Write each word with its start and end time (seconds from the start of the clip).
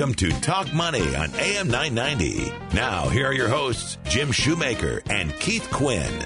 Welcome 0.00 0.14
to 0.14 0.30
Talk 0.40 0.72
Money 0.72 1.14
on 1.14 1.30
AM 1.34 1.68
990. 1.68 2.50
Now, 2.74 3.10
here 3.10 3.26
are 3.26 3.34
your 3.34 3.50
hosts, 3.50 3.98
Jim 4.04 4.32
Shoemaker 4.32 5.02
and 5.10 5.30
Keith 5.40 5.70
Quinn. 5.70 6.24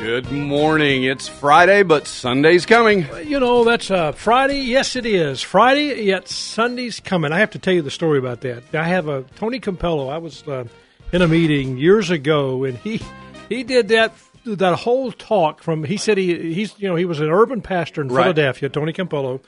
Good 0.00 0.32
morning. 0.32 1.04
It's 1.04 1.28
Friday, 1.28 1.84
but 1.84 2.08
Sunday's 2.08 2.66
coming. 2.66 3.06
You 3.24 3.38
know, 3.38 3.62
that's 3.62 3.88
uh, 3.88 4.10
Friday. 4.10 4.62
Yes, 4.62 4.96
it 4.96 5.06
is 5.06 5.40
Friday. 5.40 6.02
Yet 6.02 6.26
Sunday's 6.26 6.98
coming. 6.98 7.30
I 7.30 7.38
have 7.38 7.50
to 7.52 7.60
tell 7.60 7.72
you 7.72 7.82
the 7.82 7.90
story 7.92 8.18
about 8.18 8.40
that. 8.40 8.74
I 8.74 8.82
have 8.82 9.06
a 9.06 9.22
Tony 9.36 9.60
Campolo. 9.60 10.12
I 10.12 10.18
was 10.18 10.42
uh, 10.48 10.64
in 11.12 11.22
a 11.22 11.28
meeting 11.28 11.78
years 11.78 12.10
ago, 12.10 12.64
and 12.64 12.76
he 12.78 13.00
he 13.48 13.62
did 13.62 13.86
that 13.90 14.12
that 14.44 14.74
whole 14.74 15.12
talk 15.12 15.62
from. 15.62 15.84
He 15.84 15.98
said 15.98 16.18
he 16.18 16.52
he's 16.52 16.74
you 16.80 16.88
know 16.88 16.96
he 16.96 17.04
was 17.04 17.20
an 17.20 17.30
urban 17.30 17.62
pastor 17.62 18.02
in 18.02 18.08
Right. 18.08 18.24
Philadelphia, 18.24 18.68
Tony 18.70 18.92
Campolo, 18.92 19.40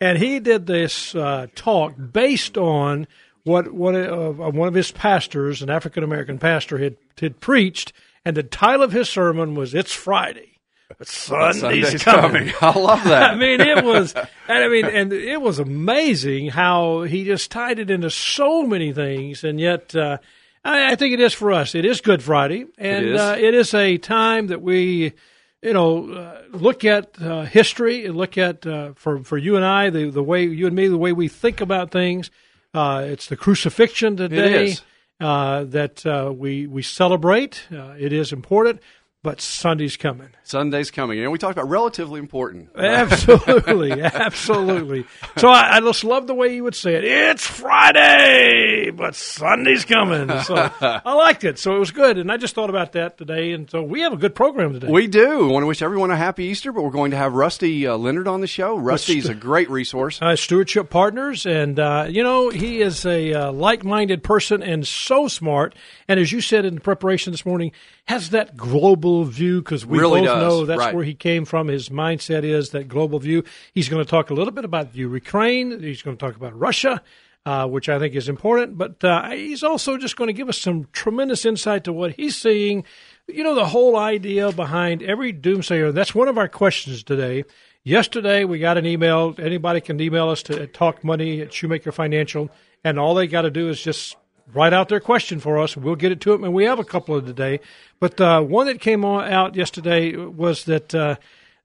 and 0.00 0.18
he 0.18 0.38
did 0.40 0.66
this 0.66 1.14
uh, 1.14 1.46
talk 1.54 1.94
based 2.12 2.56
on 2.56 3.06
what 3.44 3.72
what 3.72 3.94
uh, 3.94 4.30
one 4.30 4.68
of 4.68 4.74
his 4.74 4.90
pastors, 4.90 5.62
an 5.62 5.70
African 5.70 6.04
American 6.04 6.38
pastor, 6.38 6.78
had 6.78 6.96
had 7.20 7.40
preached, 7.40 7.92
and 8.24 8.36
the 8.36 8.42
title 8.42 8.82
of 8.82 8.92
his 8.92 9.08
sermon 9.08 9.54
was 9.54 9.74
"It's 9.74 9.92
Friday." 9.92 10.58
But 10.96 11.06
Sunday's, 11.06 11.60
Sunday's 11.60 12.02
coming. 12.02 12.48
coming. 12.48 12.54
I 12.62 12.78
love 12.78 13.04
that. 13.04 13.32
I 13.32 13.34
mean, 13.34 13.60
it 13.60 13.84
was, 13.84 14.14
and 14.14 14.28
I 14.48 14.68
mean, 14.68 14.86
and 14.86 15.12
it 15.12 15.40
was 15.40 15.58
amazing 15.58 16.48
how 16.48 17.02
he 17.02 17.24
just 17.24 17.50
tied 17.50 17.78
it 17.78 17.90
into 17.90 18.10
so 18.10 18.62
many 18.62 18.92
things, 18.94 19.44
and 19.44 19.60
yet 19.60 19.94
uh, 19.94 20.16
I, 20.64 20.92
I 20.92 20.96
think 20.96 21.12
it 21.14 21.20
is 21.20 21.34
for 21.34 21.52
us. 21.52 21.74
It 21.74 21.84
is 21.84 22.00
Good 22.00 22.22
Friday, 22.22 22.66
and 22.78 23.04
It 23.04 23.14
is. 23.14 23.20
Uh, 23.20 23.36
it 23.38 23.54
is 23.54 23.74
a 23.74 23.98
time 23.98 24.46
that 24.48 24.62
we, 24.62 25.12
you 25.62 25.72
know, 25.72 26.12
uh, 26.12 26.42
look 26.52 26.84
at 26.84 27.20
uh, 27.20 27.42
history 27.42 28.06
and 28.06 28.16
look 28.16 28.38
at 28.38 28.66
uh, 28.66 28.92
for 28.94 29.22
for 29.24 29.36
you 29.36 29.56
and 29.56 29.64
I 29.64 29.90
the 29.90 30.10
the 30.10 30.22
way 30.22 30.44
you 30.44 30.66
and 30.66 30.76
me 30.76 30.88
the 30.88 30.98
way 30.98 31.12
we 31.12 31.28
think 31.28 31.60
about 31.60 31.90
things. 31.90 32.30
Uh, 32.74 33.04
it's 33.06 33.26
the 33.26 33.36
crucifixion 33.36 34.16
today 34.16 34.76
uh, 35.20 35.64
that 35.64 36.04
uh, 36.06 36.32
we 36.34 36.66
we 36.66 36.82
celebrate. 36.82 37.66
Uh, 37.72 37.94
it 37.98 38.12
is 38.12 38.32
important, 38.32 38.80
but 39.22 39.40
Sunday's 39.40 39.96
coming. 39.96 40.28
Sunday's 40.44 40.90
coming. 40.90 41.20
And 41.20 41.32
we 41.32 41.38
talked 41.38 41.58
about 41.58 41.68
relatively 41.68 42.20
important. 42.20 42.70
Absolutely, 42.76 44.00
absolutely. 44.02 45.04
So 45.36 45.48
I, 45.48 45.76
I 45.76 45.80
just 45.80 46.04
love 46.04 46.26
the 46.26 46.34
way 46.34 46.54
you 46.54 46.64
would 46.64 46.74
say 46.74 46.94
it. 46.94 47.04
It's 47.04 47.44
Friday, 47.46 48.90
but 48.90 49.14
Sunday's 49.14 49.84
coming. 49.84 50.28
So 50.42 50.54
I 50.80 51.14
liked 51.14 51.44
it. 51.44 51.58
So 51.58 51.74
it 51.76 51.78
was 51.78 51.90
good, 51.90 52.18
and 52.18 52.30
I 52.30 52.36
just 52.36 52.54
thought 52.54 52.70
about 52.70 52.92
that 52.92 53.18
today. 53.18 53.52
And 53.52 53.68
so 53.70 53.82
we 53.82 54.00
have 54.02 54.12
a 54.12 54.16
good 54.16 54.34
program 54.34 54.72
today. 54.72 54.88
We 54.90 55.06
do. 55.06 55.46
We 55.46 55.52
want 55.52 55.62
to 55.62 55.66
wish 55.66 55.82
everyone 55.82 56.10
a 56.10 56.16
happy 56.16 56.44
Easter, 56.44 56.72
but 56.72 56.82
we're 56.82 56.90
going 56.90 57.10
to 57.10 57.16
have 57.16 57.34
Rusty 57.34 57.86
uh, 57.86 57.96
Leonard 57.96 58.28
on 58.28 58.40
the 58.40 58.46
show. 58.46 58.76
Rusty's 58.76 59.28
a 59.28 59.34
great 59.34 59.68
resource. 59.70 60.20
uh, 60.22 60.36
stewardship 60.36 60.90
partners, 60.90 61.44
and 61.46 61.78
uh, 61.78 62.06
you 62.08 62.22
know 62.22 62.50
he 62.50 62.80
is 62.80 63.04
a 63.04 63.32
uh, 63.34 63.52
like-minded 63.52 64.22
person 64.22 64.62
and 64.62 64.86
so 64.86 65.28
smart. 65.28 65.74
And 66.06 66.18
as 66.18 66.32
you 66.32 66.40
said 66.40 66.64
in 66.64 66.76
the 66.76 66.80
preparation 66.80 67.32
this 67.32 67.44
morning, 67.44 67.72
has 68.08 68.30
that 68.30 68.56
global 68.56 69.24
view 69.24 69.60
because 69.60 69.84
we 69.84 69.98
Really 69.98 70.20
both 70.20 70.28
does, 70.28 70.42
know 70.42 70.66
that's 70.66 70.78
right. 70.78 70.94
where 70.94 71.04
he 71.04 71.14
came 71.14 71.44
from. 71.44 71.68
His 71.68 71.90
mindset 71.90 72.42
is 72.42 72.70
that 72.70 72.88
global 72.88 73.18
view. 73.18 73.44
He's 73.74 73.88
going 73.90 74.02
to 74.02 74.08
talk 74.08 74.30
a 74.30 74.34
little 74.34 74.52
bit 74.52 74.64
about 74.64 74.94
Ukraine. 74.96 75.82
He's 75.82 76.00
going 76.00 76.16
to 76.16 76.26
talk 76.26 76.34
about 76.34 76.58
Russia. 76.58 77.02
Uh, 77.46 77.66
which 77.66 77.88
I 77.88 77.98
think 77.98 78.14
is 78.14 78.28
important, 78.28 78.76
but 78.76 79.02
uh, 79.02 79.30
he's 79.30 79.62
also 79.62 79.96
just 79.96 80.16
going 80.16 80.28
to 80.28 80.34
give 80.34 80.50
us 80.50 80.58
some 80.58 80.86
tremendous 80.92 81.46
insight 81.46 81.84
to 81.84 81.94
what 81.94 82.12
he's 82.12 82.36
seeing. 82.36 82.84
You 83.26 83.42
know, 83.42 83.54
the 83.54 83.64
whole 83.64 83.96
idea 83.96 84.52
behind 84.52 85.02
every 85.02 85.32
doomsayer. 85.32 85.94
That's 85.94 86.14
one 86.14 86.28
of 86.28 86.36
our 86.36 86.48
questions 86.48 87.02
today. 87.02 87.44
Yesterday, 87.84 88.44
we 88.44 88.58
got 88.58 88.76
an 88.76 88.84
email. 88.84 89.34
Anybody 89.38 89.80
can 89.80 89.98
email 89.98 90.28
us 90.28 90.42
to 90.42 90.60
at 90.60 90.74
Talk 90.74 91.02
Money 91.04 91.40
at 91.40 91.54
Shoemaker 91.54 91.90
Financial, 91.90 92.50
and 92.84 92.98
all 92.98 93.14
they 93.14 93.26
got 93.26 93.42
to 93.42 93.50
do 93.50 93.70
is 93.70 93.80
just 93.80 94.16
write 94.54 94.72
out 94.72 94.88
their 94.88 95.00
question 95.00 95.40
for 95.40 95.58
us. 95.58 95.76
We'll 95.76 95.94
get 95.96 96.12
it 96.12 96.20
to 96.22 96.32
them, 96.32 96.44
and 96.44 96.54
we 96.54 96.64
have 96.64 96.78
a 96.78 96.84
couple 96.84 97.14
of 97.14 97.26
today. 97.26 97.60
But 98.00 98.20
uh, 98.20 98.40
one 98.42 98.66
that 98.66 98.80
came 98.80 99.04
on, 99.04 99.30
out 99.32 99.54
yesterday 99.56 100.16
was 100.16 100.64
that 100.64 100.94
uh, 100.94 101.16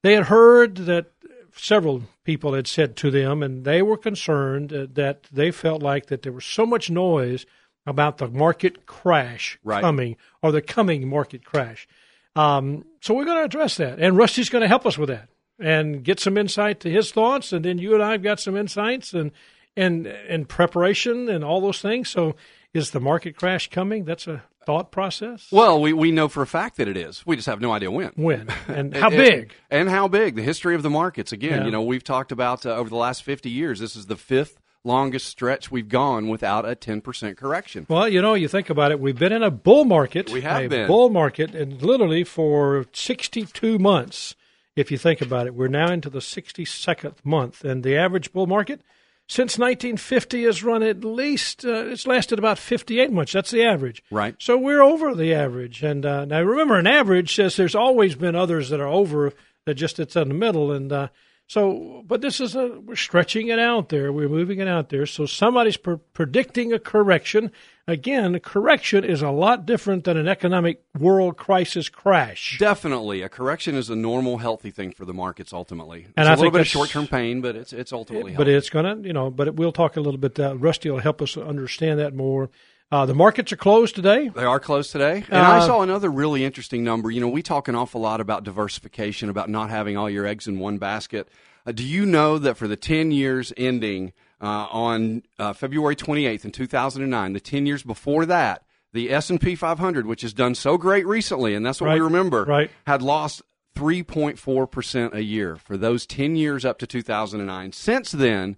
they 0.01 0.13
had 0.13 0.25
heard 0.25 0.77
that 0.77 1.07
several 1.55 2.03
people 2.23 2.53
had 2.53 2.67
said 2.67 2.95
to 2.97 3.11
them, 3.11 3.43
and 3.43 3.63
they 3.65 3.81
were 3.81 3.97
concerned 3.97 4.73
uh, 4.73 4.87
that 4.93 5.23
they 5.31 5.51
felt 5.51 5.81
like 5.81 6.07
that 6.07 6.21
there 6.23 6.31
was 6.31 6.45
so 6.45 6.65
much 6.65 6.89
noise 6.89 7.45
about 7.85 8.17
the 8.17 8.27
market 8.29 8.85
crash 8.85 9.59
Right. 9.63 9.81
coming 9.81 10.15
or 10.41 10.51
the 10.51 10.61
coming 10.61 11.07
market 11.07 11.43
crash. 11.45 11.87
Um, 12.35 12.85
so 13.01 13.13
we're 13.13 13.25
going 13.25 13.37
to 13.37 13.43
address 13.43 13.77
that, 13.77 13.99
and 13.99 14.17
Rusty's 14.17 14.49
going 14.49 14.61
to 14.63 14.67
help 14.67 14.85
us 14.85 14.97
with 14.97 15.09
that 15.09 15.29
and 15.59 16.03
get 16.03 16.19
some 16.19 16.37
insight 16.37 16.79
to 16.81 16.89
his 16.89 17.11
thoughts, 17.11 17.53
and 17.53 17.63
then 17.63 17.77
you 17.77 17.93
and 17.93 18.01
I've 18.01 18.23
got 18.23 18.39
some 18.39 18.57
insights 18.57 19.13
and 19.13 19.31
and 19.75 20.07
and 20.07 20.47
preparation 20.47 21.29
and 21.29 21.43
all 21.43 21.61
those 21.61 21.81
things. 21.81 22.09
So, 22.09 22.35
is 22.73 22.91
the 22.91 22.99
market 22.99 23.35
crash 23.35 23.69
coming? 23.69 24.05
That's 24.05 24.27
a 24.27 24.43
thought 24.65 24.91
process. 24.91 25.47
Well, 25.51 25.79
we, 25.81 25.93
we 25.93 26.11
know 26.11 26.27
for 26.27 26.41
a 26.41 26.47
fact 26.47 26.77
that 26.77 26.87
it 26.87 26.95
is. 26.97 27.25
We 27.25 27.35
just 27.35 27.47
have 27.47 27.59
no 27.61 27.71
idea 27.71 27.91
when. 27.91 28.11
When 28.15 28.47
and 28.67 28.95
how 28.95 29.07
And- 29.09 29.17
big? 29.17 29.53
And 29.69 29.89
how 29.89 30.07
big. 30.07 30.35
The 30.35 30.41
history 30.43 30.73
of 30.75 30.83
the 30.83 30.89
markets. 30.89 31.31
Again, 31.31 31.59
Yeah. 31.59 31.65
you 31.65 31.71
know, 31.71 31.81
we've 31.83 32.03
talked 32.03 32.31
about 32.31 32.65
uh, 32.65 32.69
over 32.75 32.89
the 32.89 32.95
last 32.95 33.23
50 33.23 33.49
years, 33.49 33.79
this 33.79 33.95
is 33.95 34.05
the 34.07 34.15
fifth 34.15 34.59
longest 34.85 35.27
stretch 35.27 35.71
we've 35.71 35.87
gone 35.87 36.27
without 36.27 36.65
a 36.67 36.75
10% 36.75 37.37
correction. 37.37 37.85
Well, 37.89 38.07
you 38.09 38.21
know, 38.21 38.33
you 38.33 38.47
think 38.49 38.69
about 38.69 38.91
it. 38.91 38.99
We've 38.99 39.17
been 39.17 39.31
in 39.31 39.43
a 39.43 39.51
bull 39.51 39.85
market. 39.85 40.29
We 40.29 40.41
have 40.41 40.63
a 40.63 40.67
been. 40.67 40.87
bull 40.87 41.09
market, 41.09 41.55
and 41.55 41.81
literally 41.81 42.23
for 42.25 42.85
62 42.93 43.79
months. 43.79 44.35
If 44.75 44.91
you 44.91 44.97
think 44.97 45.21
about 45.21 45.45
it, 45.47 45.53
we're 45.53 45.67
now 45.67 45.91
into 45.91 46.09
the 46.09 46.19
62nd 46.19 47.13
month, 47.23 47.63
and 47.63 47.83
the 47.83 47.95
average 47.95 48.33
bull 48.33 48.47
market 48.47 48.81
since 49.27 49.57
1950 49.57 50.43
has 50.43 50.63
run 50.63 50.83
at 50.83 51.03
least 51.03 51.65
uh, 51.65 51.85
it's 51.87 52.05
lasted 52.05 52.39
about 52.39 52.59
58 52.59 53.11
months. 53.11 53.33
That's 53.33 53.51
the 53.51 53.63
average. 53.63 54.03
Right. 54.11 54.35
So 54.39 54.57
we're 54.57 54.81
over 54.81 55.15
the 55.15 55.33
average, 55.33 55.83
and 55.83 56.05
uh, 56.05 56.25
now 56.25 56.41
remember, 56.41 56.77
an 56.77 56.87
average 56.87 57.35
says 57.35 57.55
there's 57.55 57.75
always 57.75 58.15
been 58.15 58.35
others 58.35 58.69
that 58.69 58.79
are 58.79 58.87
over 58.87 59.33
that 59.65 59.75
just 59.75 59.99
it's 59.99 60.15
in 60.15 60.27
the 60.27 60.33
middle, 60.33 60.71
and 60.71 60.91
uh, 60.91 61.07
so 61.47 62.03
but 62.07 62.21
this 62.21 62.39
is 62.39 62.55
a 62.55 62.79
we're 62.79 62.95
stretching 62.95 63.47
it 63.49 63.59
out 63.59 63.89
there. 63.89 64.11
We're 64.11 64.29
moving 64.29 64.59
it 64.59 64.67
out 64.67 64.89
there. 64.89 65.05
So 65.05 65.25
somebody's 65.25 65.77
pre- 65.77 65.97
predicting 66.13 66.73
a 66.73 66.79
correction. 66.79 67.51
Again, 67.85 68.33
a 68.33 68.39
correction 68.39 69.03
is 69.03 69.21
a 69.21 69.29
lot 69.29 69.65
different 69.65 70.05
than 70.05 70.15
an 70.15 70.27
economic 70.27 70.81
world 70.97 71.35
crisis 71.35 71.89
crash. 71.89 72.57
Definitely, 72.57 73.21
a 73.21 73.29
correction 73.29 73.75
is 73.75 73.89
a 73.89 73.95
normal, 73.95 74.37
healthy 74.37 74.71
thing 74.71 74.93
for 74.93 75.03
the 75.03 75.13
markets. 75.13 75.51
Ultimately, 75.51 76.05
And 76.15 76.25
it's 76.25 76.29
I 76.29 76.33
a 76.33 76.35
little 76.37 76.51
bit 76.51 76.61
of 76.61 76.67
short-term 76.67 77.07
pain, 77.07 77.41
but 77.41 77.55
it's 77.57 77.73
it's 77.73 77.91
ultimately. 77.91 78.35
but 78.35 78.47
it's 78.47 78.69
going 78.69 79.01
to, 79.03 79.05
you 79.07 79.13
know, 79.13 79.29
but 79.29 79.49
it, 79.49 79.55
we'll 79.57 79.73
talk 79.73 79.97
a 79.97 80.01
little 80.01 80.19
bit. 80.19 80.39
Uh, 80.39 80.55
Rusty 80.55 80.89
will 80.89 80.99
help 80.99 81.21
us 81.21 81.35
understand 81.35 81.99
that 81.99 82.13
more. 82.15 82.49
Uh, 82.91 83.05
the 83.05 83.13
markets 83.15 83.51
are 83.51 83.57
closed 83.57 83.95
today. 83.95 84.29
They 84.29 84.43
are 84.43 84.59
closed 84.59 84.91
today. 84.91 85.23
And 85.29 85.39
I 85.41 85.57
Uh, 85.57 85.65
saw 85.65 85.81
another 85.81 86.11
really 86.11 86.45
interesting 86.45 86.83
number. 86.83 87.09
You 87.09 87.21
know, 87.21 87.27
we 87.27 87.41
talk 87.41 87.67
an 87.67 87.75
awful 87.75 88.01
lot 88.01 88.21
about 88.21 88.43
diversification, 88.43 89.29
about 89.29 89.49
not 89.49 89.69
having 89.71 89.97
all 89.97 90.09
your 90.09 90.27
eggs 90.27 90.47
in 90.47 90.59
one 90.59 90.77
basket. 90.77 91.27
Uh, 91.65 91.71
do 91.71 91.83
you 91.83 92.05
know 92.05 92.37
that 92.37 92.55
for 92.55 92.67
the 92.67 92.75
10 92.75 93.11
years 93.11 93.51
ending 93.57 94.13
uh, 94.41 94.67
on 94.69 95.23
uh, 95.39 95.53
February 95.53 95.95
28th 95.95 96.45
in 96.45 96.51
2009, 96.51 97.33
the 97.33 97.39
10 97.39 97.65
years 97.65 97.81
before 97.81 98.25
that, 98.27 98.63
the 98.91 99.09
S&P 99.11 99.55
500, 99.55 100.05
which 100.05 100.21
has 100.21 100.33
done 100.33 100.53
so 100.53 100.77
great 100.77 101.07
recently, 101.07 101.55
and 101.55 101.65
that's 101.65 101.81
what 101.81 101.93
we 101.93 101.99
remember, 101.99 102.43
right. 102.43 102.69
had 102.85 103.01
lost 103.01 103.41
3.4% 103.75 105.13
a 105.15 105.23
year 105.23 105.55
for 105.55 105.77
those 105.77 106.05
10 106.05 106.35
years 106.35 106.63
up 106.63 106.77
to 106.77 106.85
2009. 106.85 107.71
Since 107.71 108.11
then, 108.11 108.55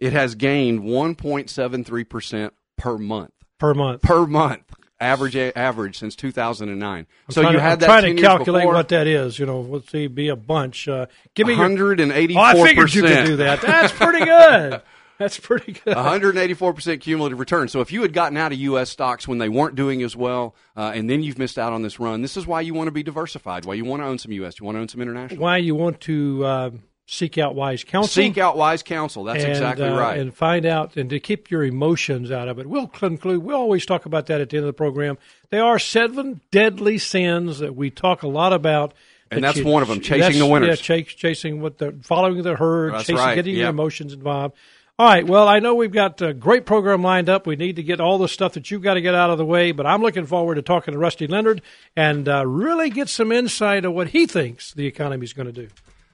it 0.00 0.12
has 0.12 0.34
gained 0.34 0.80
1.73% 0.80 2.50
per 2.76 2.98
month 2.98 3.32
per 3.58 3.74
month. 3.74 4.02
per 4.02 4.26
month 4.26 4.62
average 5.00 5.36
average 5.36 5.98
since 5.98 6.16
2009. 6.16 7.06
so 7.28 7.40
you 7.42 7.52
to, 7.52 7.60
had 7.60 7.72
I'm 7.74 7.78
that 7.80 7.86
trying 7.86 8.02
10 8.02 8.16
to 8.16 8.22
calculate 8.22 8.62
before, 8.62 8.74
what 8.74 8.88
that 8.88 9.06
is. 9.06 9.38
You 9.38 9.46
know, 9.46 9.60
let's 9.60 9.90
see, 9.90 10.06
be 10.06 10.28
a 10.28 10.36
bunch. 10.36 10.88
Uh, 10.88 11.06
give 11.34 11.46
me 11.46 11.54
your. 11.54 11.62
184 11.62 12.42
Oh, 12.42 12.44
I 12.44 12.66
figured 12.66 12.94
you 12.94 13.02
could 13.02 13.26
do 13.26 13.36
that. 13.36 13.60
That's 13.60 13.92
pretty 13.92 14.24
good. 14.24 14.82
That's 15.18 15.38
pretty 15.38 15.72
good. 15.72 15.96
184% 15.96 17.00
cumulative 17.00 17.38
return. 17.40 17.68
So 17.68 17.80
if 17.80 17.90
you 17.90 18.02
had 18.02 18.12
gotten 18.12 18.36
out 18.36 18.52
of 18.52 18.58
U.S. 18.58 18.90
stocks 18.90 19.26
when 19.26 19.38
they 19.38 19.48
weren't 19.48 19.74
doing 19.74 20.02
as 20.02 20.14
well, 20.14 20.54
uh, 20.76 20.92
and 20.94 21.08
then 21.08 21.22
you've 21.22 21.38
missed 21.38 21.58
out 21.58 21.72
on 21.72 21.80
this 21.80 21.98
run, 21.98 22.20
this 22.20 22.36
is 22.36 22.46
why 22.46 22.60
you 22.60 22.74
want 22.74 22.88
to 22.88 22.92
be 22.92 23.02
diversified. 23.02 23.64
Why 23.64 23.74
you 23.74 23.86
want 23.86 24.02
to 24.02 24.06
own 24.06 24.18
some 24.18 24.32
U.S. 24.32 24.60
You 24.60 24.66
want 24.66 24.76
to 24.76 24.80
own 24.80 24.88
some 24.88 25.00
international. 25.00 25.42
Why 25.42 25.56
you 25.56 25.74
want 25.74 26.02
to 26.02 26.44
uh, 26.44 26.70
seek 27.06 27.38
out 27.38 27.54
wise 27.54 27.84
counsel. 27.84 28.08
Seek 28.08 28.36
out 28.36 28.56
wise 28.56 28.82
counsel. 28.82 29.24
That's 29.24 29.42
and, 29.42 29.52
exactly 29.52 29.88
uh, 29.88 29.96
right. 29.96 30.18
And 30.18 30.34
find 30.34 30.66
out 30.66 30.96
and 30.96 31.08
to 31.10 31.20
keep 31.20 31.50
your 31.50 31.64
emotions 31.64 32.30
out 32.30 32.48
of 32.48 32.58
it. 32.58 32.66
We'll 32.66 32.88
conclude. 32.88 33.42
We 33.42 33.54
always 33.54 33.86
talk 33.86 34.06
about 34.06 34.26
that 34.26 34.40
at 34.40 34.50
the 34.50 34.56
end 34.56 34.64
of 34.64 34.68
the 34.68 34.76
program. 34.76 35.16
There 35.50 35.64
are 35.64 35.78
seven 35.78 36.40
deadly 36.50 36.98
sins 36.98 37.60
that 37.60 37.74
we 37.74 37.90
talk 37.90 38.22
a 38.22 38.28
lot 38.28 38.52
about. 38.52 38.92
And 39.30 39.42
that 39.42 39.54
that's 39.54 39.66
one 39.66 39.82
of 39.82 39.88
them, 39.88 40.00
chasing 40.00 40.38
the 40.38 40.46
winners. 40.46 40.68
Yeah, 40.68 40.74
chase, 40.76 41.08
chasing 41.08 41.60
what 41.60 41.78
the 41.78 41.96
following 42.02 42.42
the 42.42 42.54
herd, 42.54 42.92
That's 42.92 43.04
chasing, 43.04 43.16
right, 43.16 43.34
getting 43.34 43.56
your 43.56 43.70
emotions 43.70 44.12
involved. 44.12 44.54
All 44.98 45.06
right. 45.06 45.26
Well, 45.26 45.46
I 45.46 45.58
know 45.58 45.74
we've 45.74 45.92
got 45.92 46.22
a 46.22 46.32
great 46.32 46.64
program 46.64 47.02
lined 47.02 47.28
up. 47.28 47.46
We 47.46 47.56
need 47.56 47.76
to 47.76 47.82
get 47.82 48.00
all 48.00 48.18
the 48.18 48.28
stuff 48.28 48.54
that 48.54 48.70
you've 48.70 48.82
got 48.82 48.94
to 48.94 49.02
get 49.02 49.14
out 49.14 49.30
of 49.30 49.36
the 49.36 49.44
way, 49.44 49.72
but 49.72 49.84
I'm 49.84 50.00
looking 50.00 50.24
forward 50.24 50.54
to 50.54 50.62
talking 50.62 50.92
to 50.92 50.98
Rusty 50.98 51.26
Leonard 51.26 51.60
and 51.96 52.26
uh, 52.28 52.46
really 52.46 52.88
get 52.88 53.08
some 53.08 53.30
insight 53.30 53.84
of 53.84 53.92
what 53.92 54.08
he 54.08 54.26
thinks 54.26 54.72
the 54.72 54.86
economy 54.86 55.24
is 55.24 55.34
going 55.34 55.52
to 55.52 55.52
do. 55.52 55.68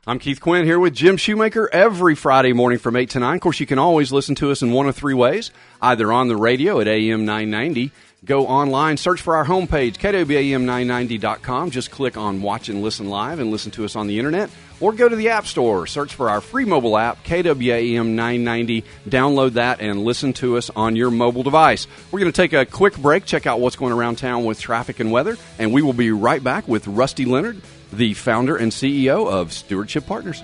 I'm 0.04 0.18
Keith 0.18 0.40
Quinn 0.40 0.64
here 0.64 0.80
with 0.80 0.96
Jim 0.96 1.16
Shoemaker 1.16 1.70
every 1.72 2.16
Friday 2.16 2.52
morning 2.52 2.80
from 2.80 2.96
8 2.96 3.10
to 3.10 3.20
9. 3.20 3.36
Of 3.36 3.40
course, 3.40 3.60
you 3.60 3.66
can 3.66 3.78
always 3.78 4.10
listen 4.10 4.34
to 4.34 4.50
us 4.50 4.60
in 4.60 4.72
one 4.72 4.88
of 4.88 4.96
three 4.96 5.14
ways 5.14 5.52
either 5.80 6.12
on 6.12 6.26
the 6.26 6.36
radio 6.36 6.80
at 6.80 6.88
AM 6.88 7.24
990, 7.24 7.92
go 8.24 8.48
online, 8.48 8.96
search 8.96 9.20
for 9.20 9.36
our 9.36 9.44
homepage, 9.44 9.98
kwam990.com. 9.98 11.70
Just 11.70 11.92
click 11.92 12.16
on 12.16 12.42
Watch 12.42 12.68
and 12.68 12.82
Listen 12.82 13.10
Live 13.10 13.38
and 13.38 13.52
listen 13.52 13.70
to 13.72 13.84
us 13.84 13.94
on 13.94 14.08
the 14.08 14.18
internet, 14.18 14.50
or 14.80 14.92
go 14.92 15.08
to 15.08 15.14
the 15.14 15.28
App 15.28 15.46
Store, 15.46 15.86
search 15.86 16.14
for 16.16 16.28
our 16.28 16.40
free 16.40 16.64
mobile 16.64 16.98
app, 16.98 17.22
KWAM 17.22 18.16
990. 18.16 18.82
Download 19.08 19.52
that 19.52 19.80
and 19.80 20.02
listen 20.02 20.32
to 20.32 20.56
us 20.56 20.68
on 20.74 20.96
your 20.96 21.12
mobile 21.12 21.44
device. 21.44 21.86
We're 22.10 22.18
going 22.18 22.32
to 22.32 22.36
take 22.36 22.54
a 22.54 22.66
quick 22.66 22.96
break, 22.98 23.24
check 23.24 23.46
out 23.46 23.60
what's 23.60 23.76
going 23.76 23.92
around 23.92 24.16
town 24.16 24.44
with 24.44 24.58
traffic 24.58 24.98
and 24.98 25.12
weather, 25.12 25.36
and 25.60 25.72
we 25.72 25.80
will 25.80 25.92
be 25.92 26.10
right 26.10 26.42
back 26.42 26.66
with 26.66 26.88
Rusty 26.88 27.24
Leonard, 27.24 27.62
the 27.92 28.14
founder 28.14 28.56
and 28.56 28.72
CEO 28.72 29.30
of 29.30 29.52
Stewardship 29.52 30.06
Partners. 30.06 30.42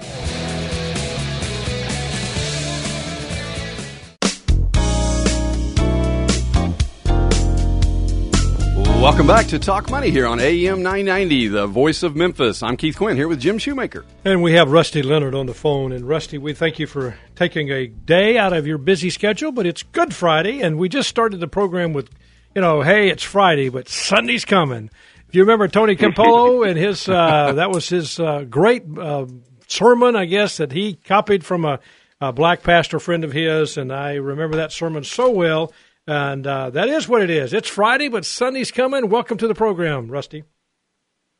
Welcome 9.00 9.28
back 9.28 9.46
to 9.46 9.60
Talk 9.60 9.90
Money 9.90 10.10
here 10.10 10.26
on 10.26 10.40
AM 10.40 10.82
990, 10.82 11.48
the 11.48 11.68
voice 11.68 12.02
of 12.02 12.16
Memphis. 12.16 12.64
I'm 12.64 12.76
Keith 12.76 12.96
Quinn 12.96 13.16
here 13.16 13.28
with 13.28 13.38
Jim 13.38 13.56
Shoemaker. 13.56 14.04
And 14.24 14.42
we 14.42 14.54
have 14.54 14.72
Rusty 14.72 15.02
Leonard 15.02 15.36
on 15.36 15.46
the 15.46 15.54
phone. 15.54 15.92
And 15.92 16.06
Rusty, 16.06 16.36
we 16.36 16.52
thank 16.52 16.80
you 16.80 16.88
for 16.88 17.16
taking 17.36 17.70
a 17.70 17.86
day 17.86 18.36
out 18.36 18.52
of 18.52 18.66
your 18.66 18.76
busy 18.76 19.08
schedule, 19.10 19.52
but 19.52 19.66
it's 19.66 19.84
Good 19.84 20.12
Friday, 20.12 20.62
and 20.62 20.78
we 20.78 20.88
just 20.88 21.08
started 21.08 21.38
the 21.38 21.46
program 21.46 21.92
with, 21.92 22.10
you 22.56 22.60
know, 22.60 22.82
hey, 22.82 23.08
it's 23.08 23.22
Friday, 23.22 23.68
but 23.68 23.88
Sunday's 23.88 24.44
coming. 24.44 24.90
If 25.28 25.34
you 25.34 25.42
remember 25.42 25.68
Tony 25.68 25.94
Campolo 25.94 26.66
and 26.66 26.78
his, 26.78 27.06
uh, 27.06 27.52
that 27.52 27.70
was 27.70 27.86
his 27.86 28.18
uh, 28.18 28.44
great 28.48 28.84
uh, 28.98 29.26
sermon, 29.66 30.16
I 30.16 30.24
guess, 30.24 30.56
that 30.56 30.72
he 30.72 30.94
copied 30.94 31.44
from 31.44 31.66
a, 31.66 31.80
a 32.18 32.32
black 32.32 32.62
pastor 32.62 32.98
friend 32.98 33.24
of 33.24 33.32
his, 33.32 33.76
and 33.76 33.92
I 33.92 34.14
remember 34.14 34.56
that 34.56 34.72
sermon 34.72 35.04
so 35.04 35.30
well. 35.30 35.70
And 36.06 36.46
uh, 36.46 36.70
that 36.70 36.88
is 36.88 37.10
what 37.10 37.20
it 37.20 37.28
is. 37.28 37.52
It's 37.52 37.68
Friday, 37.68 38.08
but 38.08 38.24
Sunday's 38.24 38.70
coming. 38.70 39.10
Welcome 39.10 39.36
to 39.36 39.46
the 39.46 39.54
program, 39.54 40.08
Rusty. 40.08 40.44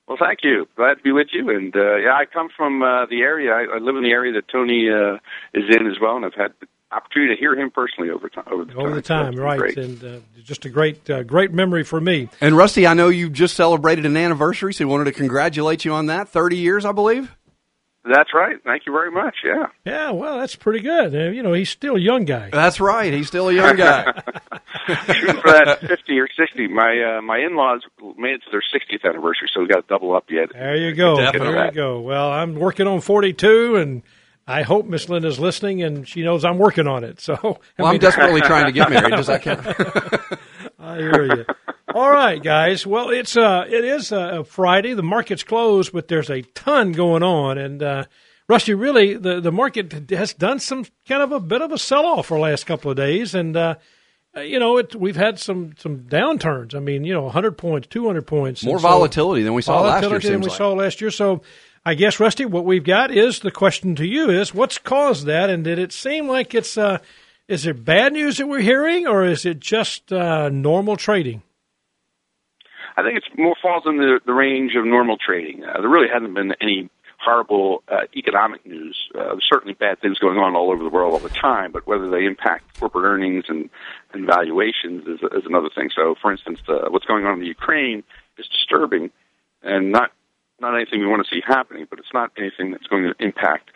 Well, 0.07 0.19
thank 0.21 0.41
you. 0.43 0.69
Glad 0.77 0.97
to 0.97 1.03
be 1.03 1.13
with 1.13 1.29
you. 1.33 1.49
And 1.49 1.75
uh, 1.75 1.97
yeah, 1.97 2.13
I 2.13 2.27
come 2.31 2.51
from 2.55 2.83
uh, 2.83 3.07
the 3.07 3.23
area. 3.23 3.53
I, 3.53 3.77
I 3.77 3.79
live 3.79 3.97
in 3.97 4.03
the 4.03 4.11
area 4.11 4.35
that 4.35 4.49
Tony 4.53 4.91
uh, 4.91 5.15
is 5.55 5.65
in 5.75 5.87
as 5.87 5.97
well, 5.99 6.15
and 6.15 6.27
I've 6.27 6.35
had 6.35 6.53
opportunity 6.93 7.35
to 7.35 7.39
hear 7.41 7.55
him 7.55 7.71
personally 7.71 8.11
over 8.11 8.29
time. 8.29 8.45
Over 8.51 8.65
the 8.65 8.75
Over 8.75 8.89
time, 8.89 8.95
the 8.97 9.03
time, 9.03 9.29
it's 9.33 9.39
right? 9.39 9.59
great. 9.59 9.77
And 9.79 10.05
uh, 10.05 10.19
just 10.43 10.65
a 10.65 10.71
great, 10.71 11.09
uh, 11.11 11.23
great 11.23 11.53
memory 11.53 11.85
for 11.85 12.01
me. 12.01 12.29
And 12.41 12.57
Rusty, 12.57 12.87
I 12.87 12.95
know 12.95 13.09
you 13.09 13.29
just 13.31 13.55
celebrated 13.57 14.07
an 14.07 14.17
anniversary, 14.17 14.73
so 14.73 14.87
we 14.87 14.91
wanted 14.91 15.05
to 15.05 15.13
congratulate 15.13 15.85
you 15.85 15.93
on 15.93 16.07
that. 16.07 16.29
30 16.29 16.57
years, 16.57 16.85
I 16.85 16.93
believe. 16.93 17.35
That's 18.05 18.33
right. 18.33 18.57
Thank 18.65 18.87
you 18.87 18.93
very 18.93 19.11
much. 19.11 19.35
Yeah. 19.45 19.67
Yeah, 19.85 20.13
well, 20.13 20.39
that's 20.39 20.57
pretty 20.57 20.81
good. 20.81 21.15
Uh, 21.15 21.31
you 21.31 21.43
know, 21.43 21.53
he's 21.53 21.69
still 21.69 21.97
a 21.97 22.01
young 22.01 22.25
guy. 22.25 22.49
That's 22.51 22.81
right. 22.81 23.13
He's 23.13 23.27
still 23.27 23.51
a 23.51 23.53
young 23.53 23.77
guy. 23.77 24.05
Shooting 25.07 25.35
for 25.43 25.51
that 25.51 25.81
50 25.87 26.19
or 26.19 26.29
60. 26.35 26.69
My 26.69 27.19
uh, 27.19 27.21
my 27.21 27.37
in-laws 27.39 27.83
made 28.17 28.37
it 28.37 28.43
to 28.45 28.51
their 28.51 28.63
60th 28.63 29.05
anniversary, 29.07 29.51
so 29.53 29.61
we 29.61 29.67
got 29.67 29.83
to 29.83 29.87
double 29.89 30.15
up 30.15 30.25
yet. 30.31 30.51
There 30.55 30.77
you 30.77 30.95
go. 30.95 31.19
Definitely. 31.19 31.53
There 31.53 31.67
you 31.67 31.73
go. 31.73 32.01
Well, 32.01 32.31
I'm 32.31 32.55
working 32.55 32.87
on 32.87 33.03
42, 33.03 33.77
and 33.77 34.03
I 34.49 34.63
hope 34.63 34.87
Miss 34.87 35.09
Lynn 35.11 35.25
is 35.27 35.39
listening, 35.39 35.83
and 35.83 36.09
she 36.09 36.23
knows 36.23 36.45
I'm 36.45 36.59
working 36.59 36.87
on 36.89 37.05
it. 37.05 37.21
So, 37.29 37.35
I 37.35 37.39
well, 37.43 37.61
I'm 37.81 37.93
mean, 37.93 38.01
desperately 38.01 38.41
trying 38.41 38.65
to 38.67 38.73
get 38.73 38.89
married. 38.91 39.15
Does 39.15 39.27
that 39.27 39.43
count? 39.43 40.39
I 40.79 40.97
hear 40.97 41.25
you. 41.25 41.45
All 41.95 42.11
right, 42.11 42.43
guys. 42.43 42.87
Well, 42.87 43.11
it's 43.11 43.37
uh, 43.37 43.65
it 43.69 43.85
is 43.85 44.11
uh, 44.13 44.43
Friday. 44.45 44.95
The 44.95 45.03
market's 45.03 45.43
closed, 45.43 45.93
but 45.93 46.09
there's 46.09 46.31
a 46.31 46.43
ton 46.43 46.93
going 46.93 47.23
on, 47.23 47.59
and 47.59 47.83
uh, 47.83 48.05
Rusty, 48.49 48.73
really, 48.75 49.15
the 49.15 49.41
the 49.41 49.53
market 49.53 50.11
has 50.11 50.33
done 50.33 50.59
some 50.61 50.87
kind 51.07 51.23
of 51.23 51.33
a 51.33 51.41
bit 51.41 51.61
of 51.61 51.71
a 51.73 51.79
sell 51.79 52.07
off 52.07 52.27
for 52.27 52.39
the 52.39 52.43
last 52.43 52.65
couple 52.67 52.91
of 52.91 52.97
days, 52.97 53.35
and 53.35 53.57
uh, 53.57 53.75
you 54.37 54.59
know, 54.59 54.77
it, 54.79 54.95
we've 54.95 55.17
had 55.17 55.39
some 55.39 55.75
some 55.79 56.01
downturns. 56.01 56.75
I 56.75 56.79
mean, 56.79 57.05
you 57.05 57.13
know, 57.13 57.25
100 57.25 57.59
points, 57.59 57.89
200 57.89 58.27
points, 58.27 58.65
More 58.65 58.79
so- 58.79 58.89
volatility 58.89 59.43
than 59.43 59.55
we 59.55 59.63
saw 59.63 59.81
last 59.81 60.03
year, 60.03 60.11
than 60.11 60.21
seems 60.21 60.45
we 60.47 60.51
like. 60.51 60.57
saw 60.59 60.73
last 60.73 61.01
year. 61.01 61.11
So, 61.11 61.43
I 61.85 61.95
guess, 61.95 62.21
Rusty, 62.21 62.45
what 62.45 62.65
we've 62.65 62.85
got 62.85 63.11
is 63.11 63.41
the 63.41 63.51
question 63.51 63.95
to 63.97 64.07
you 64.07 64.31
is 64.31 64.55
what's 64.55 64.79
caused 64.79 65.27
that, 65.27 65.51
and 65.51 65.65
did 65.65 65.79
it 65.79 65.93
seem 65.93 66.29
like 66.29 66.55
it's 66.55 66.77
uh, 66.77 66.99
is 67.49 67.67
it 67.67 67.85
bad 67.85 68.13
news 68.13 68.37
that 68.37 68.47
we're 68.47 68.61
hearing, 68.61 69.07
or 69.07 69.25
is 69.25 69.47
it 69.47 69.61
just 69.61 70.13
uh, 70.13 70.49
normal 70.51 70.97
trading? 70.97 71.43
I 72.97 73.03
think 73.03 73.17
it's 73.17 73.29
more 73.39 73.55
falls 73.63 73.85
in 73.87 73.97
the, 73.97 74.21
the 74.27 74.35
range 74.35 74.73
of 74.77 74.85
normal 74.85 75.17
trading. 75.17 75.65
Uh, 75.65 75.81
there 75.81 75.89
really 75.89 76.09
hasn't 76.13 76.35
been 76.35 76.53
any 76.61 76.91
horrible 77.25 77.83
uh, 77.89 78.03
economic 78.17 78.65
news. 78.67 78.97
Uh, 79.19 79.37
certainly 79.49 79.75
bad 79.75 80.01
things 80.01 80.19
going 80.19 80.39
on 80.39 80.55
all 80.55 80.71
over 80.71 80.83
the 80.83 80.91
world 80.91 81.13
all 81.13 81.21
the 81.21 81.29
time, 81.29 81.73
but 81.73 81.87
whether 81.87 82.11
they 82.11 82.25
impact 82.25 82.79
corporate 82.79 83.05
earnings 83.05 83.45
and, 83.49 83.71
and 84.13 84.27
valuations 84.27 85.07
is, 85.07 85.21
is 85.33 85.47
another 85.47 85.69
thing. 85.75 85.91
So, 85.95 86.17
for 86.21 86.33
instance, 86.33 86.61
uh, 86.69 86.89
what's 86.91 87.07
going 87.07 87.25
on 87.25 87.35
in 87.35 87.41
the 87.41 87.47
Ukraine 87.47 88.03
is 88.37 88.47
disturbing 88.49 89.11
and 89.63 89.93
not 89.93 90.13
not 90.61 90.75
anything 90.75 91.01
we 91.01 91.07
want 91.07 91.27
to 91.27 91.35
see 91.35 91.43
happening, 91.47 91.87
but 91.89 91.99
it's 91.99 92.13
not 92.13 92.31
anything 92.37 92.71
that's 92.71 92.87
going 92.87 93.05
to 93.05 93.15
impact 93.19 93.71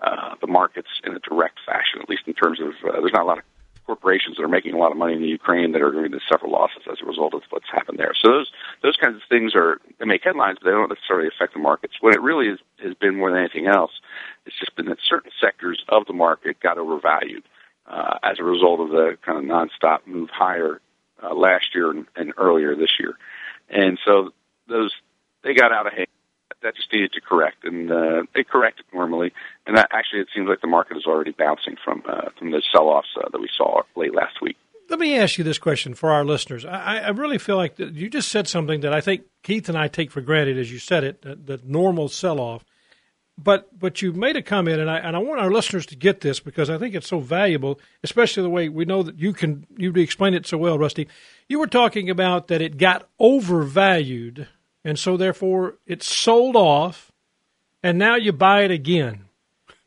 uh, 0.00 0.34
the 0.40 0.46
markets 0.46 0.88
in 1.04 1.14
a 1.14 1.18
direct 1.18 1.58
fashion, 1.66 2.00
at 2.00 2.08
least 2.08 2.22
in 2.26 2.34
terms 2.34 2.60
of 2.60 2.68
uh, 2.88 3.00
there's 3.00 3.12
not 3.12 3.22
a 3.22 3.26
lot 3.26 3.38
of 3.38 3.44
corporations 3.88 4.36
that 4.36 4.44
are 4.44 4.48
making 4.48 4.74
a 4.74 4.76
lot 4.76 4.92
of 4.92 4.98
money 4.98 5.14
in 5.14 5.22
the 5.22 5.28
Ukraine 5.28 5.72
that 5.72 5.80
are 5.80 5.90
going 5.90 6.12
to 6.12 6.20
suffer 6.30 6.46
losses 6.46 6.82
as 6.92 6.98
a 7.02 7.06
result 7.06 7.32
of 7.32 7.42
what's 7.48 7.70
happened 7.72 7.98
there. 7.98 8.12
So 8.14 8.28
those 8.30 8.52
those 8.82 8.96
kinds 8.96 9.16
of 9.16 9.22
things 9.30 9.54
are 9.54 9.80
they 9.98 10.04
make 10.04 10.22
headlines, 10.22 10.58
but 10.60 10.66
they 10.66 10.76
don't 10.76 10.90
necessarily 10.90 11.26
affect 11.26 11.54
the 11.54 11.58
markets. 11.58 11.94
What 12.00 12.14
it 12.14 12.20
really 12.20 12.48
is, 12.48 12.58
has 12.84 12.94
been 12.94 13.16
more 13.16 13.30
than 13.30 13.40
anything 13.40 13.66
else, 13.66 13.92
it's 14.44 14.58
just 14.58 14.76
been 14.76 14.86
that 14.86 14.98
certain 15.02 15.32
sectors 15.40 15.82
of 15.88 16.06
the 16.06 16.12
market 16.12 16.60
got 16.60 16.76
overvalued 16.76 17.44
uh, 17.86 18.18
as 18.22 18.38
a 18.38 18.44
result 18.44 18.80
of 18.80 18.90
the 18.90 19.16
kind 19.24 19.38
of 19.38 19.44
nonstop 19.44 20.06
move 20.06 20.28
higher 20.30 20.82
uh, 21.22 21.34
last 21.34 21.74
year 21.74 21.90
and, 21.90 22.06
and 22.14 22.34
earlier 22.36 22.76
this 22.76 22.92
year, 23.00 23.14
and 23.70 23.98
so 24.04 24.32
those 24.68 24.92
they 25.42 25.54
got 25.54 25.72
out 25.72 25.86
of 25.86 25.94
hand. 25.94 26.08
That 26.62 26.74
just 26.74 26.92
needed 26.92 27.12
to 27.12 27.20
correct, 27.20 27.64
and 27.64 27.90
uh, 27.90 28.22
it 28.34 28.48
corrected 28.48 28.84
normally. 28.92 29.32
And 29.66 29.76
that 29.76 29.88
actually, 29.92 30.20
it 30.20 30.28
seems 30.34 30.48
like 30.48 30.60
the 30.60 30.66
market 30.66 30.96
is 30.96 31.06
already 31.06 31.30
bouncing 31.30 31.76
from 31.84 32.02
uh, 32.08 32.30
from 32.36 32.50
the 32.50 32.62
sell-offs 32.72 33.08
uh, 33.16 33.28
that 33.30 33.40
we 33.40 33.48
saw 33.56 33.82
late 33.94 34.14
last 34.14 34.42
week. 34.42 34.56
Let 34.90 34.98
me 34.98 35.16
ask 35.18 35.36
you 35.36 35.44
this 35.44 35.58
question 35.58 35.94
for 35.94 36.10
our 36.10 36.24
listeners. 36.24 36.64
I, 36.64 36.98
I 36.98 37.08
really 37.10 37.38
feel 37.38 37.56
like 37.56 37.78
you 37.78 38.08
just 38.08 38.30
said 38.30 38.48
something 38.48 38.80
that 38.80 38.92
I 38.92 39.02
think 39.02 39.22
Keith 39.42 39.68
and 39.68 39.76
I 39.76 39.86
take 39.86 40.10
for 40.10 40.22
granted 40.22 40.58
as 40.58 40.72
you 40.72 40.78
said 40.78 41.04
it, 41.04 41.22
the, 41.22 41.36
the 41.36 41.60
normal 41.62 42.08
sell 42.08 42.40
off. 42.40 42.64
But 43.40 43.78
but 43.78 44.02
you 44.02 44.12
made 44.12 44.34
a 44.34 44.42
comment, 44.42 44.80
and 44.80 44.90
I 44.90 44.98
and 44.98 45.14
I 45.14 45.20
want 45.20 45.40
our 45.40 45.52
listeners 45.52 45.86
to 45.86 45.96
get 45.96 46.22
this 46.22 46.40
because 46.40 46.68
I 46.68 46.76
think 46.76 46.96
it's 46.96 47.06
so 47.06 47.20
valuable, 47.20 47.78
especially 48.02 48.42
the 48.42 48.50
way 48.50 48.68
we 48.68 48.84
know 48.84 49.04
that 49.04 49.16
you 49.16 49.32
can 49.32 49.64
you 49.76 49.92
explain 49.92 50.34
it 50.34 50.44
so 50.44 50.58
well, 50.58 50.76
Rusty. 50.76 51.06
You 51.48 51.60
were 51.60 51.68
talking 51.68 52.10
about 52.10 52.48
that 52.48 52.60
it 52.60 52.78
got 52.78 53.08
overvalued, 53.20 54.48
and 54.84 54.98
so 54.98 55.16
therefore 55.16 55.76
it's 55.86 56.06
sold 56.06 56.56
off, 56.56 57.12
and 57.82 57.98
now 57.98 58.16
you 58.16 58.32
buy 58.32 58.62
it 58.62 58.70
again. 58.70 59.24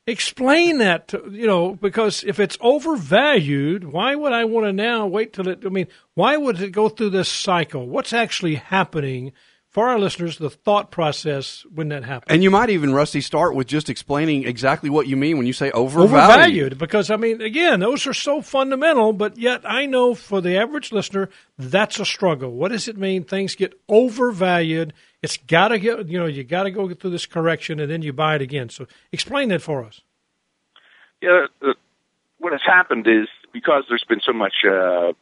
Explain 0.08 0.80
that, 0.80 1.10
to, 1.10 1.30
you 1.32 1.46
know, 1.46 1.76
because 1.76 2.24
if 2.24 2.40
it's 2.40 2.58
overvalued, 2.60 3.86
why 3.86 4.16
would 4.16 4.34
I 4.34 4.46
want 4.46 4.66
to 4.66 4.74
now 4.74 5.06
wait 5.06 5.32
till 5.32 5.48
it? 5.48 5.64
I 5.66 5.70
mean, 5.70 5.88
why 6.16 6.38
would 6.38 6.60
it 6.60 6.72
go 6.72 6.90
through 6.90 7.12
this 7.12 7.30
cycle? 7.30 7.88
What's 7.88 8.12
actually 8.12 8.56
happening 8.56 9.32
for 9.72 9.90
our 9.90 9.98
listeners? 9.98 10.38
The 10.38 10.50
thought 10.50 10.92
process 10.92 11.66
when 11.74 11.90
that 11.90 12.04
happens. 12.04 12.32
And 12.32 12.44
you 12.44 12.52
might 12.52 12.70
even, 12.70 12.94
Rusty, 12.94 13.22
start 13.22 13.56
with 13.56 13.68
just 13.68 13.90
explaining 13.90 14.46
exactly 14.46 14.90
what 14.90 15.08
you 15.08 15.18
mean 15.18 15.38
when 15.38 15.48
you 15.48 15.54
say 15.54 15.72
overvalued. 15.72 16.14
overvalued 16.14 16.78
because 16.78 17.10
I 17.10 17.16
mean, 17.16 17.42
again, 17.42 17.80
those 17.80 18.06
are 18.06 18.14
so 18.14 18.42
fundamental, 18.42 19.14
but 19.14 19.38
yet 19.38 19.62
I 19.66 19.86
know 19.86 20.14
for 20.14 20.42
the 20.42 20.58
average 20.58 20.92
listener, 20.92 21.30
that's 21.58 22.00
a 22.00 22.06
struggle. 22.06 22.52
What 22.52 22.72
does 22.72 22.88
it 22.88 22.98
mean? 22.98 23.24
Things 23.24 23.56
get 23.56 23.74
overvalued. 23.90 24.94
It's 25.22 25.38
got 25.38 25.70
to 25.70 25.80
get, 25.80 26.08
you 26.08 26.20
know, 26.20 26.26
you 26.26 26.44
got 26.44 26.64
to 26.64 26.72
go 26.72 26.94
through 26.94 27.12
this 27.12 27.26
correction 27.26 27.80
and 27.80 27.90
then 27.90 28.02
you 28.02 28.14
buy 28.14 28.36
it 28.36 28.42
again. 28.42 28.70
So 28.70 28.88
explain 29.12 29.50
that 29.50 29.62
for 29.62 29.84
us. 29.84 30.02
Yeah, 31.22 31.46
uh, 31.62 31.74
what 32.40 32.52
has 32.52 32.62
happened 32.66 33.08
is 33.08 33.28
because 33.54 33.84
there's 33.88 34.06
been 34.08 34.22
so 34.26 34.34
much 34.34 34.54
uh, 34.68 35.14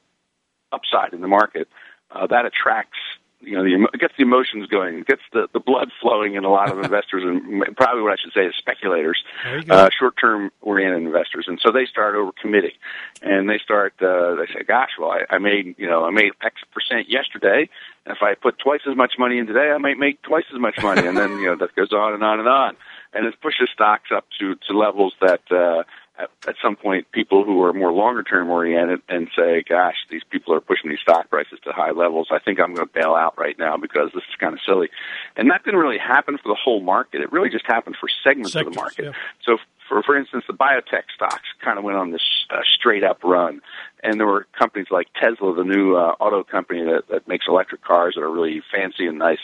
upside 0.71 1.13
in 1.13 1.21
the 1.21 1.27
market, 1.27 1.67
uh, 2.11 2.27
that 2.27 2.45
attracts 2.45 2.97
you 3.41 3.55
know 3.55 3.63
the 3.63 3.87
it 3.93 3.99
gets 3.99 4.13
the 4.17 4.23
emotions 4.23 4.67
going, 4.67 4.99
it 4.99 5.07
gets 5.07 5.21
the 5.31 5.47
the 5.53 5.59
blood 5.59 5.91
flowing 6.01 6.35
in 6.35 6.43
a 6.43 6.49
lot 6.49 6.71
of 6.71 6.79
investors 6.83 7.23
and 7.23 7.75
probably 7.77 8.01
what 8.01 8.13
I 8.13 8.17
should 8.21 8.33
say 8.33 8.45
is 8.45 8.55
speculators, 8.57 9.23
uh, 9.69 9.89
short 9.97 10.15
term 10.19 10.51
oriented 10.61 11.03
investors, 11.03 11.45
and 11.47 11.59
so 11.61 11.71
they 11.71 11.85
start 11.85 12.15
overcommitting, 12.15 12.73
and 13.21 13.49
they 13.49 13.59
start 13.59 13.93
uh, 14.01 14.35
they 14.35 14.47
say, 14.53 14.63
gosh, 14.67 14.91
well 14.99 15.11
I, 15.11 15.25
I 15.29 15.37
made 15.37 15.75
you 15.77 15.87
know 15.87 16.05
I 16.05 16.11
made 16.11 16.31
X 16.41 16.55
percent 16.73 17.09
yesterday, 17.09 17.69
and 18.05 18.15
if 18.15 18.21
I 18.21 18.35
put 18.35 18.59
twice 18.59 18.81
as 18.89 18.95
much 18.95 19.13
money 19.17 19.37
in 19.37 19.47
today, 19.47 19.71
I 19.71 19.77
might 19.77 19.97
make 19.97 20.21
twice 20.21 20.45
as 20.53 20.59
much 20.59 20.77
money, 20.81 21.07
and 21.07 21.17
then 21.17 21.31
you 21.39 21.45
know 21.45 21.55
that 21.55 21.75
goes 21.75 21.93
on 21.93 22.13
and 22.13 22.23
on 22.23 22.39
and 22.39 22.47
on, 22.49 22.75
and 23.13 23.25
it 23.25 23.39
pushes 23.41 23.69
stocks 23.73 24.11
up 24.13 24.25
to 24.39 24.55
to 24.67 24.77
levels 24.77 25.13
that. 25.21 25.41
uh 25.51 25.83
at, 26.19 26.29
at 26.47 26.55
some 26.61 26.75
point 26.75 27.11
people 27.11 27.43
who 27.43 27.63
are 27.63 27.73
more 27.73 27.91
longer 27.91 28.23
term 28.23 28.49
oriented 28.49 29.01
and 29.07 29.29
say, 29.35 29.63
gosh, 29.67 29.95
these 30.09 30.21
people 30.29 30.53
are 30.53 30.61
pushing 30.61 30.89
these 30.89 30.99
stock 30.99 31.29
prices 31.29 31.59
to 31.63 31.71
high 31.71 31.91
levels. 31.91 32.27
I 32.31 32.39
think 32.39 32.59
I'm 32.59 32.73
going 32.73 32.87
to 32.87 32.93
bail 32.93 33.15
out 33.15 33.37
right 33.37 33.57
now 33.57 33.77
because 33.77 34.11
this 34.13 34.23
is 34.29 34.35
kind 34.39 34.53
of 34.53 34.59
silly. 34.65 34.89
And 35.35 35.49
that 35.51 35.63
didn't 35.63 35.79
really 35.79 35.97
happen 35.97 36.37
for 36.37 36.49
the 36.49 36.57
whole 36.61 36.81
market. 36.81 37.21
It 37.21 37.31
really 37.31 37.49
just 37.49 37.65
happened 37.65 37.95
for 37.99 38.09
segments 38.23 38.53
Sectors, 38.53 38.67
of 38.67 38.73
the 38.73 38.79
market. 38.79 39.05
yeah. 39.05 39.11
So 39.45 39.57
for, 39.87 40.03
for 40.03 40.17
instance, 40.17 40.45
the 40.47 40.53
biotech 40.53 41.03
stocks 41.15 41.49
kind 41.63 41.77
of 41.77 41.83
went 41.83 41.97
on 41.97 42.11
this 42.11 42.45
uh, 42.49 42.61
straight 42.77 43.03
up 43.03 43.23
run. 43.23 43.61
And 44.03 44.19
there 44.19 44.27
were 44.27 44.47
companies 44.57 44.87
like 44.91 45.07
Tesla, 45.19 45.53
the 45.53 45.63
new 45.63 45.95
uh, 45.95 46.15
auto 46.19 46.43
company 46.43 46.83
that, 46.83 47.03
that 47.09 47.27
makes 47.27 47.45
electric 47.47 47.83
cars 47.83 48.15
that 48.15 48.21
are 48.21 48.31
really 48.31 48.61
fancy 48.71 49.07
and 49.07 49.19
nice. 49.19 49.39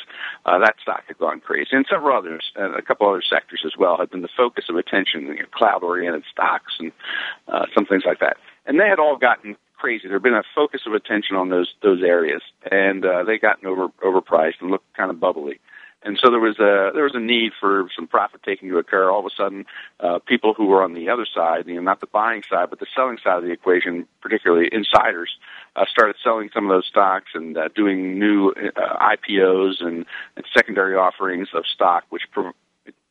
Uh, 0.46 0.60
that 0.60 0.76
stock 0.82 1.04
had 1.08 1.18
gone 1.18 1.42
crazy. 1.42 1.70
And 1.72 1.86
several 1.90 2.18
others, 2.18 2.52
and 2.56 2.76
a 2.76 2.82
couple 2.82 3.10
other 3.10 3.24
sectors 3.28 3.62
as 3.66 3.74
well, 3.78 3.98
had 3.98 4.10
been 4.10 4.22
the 4.22 4.30
focus 4.36 4.66
of 4.70 4.76
attention, 4.76 5.24
you 5.24 5.36
know, 5.36 5.46
cloud 5.52 5.84
oriented 5.84 6.24
stocks 6.32 6.74
and 6.80 6.92
uh, 7.48 7.66
some 7.74 7.86
things 7.86 8.04
like 8.06 8.20
that. 8.20 8.38
And 8.66 8.80
they 8.80 8.88
had 8.88 9.00
all 9.00 9.18
gotten 9.18 9.58
crazy. 9.78 10.08
There 10.08 10.16
had 10.16 10.24
been 10.24 10.34
a 10.34 10.44
focus 10.56 10.82
of 10.88 10.94
attention 10.94 11.36
on 11.36 11.50
those 11.50 11.74
those 11.84 12.02
areas, 12.02 12.42
and 12.72 13.06
uh, 13.06 13.24
they 13.24 13.38
gotten 13.38 13.68
over 13.68 13.90
overpriced 14.04 14.62
and 14.62 14.72
looked 14.72 14.92
kind 14.96 15.12
of 15.12 15.20
bubbly. 15.20 15.60
And 16.06 16.20
so 16.24 16.30
there 16.30 16.40
was 16.40 16.60
a 16.60 16.92
there 16.94 17.04
was 17.04 17.16
a 17.16 17.20
need 17.20 17.52
for 17.60 17.90
some 17.96 18.06
profit 18.06 18.42
taking 18.44 18.70
to 18.70 18.78
occur. 18.78 19.10
All 19.10 19.20
of 19.20 19.26
a 19.26 19.36
sudden, 19.36 19.66
uh, 20.00 20.20
people 20.20 20.54
who 20.54 20.68
were 20.68 20.84
on 20.84 20.94
the 20.94 21.10
other 21.10 21.26
side, 21.26 21.66
you 21.66 21.74
know, 21.74 21.82
not 21.82 22.00
the 22.00 22.08
buying 22.08 22.44
side, 22.48 22.70
but 22.70 22.80
the 22.80 22.86
selling 22.96 23.18
side 23.24 23.40
of 23.40 23.44
the 23.44 23.52
equation, 23.52 24.08
particularly 24.22 24.70
insiders, 24.72 25.32
uh, 25.76 25.86
started 25.90 26.16
selling 26.24 26.52
some 26.54 26.66
of 26.66 26.70
those 26.70 26.86
stocks 26.86 27.32
and 27.34 27.58
uh, 27.58 27.70
doing 27.76 28.20
new 28.20 28.52
uh, 28.52 29.16
IPOs 29.16 29.84
and, 29.84 30.06
and 30.36 30.46
secondary 30.54 30.96
offerings 30.96 31.50
of 31.56 31.66
stock, 31.66 32.04
which 32.10 32.24
pro- 32.32 32.54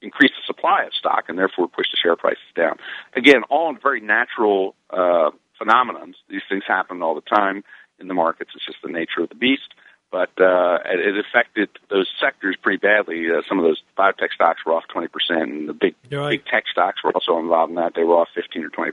increased 0.00 0.34
the 0.36 0.46
supply 0.46 0.84
of 0.84 0.94
stock 0.94 1.24
and 1.28 1.36
therefore 1.36 1.66
pushed 1.66 1.90
the 1.90 1.98
share 2.00 2.14
prices 2.14 2.44
down. 2.54 2.76
Again, 3.16 3.42
all 3.50 3.74
very 3.82 4.00
natural 4.00 4.76
uh, 4.90 5.30
phenomenons. 5.60 6.14
These 6.30 6.42
things 6.48 6.62
happen 6.68 7.02
all 7.02 7.16
the 7.16 7.22
time 7.22 7.64
in 7.98 8.06
the 8.06 8.14
markets. 8.14 8.52
It's 8.54 8.64
just 8.64 8.78
the 8.84 8.92
nature 8.92 9.22
of 9.22 9.30
the 9.30 9.34
beast 9.34 9.74
but 10.14 10.30
uh, 10.40 10.78
it, 10.84 11.00
it 11.00 11.18
affected 11.18 11.68
those 11.90 12.06
sectors 12.20 12.54
pretty 12.62 12.78
badly. 12.78 13.26
Uh, 13.28 13.42
some 13.48 13.58
of 13.58 13.64
those 13.64 13.82
biotech 13.98 14.30
stocks 14.32 14.60
were 14.64 14.72
off 14.72 14.84
20%, 14.94 15.08
and 15.42 15.68
the 15.68 15.72
big 15.72 15.96
right. 16.12 16.30
big 16.30 16.46
tech 16.46 16.66
stocks 16.70 17.02
were 17.02 17.10
also 17.10 17.36
involved 17.40 17.70
in 17.70 17.74
that. 17.74 17.94
They 17.96 18.04
were 18.04 18.14
off 18.14 18.28
15 18.32 18.62
or 18.62 18.70
20%. 18.70 18.92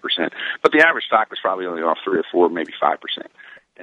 But 0.63 0.71
the 0.71 0.79
average 0.79 1.05
stock 1.05 1.29
was 1.29 1.37
probably 1.39 1.67
only 1.67 1.83
off 1.83 1.99
3 2.03 2.17
or 2.17 2.23
4, 2.31 2.49
maybe 2.49 2.73
5%. 2.81 2.97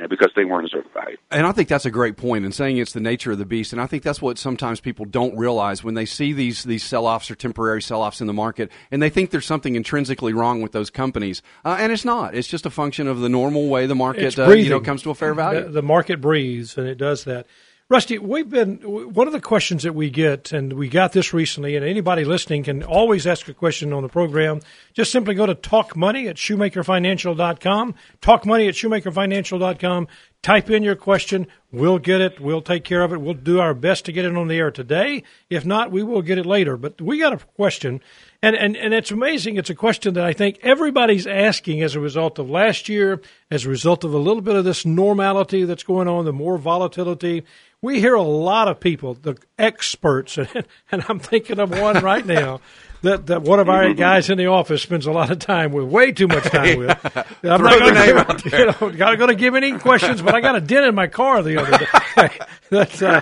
Because 0.09 0.31
they 0.37 0.45
weren't 0.45 0.65
as 0.65 0.79
overvalued. 0.79 1.19
And 1.31 1.47
I 1.47 1.53
think 1.53 1.69
that's 1.69 1.87
a 1.87 1.91
great 1.91 2.17
point 2.17 2.45
in 2.45 2.53
saying 2.53 2.79
it's 2.79 2.93
the 2.93 3.01
nature 3.01 3.33
of 3.33 3.39
the 3.39 3.45
beast. 3.45 3.73
And 3.73 3.83
I 3.83 3.87
think 3.87 4.03
that's 4.03 4.23
what 4.23 4.39
sometimes 4.39 4.81
people 4.81 5.05
don't 5.05 5.37
realize 5.37 5.83
when 5.83 5.95
they 5.95 6.07
see 6.07 6.33
these 6.33 6.65
these 6.65 6.85
sell 6.85 7.07
offs 7.07 7.31
or 7.31 7.35
temporary 7.35 7.83
sell 7.83 8.03
offs 8.03 8.21
in 8.21 8.27
the 8.27 8.33
market, 8.33 8.71
and 8.91 9.03
they 9.03 9.11
think 9.11 9.31
there's 9.31 9.47
something 9.47 9.75
intrinsically 9.75 10.33
wrong 10.33 10.63
with 10.63 10.73
those 10.73 10.91
companies, 10.91 11.43
uh, 11.65 11.77
and 11.79 11.93
it's 11.93 12.05
not. 12.05 12.35
It's 12.35 12.49
just 12.49 12.67
a 12.67 12.71
function 12.71 13.07
of 13.09 13.21
the 13.21 13.29
normal 13.29 13.69
way 13.69 13.87
the 13.87 13.95
market 13.95 14.39
uh, 14.39 14.49
you 14.51 14.71
know 14.71 14.81
comes 14.81 15.03
to 15.03 15.11
a 15.11 15.15
fair 15.15 15.35
value. 15.35 15.65
The, 15.65 15.71
the 15.71 15.83
market 15.83 16.21
breathes, 16.21 16.79
and 16.79 16.87
it 16.87 16.97
does 16.97 17.25
that. 17.25 17.47
Rusty, 17.91 18.19
we've 18.19 18.51
been 18.51 18.77
one 19.15 19.29
of 19.29 19.33
the 19.33 19.41
questions 19.41 19.85
that 19.85 19.95
we 19.95 20.11
get, 20.11 20.53
and 20.53 20.75
we 20.75 20.91
got 20.91 21.15
this 21.15 21.33
recently, 21.33 21.75
and 21.75 21.83
anybody 21.83 22.23
listening 22.23 22.65
can 22.65 22.83
always 22.83 23.27
ask 23.27 23.49
a 23.49 23.55
question 23.55 23.95
on 23.95 24.03
the 24.03 24.11
program. 24.11 24.61
Just 24.93 25.11
simply 25.11 25.35
go 25.35 25.47
to 25.47 25.55
talkmoney 25.55 26.29
at 26.29 26.37
shoemakerfinancial.com, 26.37 27.95
talkmoney 28.21 28.69
at 28.69 28.75
shoemakerfinancial.com, 28.75 30.07
type 30.43 30.71
in 30.71 30.83
your 30.83 30.97
question. 30.97 31.47
We'll 31.71 31.99
get 31.99 32.21
it. 32.21 32.41
We'll 32.41 32.63
take 32.63 32.85
care 32.85 33.03
of 33.03 33.13
it. 33.13 33.21
We'll 33.21 33.35
do 33.35 33.61
our 33.61 33.75
best 33.75 34.07
to 34.07 34.13
get 34.13 34.25
it 34.25 34.37
on 34.37 34.49
the 34.49 34.57
air 34.57 34.71
today. 34.71 35.23
If 35.51 35.67
not, 35.67 35.91
we 35.91 36.03
will 36.03 36.23
get 36.23 36.39
it 36.39 36.47
later. 36.47 36.77
But 36.77 37.01
we 37.01 37.19
got 37.19 37.35
a 37.35 37.39
question, 37.39 38.01
and, 38.43 38.57
and, 38.57 38.77
and 38.77 38.95
it's 38.95 39.11
amazing. 39.11 39.57
It's 39.57 39.69
a 39.69 39.75
question 39.75 40.15
that 40.15 40.25
I 40.25 40.33
think 40.33 40.61
everybody's 40.63 41.27
asking 41.27 41.83
as 41.83 41.95
a 41.95 42.01
result 42.01 42.39
of 42.39 42.49
last 42.49 42.89
year, 42.89 43.21
as 43.51 43.67
a 43.67 43.69
result 43.69 44.05
of 44.05 44.15
a 44.15 44.19
little 44.19 44.43
bit 44.43 44.57
of 44.57 44.65
this 44.65 44.87
normality 44.87 45.65
that's 45.65 45.83
going 45.83 46.09
on, 46.09 46.25
the 46.25 46.33
more 46.33 46.57
volatility. 46.57 47.45
We 47.83 48.01
hear 48.01 48.15
a 48.15 48.23
lot 48.23 48.69
of 48.69 48.81
people, 48.81 49.15
the 49.15 49.37
experts, 49.59 50.39
and, 50.39 50.65
and 50.93 51.05
I'm 51.09 51.19
thinking 51.19 51.59
of 51.59 51.71
one 51.71 52.03
right 52.03 52.25
now. 52.25 52.61
That, 53.03 53.27
that 53.29 53.43
one 53.43 53.61
of 53.61 53.69
our 53.71 53.93
guys 53.95 54.29
in 54.31 54.39
the 54.39 54.47
office 54.47 54.83
spends 54.83 55.07
a 55.07 55.13
lot 55.13 55.31
of 55.31 55.39
time 55.39 55.73
with, 55.73 55.85
way 55.87 56.13
too 56.13 56.27
much 56.29 56.45
time 56.45 56.79
with. 56.79 57.17
I'm 57.45 57.59
Throw 57.59 57.71
the 57.71 57.79
gonna 57.79 57.93
name 57.95 58.07
give- 58.07 58.17
out 58.17 58.45
you 58.81 58.91
know, 58.91 58.97
not 58.97 59.19
going 59.19 59.29
to 59.31 59.35
give 59.37 59.55
any 59.55 59.79
questions, 59.79 60.21
but 60.23 60.35
I 60.35 60.41
got 60.41 60.57
a 60.57 60.61
dent 60.61 60.87
in 60.87 60.95
my 60.95 61.07
car 61.07 61.43
the 61.43 61.61
other 61.61 61.79
day. 61.79 62.39
That's, 62.71 63.01
uh, 63.03 63.21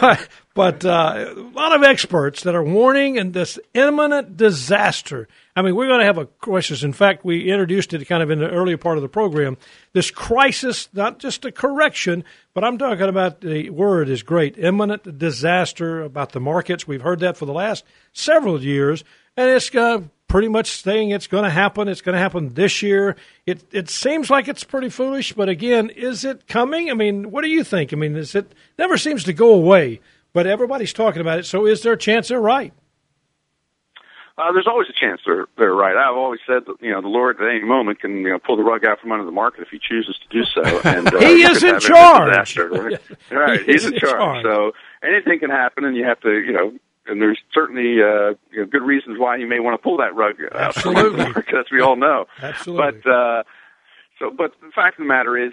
but 0.00 0.28
but 0.54 0.84
uh, 0.84 1.34
a 1.36 1.40
lot 1.40 1.74
of 1.74 1.82
experts 1.82 2.42
that 2.44 2.54
are 2.54 2.62
warning 2.62 3.18
and 3.18 3.32
this 3.32 3.58
imminent 3.74 4.36
disaster. 4.36 5.26
I 5.56 5.62
mean, 5.62 5.76
we're 5.76 5.86
going 5.86 6.00
to 6.00 6.06
have 6.06 6.18
a 6.18 6.26
crisis. 6.26 6.82
In 6.82 6.92
fact, 6.92 7.24
we 7.24 7.48
introduced 7.48 7.92
it 7.92 8.04
kind 8.06 8.24
of 8.24 8.30
in 8.30 8.40
the 8.40 8.50
earlier 8.50 8.76
part 8.76 8.98
of 8.98 9.02
the 9.02 9.08
program. 9.08 9.56
This 9.92 10.10
crisis, 10.10 10.88
not 10.92 11.20
just 11.20 11.44
a 11.44 11.52
correction, 11.52 12.24
but 12.54 12.64
I'm 12.64 12.76
talking 12.76 13.08
about 13.08 13.40
the 13.40 13.70
word 13.70 14.08
is 14.08 14.24
great. 14.24 14.58
Imminent 14.58 15.16
disaster 15.16 16.02
about 16.02 16.32
the 16.32 16.40
markets. 16.40 16.88
We've 16.88 17.02
heard 17.02 17.20
that 17.20 17.36
for 17.36 17.46
the 17.46 17.52
last 17.52 17.84
several 18.12 18.60
years, 18.64 19.04
and 19.36 19.48
it's 19.48 19.72
uh, 19.72 20.00
pretty 20.26 20.48
much 20.48 20.82
saying 20.82 21.10
it's 21.10 21.28
going 21.28 21.44
to 21.44 21.50
happen. 21.50 21.86
It's 21.86 22.00
going 22.00 22.14
to 22.14 22.20
happen 22.20 22.54
this 22.54 22.82
year. 22.82 23.14
It 23.46 23.62
it 23.70 23.88
seems 23.88 24.30
like 24.30 24.48
it's 24.48 24.64
pretty 24.64 24.88
foolish, 24.88 25.34
but 25.34 25.48
again, 25.48 25.88
is 25.90 26.24
it 26.24 26.48
coming? 26.48 26.90
I 26.90 26.94
mean, 26.94 27.30
what 27.30 27.42
do 27.42 27.48
you 27.48 27.62
think? 27.62 27.92
I 27.92 27.96
mean, 27.96 28.16
is 28.16 28.34
it 28.34 28.52
never 28.76 28.98
seems 28.98 29.22
to 29.24 29.32
go 29.32 29.54
away, 29.54 30.00
but 30.32 30.48
everybody's 30.48 30.92
talking 30.92 31.20
about 31.20 31.38
it. 31.38 31.46
So, 31.46 31.64
is 31.64 31.82
there 31.82 31.92
a 31.92 31.98
chance 31.98 32.26
they're 32.26 32.40
right? 32.40 32.72
Uh, 34.36 34.50
there's 34.52 34.66
always 34.66 34.88
a 34.88 34.92
chance 34.92 35.20
they're 35.24 35.46
they're 35.56 35.74
right. 35.74 35.96
I've 35.96 36.16
always 36.16 36.40
said 36.46 36.64
that 36.66 36.76
you 36.80 36.90
know 36.90 37.00
the 37.00 37.06
Lord 37.08 37.40
at 37.40 37.48
any 37.48 37.62
moment 37.64 38.00
can 38.00 38.16
you 38.18 38.30
know 38.30 38.38
pull 38.40 38.56
the 38.56 38.64
rug 38.64 38.84
out 38.84 38.98
from 39.00 39.12
under 39.12 39.24
the 39.24 39.30
market 39.30 39.62
if 39.62 39.68
he 39.68 39.78
chooses 39.78 40.18
to 40.18 40.28
do 40.28 40.44
so. 40.44 40.62
And 40.84 41.06
uh, 41.14 41.20
He 41.20 41.42
is 41.42 41.62
in 41.62 41.78
charge. 41.78 42.56
right? 42.58 43.00
right, 43.30 43.60
He 43.64 43.72
he's 43.72 43.84
in 43.86 43.94
in 43.94 44.00
charge. 44.00 44.12
charge. 44.18 44.42
So 44.44 44.72
anything 45.04 45.38
can 45.38 45.50
happen, 45.50 45.84
and 45.84 45.96
you 45.96 46.04
have 46.04 46.20
to 46.20 46.32
you 46.32 46.52
know. 46.52 46.72
And 47.06 47.20
there's 47.20 47.38
certainly 47.52 48.00
uh, 48.02 48.32
you 48.50 48.60
know, 48.60 48.64
good 48.66 48.80
reasons 48.82 49.18
why 49.18 49.36
you 49.36 49.46
may 49.46 49.60
want 49.60 49.74
to 49.74 49.82
pull 49.82 49.98
that 49.98 50.14
rug 50.16 50.36
out 50.54 50.74
from 50.74 50.96
under 50.96 51.10
the 51.10 51.16
Absolutely. 51.18 51.32
market, 51.34 51.54
as 51.58 51.66
we 51.70 51.82
all 51.82 51.96
know. 51.96 52.24
Absolutely. 52.42 53.02
But 53.02 53.10
uh, 53.10 53.42
so, 54.18 54.30
but 54.30 54.52
the 54.62 54.70
fact 54.74 54.98
of 54.98 55.04
the 55.04 55.08
matter 55.08 55.36
is, 55.36 55.52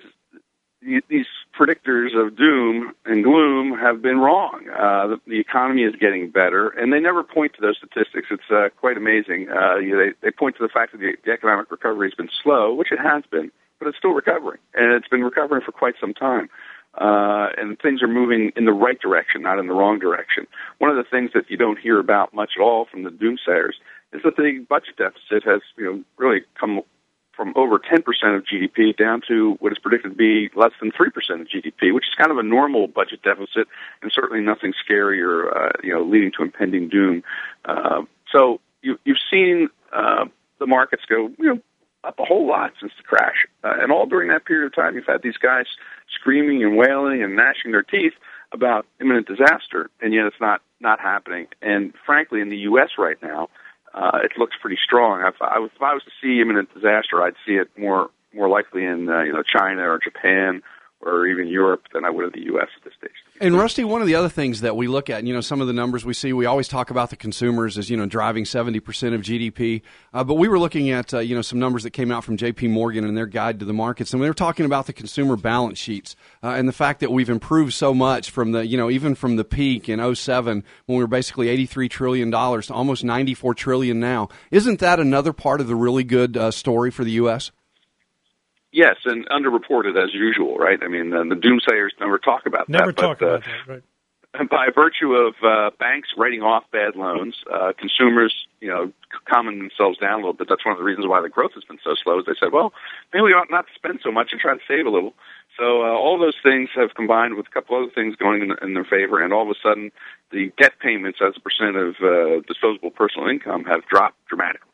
these 0.81 1.27
predictors 1.57 2.15
of 2.19 2.35
doom 2.35 2.93
and 3.05 3.23
gloom 3.23 3.77
have 3.77 4.01
been 4.01 4.17
wrong. 4.17 4.67
Uh, 4.69 5.07
the, 5.07 5.21
the 5.27 5.39
economy 5.39 5.83
is 5.83 5.95
getting 5.95 6.29
better, 6.29 6.69
and 6.69 6.91
they 6.91 7.00
never 7.00 7.23
point 7.23 7.53
to 7.53 7.61
those 7.61 7.77
statistics. 7.77 8.27
It's 8.31 8.50
uh, 8.50 8.69
quite 8.79 8.97
amazing. 8.97 9.50
Uh, 9.50 9.75
you 9.75 9.91
know, 9.91 10.05
they, 10.05 10.13
they 10.21 10.31
point 10.31 10.57
to 10.57 10.63
the 10.63 10.69
fact 10.69 10.93
that 10.93 11.00
the, 11.00 11.15
the 11.23 11.31
economic 11.31 11.69
recovery 11.71 12.09
has 12.09 12.15
been 12.15 12.29
slow, 12.43 12.73
which 12.73 12.91
it 12.91 13.00
has 13.00 13.23
been, 13.31 13.51
but 13.79 13.88
it's 13.88 13.97
still 13.97 14.11
recovering, 14.11 14.59
and 14.73 14.93
it's 14.93 15.07
been 15.07 15.23
recovering 15.23 15.61
for 15.61 15.71
quite 15.71 15.95
some 16.00 16.13
time. 16.13 16.50
Uh, 16.95 17.47
and 17.57 17.79
things 17.79 18.01
are 18.01 18.07
moving 18.07 18.51
in 18.57 18.65
the 18.65 18.73
right 18.73 19.00
direction, 19.00 19.41
not 19.41 19.59
in 19.59 19.67
the 19.67 19.73
wrong 19.73 19.97
direction. 19.97 20.45
One 20.79 20.89
of 20.89 20.97
the 20.97 21.09
things 21.09 21.31
that 21.33 21.50
you 21.50 21.55
don't 21.55 21.79
hear 21.79 22.00
about 22.00 22.33
much 22.33 22.51
at 22.57 22.61
all 22.61 22.85
from 22.85 23.03
the 23.03 23.09
doomsayers 23.09 23.75
is 24.11 24.21
that 24.23 24.35
the 24.35 24.65
budget 24.67 24.97
deficit 24.97 25.43
has, 25.45 25.61
you 25.77 25.85
know, 25.85 26.03
really 26.17 26.41
come 26.59 26.81
from 27.35 27.53
over 27.55 27.79
10% 27.79 28.00
of 28.35 28.43
GDP 28.43 28.95
down 28.95 29.21
to 29.27 29.55
what 29.59 29.71
is 29.71 29.79
predicted 29.79 30.11
to 30.11 30.17
be 30.17 30.50
less 30.55 30.71
than 30.79 30.91
3% 30.91 31.07
of 31.41 31.47
GDP, 31.47 31.93
which 31.93 32.05
is 32.05 32.13
kind 32.17 32.31
of 32.31 32.38
a 32.38 32.43
normal 32.43 32.88
budget 32.88 33.21
deficit 33.23 33.67
and 34.01 34.11
certainly 34.13 34.43
nothing 34.43 34.73
scary 34.83 35.21
or, 35.21 35.50
uh, 35.50 35.71
you 35.83 35.93
know, 35.93 36.03
leading 36.03 36.31
to 36.38 36.43
impending 36.43 36.89
doom. 36.89 37.23
Uh, 37.65 38.03
so 38.31 38.59
you, 38.81 38.97
you've 39.05 39.17
seen 39.31 39.69
uh, 39.93 40.25
the 40.59 40.67
markets 40.67 41.03
go, 41.07 41.29
you 41.39 41.55
know, 41.55 41.59
up 42.03 42.19
a 42.19 42.25
whole 42.25 42.47
lot 42.47 42.71
since 42.79 42.91
the 42.97 43.03
crash. 43.03 43.45
Uh, 43.63 43.73
and 43.79 43.91
all 43.91 44.05
during 44.05 44.29
that 44.29 44.45
period 44.45 44.65
of 44.65 44.75
time, 44.75 44.95
you've 44.95 45.05
had 45.05 45.21
these 45.21 45.38
guys 45.38 45.65
screaming 46.13 46.63
and 46.63 46.75
wailing 46.75 47.23
and 47.23 47.35
gnashing 47.35 47.71
their 47.71 47.83
teeth 47.83 48.13
about 48.51 48.85
imminent 49.00 49.27
disaster, 49.27 49.89
and 50.01 50.13
yet 50.13 50.25
it's 50.25 50.41
not, 50.41 50.61
not 50.79 51.00
happening. 51.00 51.47
And 51.61 51.93
frankly, 52.05 52.41
in 52.41 52.50
the 52.50 52.57
U.S. 52.57 52.89
right 52.97 53.21
now, 53.21 53.50
uh, 53.93 54.19
it 54.24 54.31
looks 54.38 54.55
pretty 54.62 54.77
strong. 54.83 55.21
If 55.25 55.41
I, 55.41 55.60
was, 55.60 55.69
if 55.75 55.81
I 55.81 55.93
was 55.93 56.03
to 56.03 56.12
see 56.21 56.41
imminent 56.41 56.74
disaster, 56.74 57.21
I'd 57.21 57.36
see 57.45 57.53
it 57.53 57.69
more 57.77 58.10
more 58.33 58.48
likely 58.48 58.86
in 58.86 59.10
uh, 59.10 59.21
you 59.24 59.33
know 59.33 59.43
China 59.43 59.89
or 59.89 60.00
Japan 60.00 60.62
or 61.03 61.27
even 61.27 61.48
Europe 61.48 61.84
than 61.93 62.05
I 62.05 62.10
would 62.10 62.25
of 62.25 62.34
the 62.34 62.43
U.S. 62.46 62.67
at 62.77 62.84
this 62.84 62.93
stage. 62.98 63.12
And 63.39 63.58
Rusty, 63.58 63.84
one 63.84 64.01
of 64.01 64.08
the 64.08 64.13
other 64.13 64.29
things 64.29 64.62
that 64.62 64.75
we 64.75 64.88
look 64.88 65.10
at, 65.10 65.25
you 65.25 65.34
know, 65.34 65.41
some 65.41 65.62
of 65.62 65.67
the 65.67 65.74
numbers 65.74 66.05
we 66.05 66.13
see, 66.13 66.31
we 66.31 66.46
always 66.46 66.67
talk 66.67 66.91
about 66.91 67.10
the 67.10 67.15
consumers 67.15 67.77
as 67.77 67.89
you 67.89 67.98
know 67.98 68.05
driving 68.05 68.46
seventy 68.46 68.79
percent 68.79 69.15
of 69.15 69.22
GDP. 69.22 69.81
Uh, 70.13 70.24
but 70.24 70.36
we 70.36 70.48
were 70.48 70.60
looking 70.60 70.91
at 70.91 71.13
uh, 71.13 71.20
you 71.20 71.36
know 71.36 71.41
some 71.41 71.58
numbers 71.58 71.84
that 71.84 71.91
came 71.91 72.12
out 72.12 72.24
from 72.24 72.38
J.P. 72.38 72.67
Morgan 72.67 73.03
and 73.03 73.17
their 73.17 73.25
guide 73.25 73.60
to 73.60 73.65
the 73.65 73.74
markets, 73.74 74.13
and 74.13 74.22
they 74.22 74.27
were 74.27 74.34
talking 74.34 74.65
about 74.65 74.86
the 74.86 74.93
consumer 74.93 75.36
balance 75.36 75.79
sheets 75.79 76.15
uh, 76.43 76.50
and 76.50 76.67
the 76.67 76.74
fact 76.74 77.00
that 77.00 77.12
we've 77.12 77.29
improved 77.29 77.74
so 77.74 77.93
much 77.93 78.29
from 78.29 78.51
the 78.51 78.65
you 78.65 78.77
know 78.77 78.89
even 78.91 79.15
from 79.15 79.38
the 79.38 79.43
peak 79.43 79.89
in 79.89 80.15
07 80.15 80.63
when 80.86 80.98
we 80.98 81.03
were 81.03 81.08
basically 81.08 81.50
eighty 81.50 81.65
three 81.65 81.89
trillion 81.89 82.29
dollars 82.29 82.67
to 82.67 82.74
almost 82.74 83.03
ninety 83.03 83.34
four 83.34 83.53
trillion 83.55 84.00
now. 84.00 84.29
Isn't 84.51 84.79
that 84.79 85.00
another 85.00 85.34
part 85.34 85.62
of 85.62 85.67
the 85.67 85.75
really 85.75 86.03
good 86.03 86.38
uh, 86.38 86.51
story 86.51 86.91
for 86.91 87.03
the 87.03 87.12
U.S.? 87.12 87.51
Yes, 88.71 88.95
and 89.05 89.27
underreported 89.27 90.01
as 90.01 90.13
usual, 90.13 90.57
right? 90.57 90.79
I 90.81 90.87
mean, 90.87 91.13
uh, 91.13 91.23
the 91.23 91.35
doomsayers 91.35 91.89
never 91.99 92.17
talk 92.17 92.45
about 92.45 92.69
Never 92.69 92.93
that. 92.93 92.97
talk 92.97 93.19
but, 93.19 93.25
uh, 93.25 93.29
about 93.35 93.43
that, 93.45 93.71
right? 93.71 93.83
by 94.49 94.67
virtue 94.73 95.13
of 95.13 95.35
uh, 95.43 95.71
banks 95.77 96.09
writing 96.17 96.41
off 96.41 96.63
bad 96.71 96.95
loans, 96.95 97.35
uh, 97.51 97.73
consumers, 97.77 98.33
you 98.61 98.69
know, 98.69 98.91
calming 99.29 99.59
themselves 99.59 99.97
down 99.97 100.13
a 100.13 100.17
little 100.17 100.33
bit. 100.33 100.47
That's 100.47 100.65
one 100.65 100.71
of 100.71 100.77
the 100.77 100.85
reasons 100.85 101.05
why 101.05 101.21
the 101.21 101.27
growth 101.27 101.51
has 101.55 101.65
been 101.65 101.79
so 101.83 101.95
slow. 102.01 102.19
Is 102.19 102.25
they 102.25 102.39
said, 102.39 102.53
well, 102.53 102.71
maybe 103.13 103.23
we 103.23 103.33
ought 103.33 103.51
not 103.51 103.67
to 103.67 103.73
spend 103.75 103.99
so 104.01 104.11
much 104.11 104.29
and 104.31 104.39
try 104.39 104.53
to 104.53 104.61
save 104.67 104.85
a 104.85 104.89
little. 104.89 105.13
So 105.59 105.83
uh, 105.83 105.91
all 105.91 106.17
those 106.17 106.37
things 106.41 106.69
have 106.75 106.95
combined 106.95 107.35
with 107.35 107.47
a 107.47 107.49
couple 107.49 107.75
other 107.75 107.91
things 107.93 108.15
going 108.15 108.41
in, 108.41 108.55
in 108.61 108.73
their 108.73 108.85
favor, 108.85 109.21
and 109.21 109.33
all 109.33 109.43
of 109.43 109.49
a 109.49 109.59
sudden, 109.61 109.91
the 110.31 110.51
debt 110.57 110.79
payments 110.79 111.19
as 111.21 111.33
a 111.35 111.41
percent 111.41 111.75
of 111.75 111.95
uh, 112.01 112.39
disposable 112.47 112.91
personal 112.91 113.27
income 113.27 113.65
have 113.65 113.85
dropped 113.87 114.15
dramatically, 114.29 114.71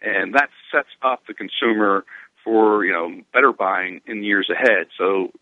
and 0.00 0.34
that 0.34 0.50
sets 0.70 0.94
up 1.02 1.26
the 1.26 1.34
consumer 1.34 2.04
for 2.44 2.84
you 2.84 2.92
know 2.92 3.20
better 3.32 3.52
buying 3.52 4.00
in 4.06 4.22
years 4.22 4.50
ahead. 4.50 4.86
So 4.98 5.32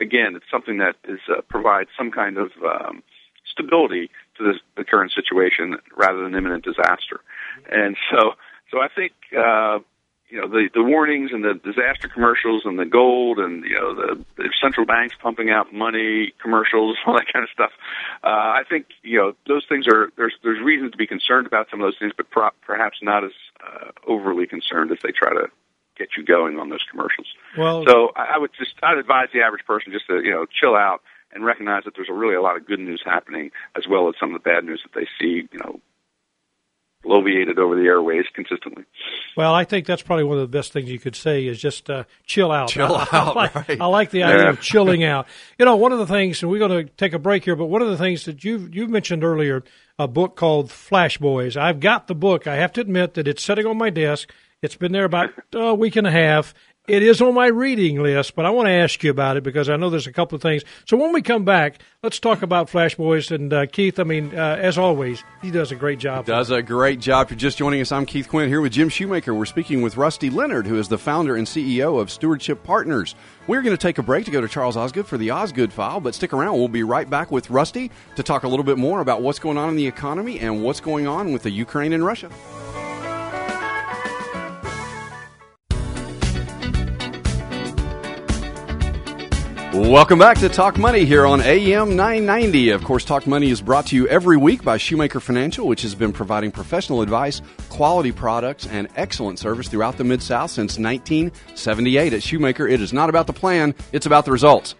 again, 0.00 0.36
it's 0.36 0.50
something 0.50 0.78
that 0.78 0.96
is 1.04 1.20
uh, 1.28 1.40
provides 1.48 1.90
some 1.96 2.10
kind 2.10 2.38
of 2.38 2.50
um, 2.64 3.02
stability 3.50 4.10
to 4.38 4.44
this, 4.44 4.60
the 4.76 4.84
current 4.84 5.12
situation 5.12 5.76
rather 5.96 6.22
than 6.22 6.34
imminent 6.34 6.64
disaster. 6.64 7.20
And 7.70 7.96
so, 8.10 8.32
so 8.70 8.78
I 8.80 8.88
think 8.94 9.12
uh, 9.36 9.78
you 10.28 10.40
know 10.40 10.48
the 10.48 10.68
the 10.72 10.82
warnings 10.82 11.30
and 11.32 11.44
the 11.44 11.54
disaster 11.54 12.08
commercials 12.08 12.62
and 12.64 12.78
the 12.78 12.84
gold 12.84 13.38
and 13.38 13.64
you 13.64 13.74
know 13.74 13.94
the, 13.94 14.24
the 14.36 14.50
central 14.62 14.86
banks 14.86 15.14
pumping 15.20 15.50
out 15.50 15.72
money 15.72 16.32
commercials, 16.40 16.96
all 17.06 17.14
that 17.14 17.26
kind 17.32 17.42
of 17.42 17.50
stuff. 17.50 17.70
Uh, 18.22 18.28
I 18.28 18.62
think 18.68 18.86
you 19.02 19.18
know 19.18 19.32
those 19.46 19.64
things 19.68 19.86
are 19.88 20.10
there's 20.16 20.34
there's 20.42 20.62
reasons 20.62 20.92
to 20.92 20.98
be 20.98 21.06
concerned 21.06 21.46
about 21.46 21.68
some 21.70 21.80
of 21.80 21.86
those 21.86 21.98
things, 21.98 22.12
but 22.16 22.30
pro- 22.30 22.50
perhaps 22.62 22.98
not 23.02 23.24
as 23.24 23.32
uh, 23.64 23.90
overly 24.06 24.46
concerned 24.46 24.92
as 24.92 24.98
they 25.02 25.12
try 25.12 25.30
to 25.30 25.48
get 25.98 26.08
you 26.16 26.24
going 26.24 26.58
on 26.58 26.68
those 26.70 26.84
commercials. 26.90 27.26
Well, 27.58 27.84
So 27.86 28.10
I 28.16 28.32
I 28.34 28.38
would 28.38 28.50
just 28.58 28.74
I'd 28.82 28.98
advise 28.98 29.28
the 29.32 29.40
average 29.42 29.64
person 29.66 29.92
just 29.92 30.06
to 30.06 30.22
you 30.22 30.30
know 30.30 30.46
chill 30.46 30.74
out 30.76 31.00
and 31.32 31.44
recognize 31.44 31.84
that 31.84 31.94
there's 31.94 32.08
a 32.10 32.14
really 32.14 32.34
a 32.34 32.42
lot 32.42 32.56
of 32.56 32.66
good 32.66 32.80
news 32.80 33.02
happening 33.04 33.50
as 33.76 33.84
well 33.88 34.08
as 34.08 34.14
some 34.18 34.34
of 34.34 34.42
the 34.42 34.48
bad 34.48 34.64
news 34.64 34.82
that 34.84 34.98
they 34.98 35.06
see 35.20 35.48
you 35.52 35.58
know 35.58 35.80
bloviated 37.04 37.56
over 37.58 37.76
the 37.76 37.86
airways 37.86 38.26
consistently. 38.34 38.84
Well, 39.34 39.54
I 39.54 39.64
think 39.64 39.86
that's 39.86 40.02
probably 40.02 40.24
one 40.24 40.36
of 40.36 40.42
the 40.50 40.54
best 40.58 40.72
things 40.74 40.90
you 40.90 40.98
could 40.98 41.16
say 41.16 41.46
is 41.46 41.58
just 41.58 41.88
uh, 41.88 42.04
chill 42.26 42.52
out. 42.52 42.68
Chill 42.68 42.94
I, 42.94 43.08
I 43.12 43.16
out, 43.18 43.36
like, 43.36 43.54
right. 43.54 43.80
I 43.80 43.86
like 43.86 44.10
the 44.10 44.22
idea 44.24 44.44
Yeah. 44.44 44.50
of 44.50 44.60
chilling 44.60 45.02
out. 45.14 45.26
You 45.58 45.64
know, 45.64 45.76
one 45.76 45.92
of 45.92 45.98
the 45.98 46.06
things, 46.06 46.42
and 46.42 46.50
we're 46.50 46.58
going 46.58 46.86
to 46.86 46.92
take 46.96 47.14
a 47.14 47.18
break 47.18 47.44
here, 47.44 47.56
but 47.56 47.66
one 47.66 47.80
of 47.80 47.88
the 47.88 47.96
things 47.96 48.26
that 48.26 48.44
you've 48.44 48.74
you've 48.74 48.90
mentioned 48.90 49.24
earlier, 49.24 49.62
a 49.98 50.06
book 50.06 50.36
called 50.36 50.70
Flash 50.70 51.16
Boys. 51.16 51.56
I've 51.56 51.80
got 51.80 52.06
the 52.06 52.14
book. 52.14 52.46
I 52.46 52.56
have 52.56 52.72
to 52.74 52.82
admit 52.82 53.14
that 53.14 53.26
it's 53.26 53.42
sitting 53.42 53.64
on 53.64 53.78
my 53.78 53.88
desk. 53.88 54.30
It's 54.62 54.76
been 54.76 54.92
there 54.92 55.06
about 55.06 55.30
a 55.54 55.74
week 55.74 55.96
and 55.96 56.06
a 56.06 56.10
half. 56.10 56.52
It 56.86 57.02
is 57.02 57.22
on 57.22 57.32
my 57.32 57.46
reading 57.46 58.02
list, 58.02 58.34
but 58.34 58.44
I 58.44 58.50
want 58.50 58.66
to 58.66 58.72
ask 58.72 59.02
you 59.02 59.10
about 59.10 59.38
it 59.38 59.42
because 59.42 59.70
I 59.70 59.76
know 59.76 59.88
there's 59.88 60.06
a 60.06 60.12
couple 60.12 60.36
of 60.36 60.42
things. 60.42 60.64
So 60.84 60.98
when 60.98 61.14
we 61.14 61.22
come 61.22 61.46
back, 61.46 61.80
let's 62.02 62.18
talk 62.18 62.42
about 62.42 62.68
Flash 62.68 62.94
Boys. 62.94 63.30
And 63.30 63.50
uh, 63.54 63.64
Keith, 63.66 63.98
I 63.98 64.02
mean, 64.02 64.36
uh, 64.36 64.58
as 64.60 64.76
always, 64.76 65.24
he 65.40 65.50
does 65.50 65.72
a 65.72 65.76
great 65.76 65.98
job. 65.98 66.26
Does 66.26 66.50
a 66.50 66.60
great 66.60 67.00
job. 67.00 67.26
If 67.26 67.30
you're 67.30 67.38
just 67.38 67.56
joining 67.56 67.80
us, 67.80 67.90
I'm 67.90 68.04
Keith 68.04 68.28
Quinn 68.28 68.48
here 68.48 68.60
with 68.60 68.72
Jim 68.72 68.90
Shoemaker. 68.90 69.32
We're 69.32 69.46
speaking 69.46 69.80
with 69.80 69.96
Rusty 69.96 70.28
Leonard, 70.28 70.66
who 70.66 70.78
is 70.78 70.88
the 70.88 70.98
founder 70.98 71.36
and 71.36 71.46
CEO 71.46 71.98
of 71.98 72.10
Stewardship 72.10 72.62
Partners. 72.62 73.14
We're 73.46 73.62
going 73.62 73.76
to 73.76 73.80
take 73.80 73.96
a 73.96 74.02
break 74.02 74.26
to 74.26 74.30
go 74.30 74.42
to 74.42 74.48
Charles 74.48 74.76
Osgood 74.76 75.06
for 75.06 75.16
the 75.16 75.30
Osgood 75.30 75.72
file, 75.72 76.00
but 76.00 76.14
stick 76.14 76.34
around. 76.34 76.58
We'll 76.58 76.68
be 76.68 76.82
right 76.82 77.08
back 77.08 77.30
with 77.30 77.48
Rusty 77.48 77.90
to 78.16 78.22
talk 78.22 78.42
a 78.42 78.48
little 78.48 78.64
bit 78.64 78.76
more 78.76 79.00
about 79.00 79.22
what's 79.22 79.38
going 79.38 79.56
on 79.56 79.70
in 79.70 79.76
the 79.76 79.86
economy 79.86 80.38
and 80.40 80.62
what's 80.62 80.80
going 80.80 81.06
on 81.06 81.32
with 81.32 81.44
the 81.44 81.50
Ukraine 81.50 81.94
and 81.94 82.04
Russia. 82.04 82.30
Welcome 89.72 90.18
back 90.18 90.36
to 90.38 90.48
Talk 90.48 90.78
Money 90.78 91.04
here 91.04 91.24
on 91.24 91.40
AM 91.42 91.94
990. 91.94 92.70
Of 92.70 92.82
course, 92.82 93.04
Talk 93.04 93.28
Money 93.28 93.50
is 93.50 93.60
brought 93.62 93.86
to 93.86 93.96
you 93.96 94.08
every 94.08 94.36
week 94.36 94.64
by 94.64 94.76
Shoemaker 94.78 95.20
Financial, 95.20 95.64
which 95.68 95.82
has 95.82 95.94
been 95.94 96.12
providing 96.12 96.50
professional 96.50 97.02
advice, 97.02 97.40
quality 97.68 98.10
products, 98.10 98.66
and 98.66 98.88
excellent 98.96 99.38
service 99.38 99.68
throughout 99.68 99.96
the 99.96 100.02
Mid 100.02 100.22
South 100.22 100.50
since 100.50 100.76
1978. 100.76 102.12
At 102.12 102.22
Shoemaker, 102.22 102.66
it 102.66 102.80
is 102.80 102.92
not 102.92 103.10
about 103.10 103.28
the 103.28 103.32
plan, 103.32 103.74
it's 103.92 104.06
about 104.06 104.24
the 104.24 104.32
results. 104.32 104.74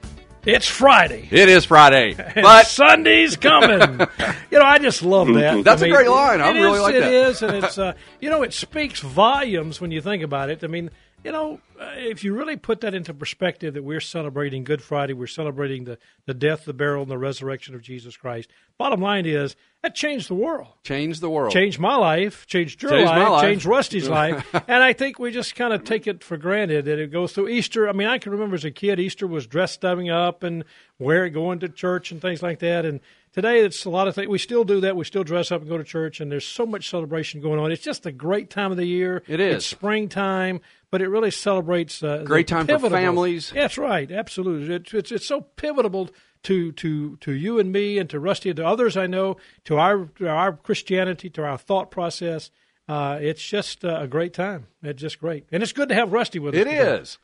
It's 0.44 0.66
Friday. 0.66 1.28
It 1.30 1.48
is 1.48 1.66
Friday, 1.66 2.14
but 2.34 2.66
Sunday's 2.66 3.36
coming. 3.36 3.80
you 4.50 4.58
know, 4.58 4.64
I 4.64 4.78
just 4.78 5.02
love 5.04 5.28
that. 5.34 5.62
That's 5.62 5.82
I 5.82 5.86
a 5.86 5.88
mean, 5.88 5.96
great 5.98 6.08
line. 6.08 6.40
I 6.40 6.50
it 6.50 6.54
really 6.54 6.76
is- 6.78 6.82
like 6.82 6.94
It 6.96 7.00
that. 7.00 7.12
is, 7.12 7.42
and 7.42 7.64
it's 7.64 7.78
uh, 7.78 7.92
you 8.20 8.28
know, 8.30 8.42
it 8.42 8.52
speaks 8.54 8.98
volumes 9.00 9.80
when 9.80 9.92
you 9.92 10.00
think 10.00 10.22
about 10.24 10.50
it. 10.50 10.64
I 10.64 10.66
mean, 10.66 10.90
you 11.24 11.32
know, 11.32 11.60
if 11.96 12.24
you 12.24 12.34
really 12.34 12.56
put 12.56 12.80
that 12.80 12.94
into 12.94 13.12
perspective, 13.12 13.74
that 13.74 13.82
we're 13.84 14.00
celebrating 14.00 14.64
Good 14.64 14.82
Friday, 14.82 15.12
we're 15.12 15.26
celebrating 15.26 15.84
the 15.84 15.98
the 16.26 16.34
death, 16.34 16.64
the 16.64 16.72
burial, 16.72 17.02
and 17.02 17.10
the 17.10 17.18
resurrection 17.18 17.74
of 17.74 17.82
Jesus 17.82 18.16
Christ. 18.16 18.48
Bottom 18.78 19.00
line 19.00 19.26
is 19.26 19.56
that 19.82 19.94
changed 19.94 20.28
the 20.28 20.34
world 20.34 20.68
Changed 20.84 21.20
the 21.20 21.28
world. 21.30 21.52
changed 21.52 21.78
my 21.78 21.96
life, 21.96 22.46
changed 22.46 22.80
your 22.82 22.92
Changed 22.92 23.06
life, 23.06 23.28
life. 23.28 23.42
changed 23.42 23.66
Rusty's 23.66 24.08
life, 24.20 24.46
and 24.54 24.82
I 24.82 24.92
think 24.92 25.18
we 25.18 25.30
just 25.30 25.54
kind 25.54 25.72
of 25.74 25.84
take 25.84 26.06
it 26.06 26.24
for 26.24 26.36
granted 26.36 26.86
that 26.86 26.98
it 26.98 27.10
goes 27.10 27.32
through 27.32 27.48
Easter. 27.48 27.88
I 27.88 27.92
mean, 27.92 28.08
I 28.08 28.18
can 28.18 28.32
remember 28.32 28.54
as 28.54 28.64
a 28.64 28.70
kid, 28.70 28.98
Easter 28.98 29.26
was 29.26 29.46
dressed 29.46 29.84
up 29.84 30.42
and 30.42 30.64
wear 30.98 31.28
going 31.28 31.58
to 31.60 31.68
church 31.68 32.10
and 32.12 32.20
things 32.20 32.42
like 32.42 32.60
that, 32.60 32.84
and. 32.84 33.00
Today, 33.32 33.60
it's 33.60 33.84
a 33.84 33.90
lot 33.90 34.08
of 34.08 34.14
things. 34.16 34.28
We 34.28 34.38
still 34.38 34.64
do 34.64 34.80
that. 34.80 34.96
We 34.96 35.04
still 35.04 35.22
dress 35.22 35.52
up 35.52 35.60
and 35.60 35.70
go 35.70 35.78
to 35.78 35.84
church, 35.84 36.20
and 36.20 36.32
there's 36.32 36.44
so 36.44 36.66
much 36.66 36.90
celebration 36.90 37.40
going 37.40 37.60
on. 37.60 37.70
It's 37.70 37.82
just 37.82 38.04
a 38.04 38.10
great 38.10 38.50
time 38.50 38.72
of 38.72 38.76
the 38.76 38.84
year. 38.86 39.22
It 39.28 39.38
is. 39.38 39.56
It's 39.56 39.66
springtime, 39.66 40.60
but 40.90 41.00
it 41.00 41.08
really 41.08 41.30
celebrates. 41.30 42.02
Uh, 42.02 42.24
Great 42.24 42.48
time 42.48 42.66
for 42.66 42.72
pivotal- 42.72 42.98
families. 42.98 43.50
That's 43.54 43.78
right. 43.78 44.10
Absolutely. 44.10 44.74
It's, 44.74 44.92
it's, 44.92 45.12
it's 45.12 45.26
so 45.26 45.42
pivotal 45.42 46.10
to, 46.42 46.72
to, 46.72 47.16
to 47.18 47.32
you 47.32 47.60
and 47.60 47.70
me 47.70 47.98
and 47.98 48.10
to 48.10 48.18
Rusty 48.18 48.50
and 48.50 48.56
to 48.56 48.66
others 48.66 48.96
I 48.96 49.06
know, 49.06 49.36
to 49.64 49.78
our, 49.78 50.06
to 50.16 50.28
our 50.28 50.54
Christianity, 50.54 51.30
to 51.30 51.44
our 51.44 51.56
thought 51.58 51.92
process. 51.92 52.50
Uh, 52.88 53.18
it's 53.20 53.46
just 53.46 53.84
uh, 53.84 54.00
a 54.00 54.08
great 54.08 54.34
time. 54.34 54.66
It's 54.82 55.00
just 55.00 55.20
great. 55.20 55.46
And 55.52 55.62
it's 55.62 55.72
good 55.72 55.88
to 55.90 55.94
have 55.94 56.12
Rusty 56.12 56.40
with 56.40 56.54
us. 56.54 56.60
It 56.62 56.64
today. 56.64 56.78
is. 57.00 57.18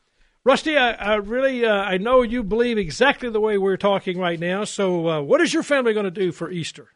Rusty, 0.47 0.77
I, 0.77 0.93
I 0.93 1.15
really, 1.15 1.65
uh, 1.65 1.73
I 1.73 1.97
know 1.97 2.21
you 2.21 2.41
believe 2.41 2.77
exactly 2.77 3.29
the 3.29 3.41
way 3.41 3.57
we're 3.57 3.75
talking 3.75 4.17
right 4.17 4.39
now. 4.39 4.63
So, 4.63 5.09
uh, 5.09 5.21
what 5.21 5.41
is 5.41 5.53
your 5.53 5.61
family 5.61 5.93
going 5.93 6.05
to 6.05 6.09
do 6.09 6.31
for 6.31 6.49
Easter? 6.49 6.87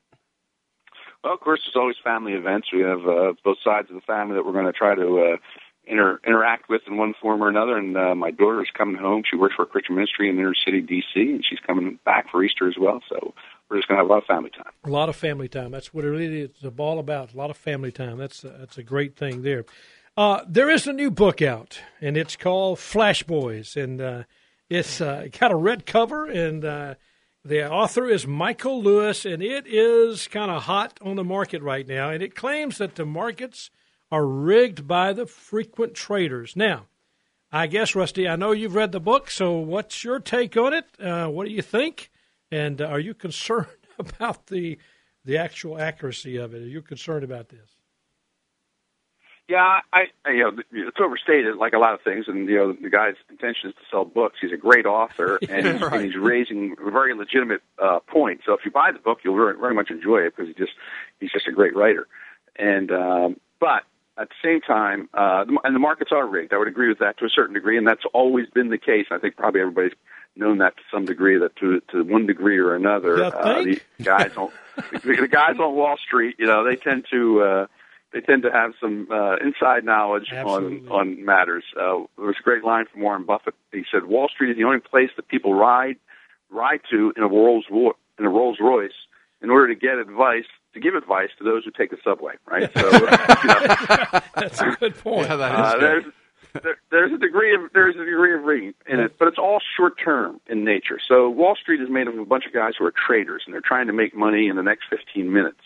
Well, 1.22 1.34
of 1.34 1.42
course, 1.42 1.60
there's 1.66 1.76
always 1.76 1.98
family 2.02 2.32
events. 2.32 2.70
We 2.72 2.80
have 2.80 3.06
uh, 3.06 3.34
both 3.44 3.58
sides 3.62 3.90
of 3.90 3.96
the 3.96 4.02
family 4.08 4.36
that 4.36 4.46
we're 4.46 4.54
going 4.54 4.68
to 4.68 4.72
try 4.72 4.96
to 4.96 5.34
uh, 5.34 5.38
inter- 5.86 6.22
interact 6.26 6.70
with 6.70 6.84
in 6.88 6.96
one 6.96 7.14
form 7.22 7.44
or 7.44 7.50
another. 7.50 7.76
And 7.76 7.98
uh, 7.98 8.16
my 8.16 8.32
daughter 8.32 8.62
is 8.62 8.70
coming 8.74 8.96
home. 8.96 9.24
She 9.30 9.36
works 9.36 9.56
for 9.56 9.64
a 9.64 9.66
Christian 9.66 9.96
ministry 9.96 10.30
in 10.30 10.40
inner 10.40 10.56
city 10.56 10.80
D.C., 10.80 11.20
and 11.20 11.44
she's 11.44 11.60
coming 11.60 12.00
back 12.06 12.32
for 12.32 12.42
Easter 12.46 12.70
as 12.70 12.76
well. 12.80 13.02
So 13.10 13.34
we're 13.70 13.80
just 13.80 13.90
going 13.90 13.98
to 13.98 14.04
have 14.04 14.10
a 14.10 14.14
lot 14.14 14.20
of 14.20 14.28
family 14.28 14.52
time. 14.52 14.72
A 14.86 14.90
lot 14.90 15.10
of 15.10 15.18
family 15.18 15.50
time. 15.50 15.72
That's 15.72 15.94
what 15.94 16.06
it 16.06 16.10
really 16.10 16.44
is 16.44 16.52
all 16.78 17.00
about. 17.00 17.34
A 17.34 17.38
lot 17.38 17.50
of 17.50 17.58
family 17.58 17.92
time. 17.92 18.18
That's 18.18 18.44
that's 18.44 18.78
a 18.78 18.84
great 18.84 19.18
thing 19.18 19.42
there. 19.42 19.66
Uh, 20.22 20.46
there 20.48 20.70
is 20.70 20.86
a 20.86 20.94
new 20.94 21.10
book 21.10 21.42
out, 21.42 21.80
and 22.00 22.16
it's 22.16 22.36
called 22.36 22.78
Flash 22.78 23.24
Boys, 23.24 23.76
and 23.76 24.00
uh, 24.00 24.24
it's 24.70 25.02
uh, 25.02 25.28
got 25.40 25.52
a 25.52 25.56
red 25.56 25.88
cover, 25.88 26.28
and 26.28 26.64
uh, 26.64 26.94
the 27.44 27.68
author 27.68 28.08
is 28.08 28.28
Michael 28.28 28.84
Lewis, 28.84 29.26
and 29.26 29.42
it 29.42 29.66
is 29.66 30.28
kind 30.28 30.52
of 30.52 30.62
hot 30.62 31.00
on 31.02 31.16
the 31.16 31.24
market 31.24 31.64
right 31.64 31.88
now, 31.88 32.12
and 32.12 32.22
it 32.22 32.36
claims 32.36 32.78
that 32.78 32.94
the 32.94 33.04
markets 33.04 33.72
are 34.12 34.28
rigged 34.28 34.88
by 34.88 35.12
the 35.12 35.26
frequent 35.26 35.96
traders. 35.96 36.56
Now, 36.56 36.86
I 37.52 37.66
guess 37.66 37.96
Rusty, 37.96 38.28
I 38.28 38.36
know 38.36 38.52
you've 38.52 38.76
read 38.76 38.92
the 38.92 39.00
book, 39.00 39.32
so 39.32 39.54
what's 39.54 40.04
your 40.04 40.20
take 40.20 40.56
on 40.56 40.72
it? 40.72 40.86
Uh, 41.00 41.30
what 41.30 41.48
do 41.48 41.52
you 41.52 41.64
think? 41.64 42.12
And 42.52 42.80
uh, 42.80 42.86
are 42.86 43.00
you 43.00 43.16
concerned 43.16 43.66
about 43.98 44.46
the 44.46 44.78
the 45.26 45.40
actual 45.40 45.80
accuracy 45.80 46.38
of 46.38 46.54
it? 46.54 46.62
Are 46.62 46.68
you 46.68 46.84
concerned 46.84 47.24
about 47.24 47.50
this? 47.50 47.81
Yeah, 49.52 49.82
I, 49.92 50.04
I 50.24 50.30
you 50.32 50.44
know 50.44 50.64
it's 50.72 50.98
overstated 50.98 51.58
like 51.58 51.74
a 51.74 51.78
lot 51.78 51.94
of 51.94 52.02
things, 52.04 52.30
and 52.30 52.48
you 52.48 52.56
know 52.56 52.72
the 52.72 52.90
guy's 52.90 53.16
intention 53.30 53.72
is 53.72 53.76
to 53.76 53.82
sell 53.92 54.06
books. 54.06 54.38
He's 54.40 54.54
a 54.54 54.58
great 54.58 54.86
author, 54.86 55.40
and, 55.50 55.68
he's, 55.68 55.82
right. 55.82 55.94
and 55.94 56.06
he's 56.06 56.16
raising 56.16 56.78
a 56.82 56.90
very 56.90 57.14
legitimate 57.14 57.62
uh, 57.78 58.00
point. 58.00 58.44
So 58.46 58.54
if 58.54 58.62
you 58.64 58.72
buy 58.72 58.94
the 58.94 59.00
book, 59.00 59.20
you'll 59.26 59.36
very, 59.36 59.60
very 59.60 59.74
much 59.74 59.90
enjoy 59.90 60.20
it 60.20 60.38
because 60.38 60.48
he 60.48 60.54
just 60.54 60.72
he's 61.20 61.34
just 61.34 61.50
a 61.50 61.52
great 61.52 61.76
writer. 61.76 62.08
And 62.56 62.94
um, 62.94 63.42
but 63.60 63.84
at 64.18 64.30
the 64.30 64.36
same 64.42 64.62
time, 64.62 65.10
uh, 65.14 65.44
the, 65.44 65.60
and 65.66 65.76
the 65.76 65.80
markets 65.80 66.12
are 66.14 66.26
rigged. 66.26 66.54
I 66.54 66.58
would 66.58 66.70
agree 66.70 66.88
with 66.88 67.00
that 67.00 67.18
to 67.18 67.26
a 67.26 67.30
certain 67.30 67.54
degree, 67.54 67.78
and 67.78 67.86
that's 67.86 68.06
always 68.14 68.48
been 68.52 68.70
the 68.70 68.78
case. 68.78 69.08
I 69.12 69.18
think 69.18 69.36
probably 69.36 69.60
everybody's 69.60 69.98
known 70.38 70.60
that 70.60 70.78
to 70.78 70.84
some 70.90 71.04
degree, 71.04 71.38
that 71.40 71.58
to 71.58 71.82
to 71.92 72.06
one 72.06 72.26
degree 72.26 72.58
or 72.58 72.74
another, 72.74 73.26
uh, 73.26 73.64
the 73.64 73.82
guys 74.02 74.32
on 74.38 74.50
the, 74.94 75.00
the 75.04 75.28
guys 75.28 75.58
on 75.60 75.76
Wall 75.76 75.98
Street, 75.98 76.38
you 76.40 76.46
know, 76.46 76.64
they 76.64 76.78
tend 76.78 77.06
to. 77.12 77.42
Uh, 77.42 77.68
they 78.14 78.20
tend 78.22 78.44
to 78.44 78.52
have 78.52 78.74
some 78.80 79.08
uh, 79.12 79.38
inside 79.38 79.86
knowledge 79.86 80.32
on 80.32 80.38
Absolutely. 80.38 80.90
on 80.90 81.26
matters. 81.26 81.64
Uh, 81.76 82.04
there 82.18 82.28
was 82.28 82.36
a 82.40 82.44
great 82.44 82.64
line 82.64 82.86
from 82.92 83.02
Warren 83.02 83.24
Buffett. 83.26 83.56
He 83.72 83.84
said, 83.92 84.06
"Wall 84.06 84.28
Street 84.28 84.52
is 84.52 84.58
the 84.58 84.66
only 84.66 84.80
place 84.80 85.10
that 85.16 85.28
people 85.28 85.54
ride 85.54 85.98
ride 86.50 86.82
to 86.92 87.14
in 87.16 87.24
a 87.24 87.28
Rolls 87.28 87.66
in 87.72 88.26
a 88.26 88.30
Rolls 88.30 88.58
Royce 88.60 88.92
in 89.42 89.50
order 89.50 89.74
to 89.74 89.80
get 89.80 89.98
advice 89.98 90.46
to 90.74 90.80
give 90.80 90.96
advice 90.96 91.30
to 91.38 91.44
those 91.44 91.64
who 91.64 91.72
take 91.72 91.92
the 91.92 91.98
subway." 92.04 92.34
Right. 92.46 92.70
So, 92.76 92.90
you 92.92 93.00
know, 93.00 94.22
That's 94.36 94.62
a 94.62 94.76
good 94.80 94.98
point. 94.98 95.28
Yeah, 95.30 95.36
that 95.38 95.54
is 95.54 95.60
uh, 95.60 95.72
good. 95.74 95.82
there's 95.82 96.06
there, 96.64 96.78
there's 96.92 97.14
a 97.14 97.18
degree 97.18 97.56
of 97.56 97.62
there's 97.74 97.96
a 97.96 98.06
degree 98.06 98.36
of 98.36 98.44
reading 98.44 98.74
in 98.88 99.00
it, 99.00 99.18
but 99.18 99.28
it's 99.28 99.38
all 99.38 99.62
short 99.78 99.94
term 100.04 100.42
in 100.48 100.66
nature. 100.66 101.00
So 101.06 101.30
Wall 101.30 101.56
Street 101.56 101.82
is 101.82 101.90
made 101.90 102.08
up 102.08 102.14
of 102.14 102.20
a 102.20 102.26
bunch 102.26 102.46
of 102.46 102.54
guys 102.54 102.74
who 102.78 102.86
are 102.86 102.94
traders, 103.08 103.44
and 103.46 103.54
they're 103.54 103.62
trying 103.62 103.88
to 103.88 103.94
make 103.94 104.16
money 104.16 104.48
in 104.48 104.56
the 104.56 104.64
next 104.64 104.86
15 104.90 105.32
minutes. 105.32 105.62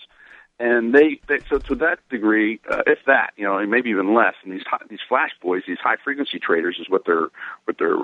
And 0.58 0.94
they, 0.94 1.20
they 1.28 1.40
so 1.50 1.58
to 1.60 1.76
that 1.76 2.00
degree, 2.10 2.62
uh, 2.70 2.84
if 2.88 3.00
that, 3.08 3.34
you 3.36 3.44
know, 3.44 3.58
and 3.58 3.70
maybe 3.70 3.90
even 3.90 4.14
less. 4.14 4.36
And 4.44 4.54
these 4.54 4.64
hi- 4.66 4.86
these 4.90 5.02
flash 5.08 5.32
boys, 5.42 5.64
these 5.68 5.80
high 5.80 5.98
frequency 6.02 6.40
traders, 6.40 6.78
is 6.80 6.90
what 6.90 7.04
they're 7.06 7.28
what 7.66 7.78
they're 7.78 7.98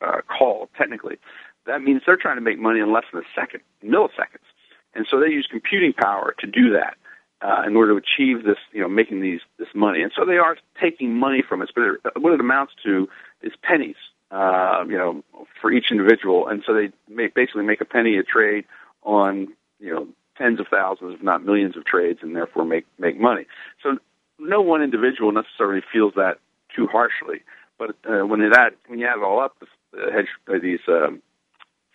uh, 0.00 0.22
called 0.26 0.70
technically. 0.76 1.18
That 1.66 1.82
means 1.82 2.02
they're 2.06 2.16
trying 2.16 2.36
to 2.36 2.40
make 2.40 2.58
money 2.58 2.80
in 2.80 2.92
less 2.92 3.04
than 3.12 3.22
a 3.22 3.26
second, 3.34 3.60
milliseconds. 3.84 4.48
And 4.94 5.06
so 5.10 5.20
they 5.20 5.28
use 5.28 5.46
computing 5.50 5.92
power 5.92 6.34
to 6.38 6.46
do 6.46 6.72
that 6.72 6.96
uh, 7.42 7.62
in 7.66 7.76
order 7.76 7.92
to 7.92 7.98
achieve 7.98 8.44
this, 8.44 8.56
you 8.72 8.80
know, 8.80 8.88
making 8.88 9.20
these 9.20 9.40
this 9.58 9.68
money. 9.74 10.02
And 10.02 10.10
so 10.16 10.24
they 10.24 10.38
are 10.38 10.56
taking 10.80 11.14
money 11.14 11.42
from 11.46 11.60
us, 11.60 11.68
but 11.74 11.84
it, 11.84 12.00
what 12.16 12.32
it 12.32 12.40
amounts 12.40 12.72
to 12.84 13.08
is 13.42 13.52
pennies, 13.62 13.96
uh, 14.30 14.84
you 14.88 14.96
know, 14.96 15.22
for 15.60 15.70
each 15.70 15.90
individual. 15.90 16.48
And 16.48 16.62
so 16.66 16.72
they 16.72 16.90
make, 17.06 17.34
basically 17.34 17.64
make 17.64 17.82
a 17.82 17.84
penny 17.84 18.16
a 18.16 18.22
trade 18.22 18.64
on, 19.02 19.48
you 19.78 19.94
know, 19.94 20.08
tens 20.38 20.60
of 20.60 20.66
thousands, 20.68 21.14
if 21.16 21.22
not 21.22 21.44
millions 21.44 21.76
of 21.76 21.84
trades, 21.84 22.20
and 22.22 22.34
therefore 22.34 22.64
make 22.64 22.86
make 22.98 23.18
money. 23.20 23.46
So 23.82 23.98
no 24.38 24.62
one 24.62 24.82
individual 24.82 25.32
necessarily 25.32 25.82
feels 25.92 26.14
that 26.14 26.38
too 26.74 26.86
harshly. 26.86 27.42
But 27.78 27.90
uh, 28.08 28.24
when 28.26 28.40
it 28.40 28.52
add 28.54 28.72
when 28.86 28.98
you 28.98 29.06
add 29.06 29.18
it 29.18 29.24
all 29.24 29.40
up, 29.40 29.56
the 29.92 30.12
hedge 30.12 30.28
uh, 30.48 30.58
these 30.62 30.80
um, 30.88 31.20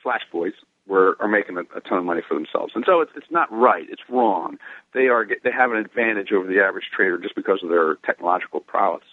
flash 0.02 0.22
boys 0.32 0.54
were 0.88 1.16
are 1.20 1.28
making 1.28 1.58
a, 1.58 1.62
a 1.76 1.82
ton 1.82 1.98
of 1.98 2.04
money 2.04 2.22
for 2.28 2.34
themselves, 2.34 2.74
and 2.76 2.84
so 2.86 3.02
it's 3.02 3.12
it's 3.16 3.32
not 3.32 3.52
right. 3.52 3.86
It's 3.90 4.02
wrong. 4.10 4.58
They 4.94 5.08
are 5.08 5.26
they 5.44 5.52
have 5.52 5.72
an 5.72 5.78
advantage 5.78 6.32
over 6.32 6.48
the 6.48 6.60
average 6.62 6.86
trader 6.96 7.18
just 7.18 7.36
because 7.36 7.60
of 7.64 7.70
their 7.70 7.96
technological 8.06 8.60
prowess, 8.60 9.04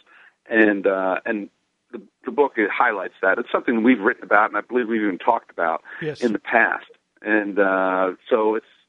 and 0.48 0.86
uh, 0.86 1.20
and 1.24 1.48
the, 1.92 2.02
the 2.24 2.30
book 2.30 2.54
it 2.56 2.70
highlights 2.70 3.14
that. 3.22 3.38
It's 3.38 3.50
something 3.52 3.82
we've 3.82 4.00
written 4.00 4.24
about, 4.24 4.50
and 4.50 4.56
I 4.56 4.60
believe 4.60 4.88
we've 4.88 5.02
even 5.02 5.18
talked 5.18 5.50
about 5.50 5.82
Yes. 6.00 6.20
in 6.20 6.32
the 6.32 6.38
past. 6.38 6.86
And 7.22 7.58
uh, 7.58 8.12
so 8.28 8.54
it's 8.54 8.64
it's 8.64 8.79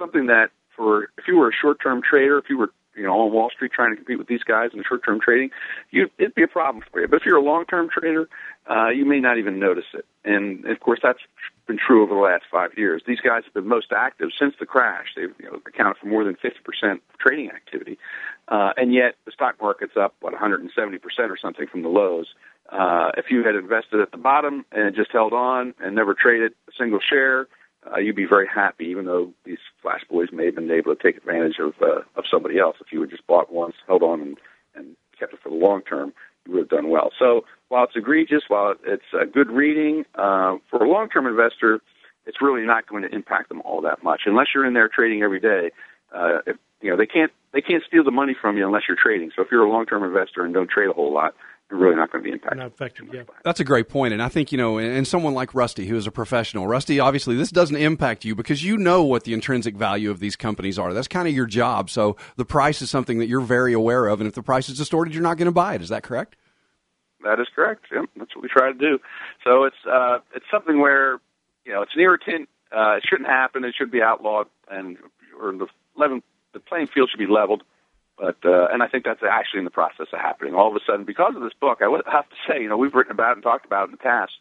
something 0.00 0.26
that 0.26 0.50
for 0.74 1.04
if 1.18 1.28
you 1.28 1.36
were 1.36 1.50
a 1.50 1.52
short 1.52 1.80
term 1.80 2.02
trader, 2.02 2.38
if 2.38 2.46
you 2.48 2.58
were 2.58 2.70
you 2.96 3.04
know 3.04 3.20
on 3.20 3.32
Wall 3.32 3.50
Street 3.50 3.70
trying 3.72 3.90
to 3.90 3.96
compete 3.96 4.18
with 4.18 4.26
these 4.26 4.42
guys 4.42 4.70
in 4.72 4.82
short 4.82 5.04
term 5.04 5.20
trading, 5.20 5.50
you 5.90 6.10
it'd 6.18 6.34
be 6.34 6.42
a 6.42 6.48
problem 6.48 6.82
for 6.90 7.00
you. 7.00 7.06
But 7.08 7.16
if 7.16 7.26
you're 7.26 7.36
a 7.36 7.42
long 7.42 7.66
term 7.66 7.88
trader, 7.88 8.28
uh, 8.68 8.88
you 8.88 9.04
may 9.04 9.20
not 9.20 9.38
even 9.38 9.58
notice 9.58 9.84
it. 9.94 10.06
And 10.24 10.66
of 10.66 10.80
course, 10.80 11.00
that's 11.02 11.20
been 11.66 11.78
true 11.78 12.02
over 12.02 12.14
the 12.14 12.20
last 12.20 12.44
five 12.50 12.70
years. 12.76 13.02
These 13.06 13.20
guys 13.20 13.44
have 13.44 13.54
been 13.54 13.68
most 13.68 13.92
active 13.92 14.30
since 14.36 14.54
the 14.58 14.66
crash. 14.66 15.08
They've 15.14 15.34
you 15.38 15.46
know, 15.46 15.60
accounted 15.66 15.98
for 15.98 16.06
more 16.06 16.24
than 16.24 16.34
50% 16.34 16.92
of 16.94 17.18
trading 17.18 17.50
activity, 17.50 17.98
uh, 18.48 18.72
and 18.76 18.92
yet 18.92 19.14
the 19.24 19.32
stock 19.32 19.56
market's 19.60 19.96
up 19.96 20.14
what 20.20 20.34
170% 20.34 20.70
or 21.30 21.36
something 21.36 21.66
from 21.66 21.82
the 21.82 21.88
lows. 21.88 22.26
Uh, 22.70 23.10
if 23.16 23.30
you 23.30 23.42
had 23.42 23.56
invested 23.56 24.00
at 24.00 24.12
the 24.12 24.16
bottom 24.16 24.64
and 24.70 24.94
just 24.94 25.10
held 25.10 25.32
on 25.32 25.74
and 25.80 25.94
never 25.96 26.14
traded 26.14 26.52
a 26.68 26.72
single 26.78 27.00
share, 27.00 27.48
uh, 27.86 27.98
you'd 27.98 28.16
be 28.16 28.26
very 28.26 28.46
happy, 28.46 28.84
even 28.86 29.06
though 29.06 29.32
these 29.44 29.58
flash 29.80 30.02
boys 30.10 30.28
may 30.32 30.46
have 30.46 30.54
been 30.54 30.70
able 30.70 30.94
to 30.94 31.02
take 31.02 31.16
advantage 31.16 31.56
of 31.58 31.72
uh, 31.80 32.00
of 32.16 32.24
somebody 32.30 32.58
else. 32.58 32.76
If 32.80 32.92
you 32.92 33.00
had 33.00 33.10
just 33.10 33.26
bought 33.26 33.52
once, 33.52 33.74
held 33.86 34.02
on, 34.02 34.20
and, 34.20 34.36
and 34.74 34.96
kept 35.18 35.32
it 35.32 35.40
for 35.42 35.48
the 35.48 35.54
long 35.54 35.82
term, 35.82 36.12
you 36.46 36.52
would 36.52 36.60
have 36.60 36.68
done 36.68 36.90
well. 36.90 37.10
So 37.18 37.44
while 37.68 37.84
it's 37.84 37.96
egregious, 37.96 38.42
while 38.48 38.74
it's 38.84 39.02
uh, 39.14 39.24
good 39.32 39.50
reading 39.50 40.04
uh, 40.14 40.56
for 40.68 40.84
a 40.84 40.88
long 40.88 41.08
term 41.08 41.26
investor, 41.26 41.80
it's 42.26 42.42
really 42.42 42.66
not 42.66 42.86
going 42.86 43.02
to 43.02 43.14
impact 43.14 43.48
them 43.48 43.62
all 43.64 43.80
that 43.82 44.02
much 44.02 44.22
unless 44.26 44.48
you're 44.54 44.66
in 44.66 44.74
there 44.74 44.88
trading 44.88 45.22
every 45.22 45.40
day. 45.40 45.70
Uh, 46.14 46.38
if, 46.46 46.56
you 46.82 46.90
know 46.90 46.96
they 46.96 47.06
can't 47.06 47.32
they 47.52 47.60
can't 47.60 47.82
steal 47.86 48.04
the 48.04 48.10
money 48.10 48.34
from 48.38 48.56
you 48.56 48.66
unless 48.66 48.82
you're 48.88 48.96
trading. 49.00 49.30
So 49.34 49.42
if 49.42 49.48
you're 49.50 49.64
a 49.64 49.70
long 49.70 49.86
term 49.86 50.04
investor 50.04 50.44
and 50.44 50.52
don't 50.52 50.70
trade 50.70 50.88
a 50.88 50.92
whole 50.92 51.12
lot, 51.12 51.34
really 51.70 51.96
not 51.96 52.10
going 52.10 52.24
to 52.24 52.28
be 52.28 52.32
impacted. 52.32 52.58
Not 52.58 52.66
affected, 52.68 53.08
yeah. 53.12 53.22
That's 53.44 53.60
a 53.60 53.64
great 53.64 53.88
point, 53.88 54.12
and 54.12 54.22
I 54.22 54.28
think 54.28 54.52
you 54.52 54.58
know, 54.58 54.78
and 54.78 54.90
and 54.96 55.06
someone 55.06 55.34
like 55.34 55.54
Rusty, 55.54 55.86
who 55.86 55.96
is 55.96 56.06
a 56.06 56.10
professional, 56.10 56.66
Rusty, 56.66 57.00
obviously 57.00 57.36
this 57.36 57.50
doesn't 57.50 57.76
impact 57.76 58.24
you 58.24 58.34
because 58.34 58.64
you 58.64 58.76
know 58.76 59.02
what 59.04 59.24
the 59.24 59.34
intrinsic 59.34 59.76
value 59.76 60.10
of 60.10 60.20
these 60.20 60.36
companies 60.36 60.78
are. 60.78 60.92
That's 60.92 61.08
kind 61.08 61.28
of 61.28 61.34
your 61.34 61.46
job. 61.46 61.90
So 61.90 62.16
the 62.36 62.44
price 62.44 62.82
is 62.82 62.90
something 62.90 63.18
that 63.18 63.28
you're 63.28 63.40
very 63.40 63.72
aware 63.72 64.08
of, 64.08 64.20
and 64.20 64.28
if 64.28 64.34
the 64.34 64.42
price 64.42 64.68
is 64.68 64.76
distorted, 64.76 65.14
you're 65.14 65.22
not 65.22 65.36
going 65.36 65.46
to 65.46 65.52
buy 65.52 65.74
it. 65.74 65.82
Is 65.82 65.88
that 65.90 66.02
correct? 66.02 66.36
That 67.22 67.38
is 67.38 67.46
correct. 67.54 67.86
Yep, 67.92 68.06
that's 68.16 68.34
what 68.34 68.42
we 68.42 68.48
try 68.48 68.72
to 68.72 68.78
do. 68.78 68.98
So 69.44 69.64
it's 69.64 69.76
uh, 69.90 70.18
it's 70.34 70.46
something 70.50 70.80
where 70.80 71.20
you 71.64 71.72
know 71.72 71.82
it's 71.82 71.92
an 71.94 72.00
irritant. 72.00 72.48
Uh, 72.74 72.96
it 72.96 73.04
shouldn't 73.08 73.28
happen. 73.28 73.64
It 73.64 73.74
should 73.76 73.90
be 73.90 74.02
outlawed, 74.02 74.46
and 74.70 74.96
or 75.40 75.52
the 75.52 75.66
level, 75.96 76.20
the 76.52 76.60
playing 76.60 76.86
field 76.86 77.10
should 77.10 77.18
be 77.18 77.32
leveled. 77.32 77.62
But 78.20 78.36
uh, 78.44 78.68
and 78.70 78.82
I 78.82 78.86
think 78.86 79.04
that's 79.04 79.22
actually 79.22 79.60
in 79.60 79.64
the 79.64 79.70
process 79.70 80.08
of 80.12 80.18
happening. 80.18 80.54
All 80.54 80.68
of 80.68 80.76
a 80.76 80.80
sudden, 80.86 81.06
because 81.06 81.34
of 81.34 81.42
this 81.42 81.54
book, 81.58 81.78
I 81.80 81.88
would 81.88 82.02
have 82.04 82.28
to 82.28 82.36
say, 82.46 82.60
you 82.60 82.68
know, 82.68 82.76
we've 82.76 82.94
written 82.94 83.12
about 83.12 83.30
it 83.30 83.36
and 83.36 83.42
talked 83.42 83.64
about 83.64 83.84
it 83.84 83.86
in 83.86 83.90
the 83.92 83.96
past. 83.96 84.32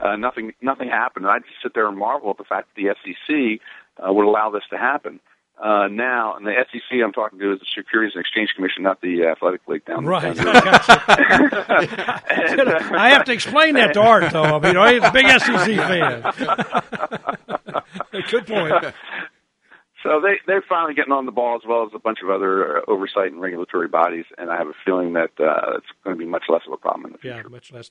Uh, 0.00 0.16
nothing 0.16 0.52
nothing 0.60 0.88
happened. 0.88 1.24
And 1.24 1.32
I 1.32 1.38
just 1.38 1.62
sit 1.62 1.72
there 1.72 1.88
and 1.88 1.96
marvel 1.96 2.30
at 2.30 2.36
the 2.36 2.44
fact 2.44 2.68
that 2.76 2.82
the 2.82 2.94
SEC 3.02 3.60
uh, 4.06 4.12
would 4.12 4.26
allow 4.26 4.50
this 4.50 4.64
to 4.68 4.76
happen. 4.76 5.18
Uh, 5.62 5.88
now, 5.88 6.34
and 6.36 6.46
the 6.46 6.52
SEC 6.72 6.98
I'm 7.02 7.12
talking 7.12 7.38
to 7.38 7.52
is 7.52 7.60
the 7.60 7.66
Securities 7.74 8.14
and 8.16 8.20
Exchange 8.20 8.50
Commission, 8.54 8.82
not 8.82 9.00
the 9.00 9.24
Athletic 9.24 9.60
League 9.68 9.84
down 9.84 10.04
there. 10.04 10.10
Right. 10.10 10.36
down 10.36 10.46
And, 12.28 12.68
uh, 12.68 12.88
I 12.98 13.10
have 13.10 13.24
to 13.24 13.32
explain 13.32 13.76
that 13.76 13.94
to 13.94 14.00
Art, 14.00 14.32
though. 14.32 14.42
I 14.42 14.58
mean, 14.58 14.74
he's 14.94 15.04
a 15.04 15.12
big 15.12 15.26
SEC 15.28 15.76
fan. 15.78 16.22
Good 18.30 18.46
point. 18.46 18.94
So 20.02 20.20
they 20.20 20.40
they're 20.46 20.64
finally 20.68 20.94
getting 20.94 21.12
on 21.12 21.26
the 21.26 21.32
ball 21.32 21.56
as 21.56 21.62
well 21.66 21.84
as 21.84 21.90
a 21.94 21.98
bunch 21.98 22.18
of 22.22 22.30
other 22.30 22.78
uh, 22.78 22.80
oversight 22.88 23.32
and 23.32 23.40
regulatory 23.40 23.88
bodies, 23.88 24.24
and 24.36 24.50
I 24.50 24.56
have 24.56 24.66
a 24.66 24.74
feeling 24.84 25.12
that 25.12 25.30
uh, 25.38 25.76
it's 25.76 25.86
going 26.04 26.16
to 26.16 26.18
be 26.18 26.28
much 26.28 26.44
less 26.48 26.62
of 26.66 26.72
a 26.72 26.76
problem 26.76 27.06
in 27.06 27.12
the 27.12 27.18
future. 27.18 27.42
Yeah, 27.44 27.48
much 27.48 27.72
less. 27.72 27.90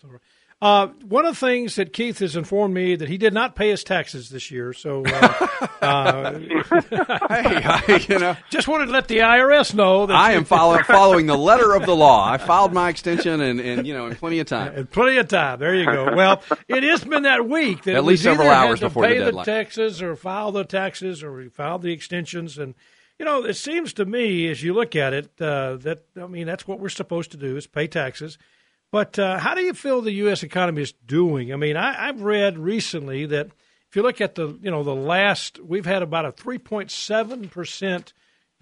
Number. 0.61 0.93
Uh, 0.93 1.05
one 1.05 1.25
of 1.25 1.39
the 1.39 1.45
things 1.45 1.75
that 1.75 1.91
Keith 1.91 2.19
has 2.19 2.35
informed 2.35 2.73
me 2.73 2.95
that 2.95 3.09
he 3.09 3.17
did 3.17 3.33
not 3.33 3.55
pay 3.55 3.69
his 3.69 3.83
taxes 3.83 4.29
this 4.29 4.51
year, 4.51 4.73
so 4.73 5.03
uh, 5.05 5.47
uh, 5.81 6.39
hey, 6.39 7.61
I, 7.63 8.05
you 8.07 8.19
know, 8.19 8.37
just 8.49 8.67
wanted 8.67 8.85
to 8.87 8.91
let 8.91 9.07
the 9.07 9.19
IRS 9.19 9.73
know 9.73 10.05
that 10.05 10.15
I 10.15 10.33
am 10.33 10.45
follow, 10.45 10.81
following 10.83 11.25
the 11.25 11.37
letter 11.37 11.73
of 11.73 11.85
the 11.85 11.95
law. 11.95 12.29
I 12.29 12.37
filed 12.37 12.73
my 12.73 12.89
extension, 12.89 13.41
and, 13.41 13.59
and 13.59 13.87
you 13.87 13.93
know, 13.93 14.07
in 14.07 14.15
plenty 14.15 14.39
of 14.39 14.47
time. 14.47 14.73
And 14.75 14.89
plenty 14.89 15.17
of 15.17 15.27
time. 15.27 15.59
There 15.59 15.73
you 15.73 15.85
go. 15.85 16.15
Well, 16.15 16.43
it 16.67 16.83
has 16.83 17.03
been 17.03 17.23
that 17.23 17.47
week 17.47 17.83
that 17.83 17.95
At 17.95 18.03
least 18.05 18.19
was 18.25 18.31
several 18.33 18.49
either 18.49 18.55
hours 18.55 18.79
had 18.79 18.85
to 18.85 18.89
before 18.89 19.03
the 19.03 19.09
pay 19.09 19.17
deadline. 19.17 19.45
taxes 19.45 20.01
or 20.01 20.15
file 20.15 20.51
the 20.51 20.63
taxes 20.63 21.23
or 21.23 21.33
we 21.33 21.49
filed 21.49 21.81
the 21.81 21.91
extensions. 21.91 22.57
And 22.57 22.75
you 23.17 23.25
know, 23.25 23.45
it 23.45 23.55
seems 23.55 23.93
to 23.93 24.05
me 24.05 24.47
as 24.49 24.61
you 24.61 24.73
look 24.73 24.95
at 24.95 25.13
it 25.13 25.31
uh, 25.41 25.77
that 25.77 26.05
I 26.21 26.27
mean 26.27 26.45
that's 26.47 26.67
what 26.67 26.79
we're 26.79 26.89
supposed 26.89 27.31
to 27.31 27.37
do 27.37 27.57
is 27.57 27.65
pay 27.67 27.87
taxes. 27.87 28.37
But 28.91 29.17
uh, 29.17 29.39
how 29.39 29.55
do 29.55 29.61
you 29.61 29.73
feel 29.73 30.01
the 30.01 30.11
U.S. 30.11 30.43
economy 30.43 30.81
is 30.81 30.91
doing? 30.91 31.53
I 31.53 31.55
mean, 31.55 31.77
I, 31.77 32.09
I've 32.09 32.21
read 32.21 32.57
recently 32.57 33.25
that 33.27 33.47
if 33.89 33.95
you 33.95 34.01
look 34.01 34.19
at 34.19 34.35
the 34.35 34.57
you 34.61 34.69
know 34.69 34.83
the 34.83 34.95
last, 34.95 35.59
we've 35.59 35.85
had 35.85 36.01
about 36.01 36.25
a 36.25 36.31
three 36.31 36.57
point 36.57 36.91
seven 36.91 37.47
percent 37.47 38.13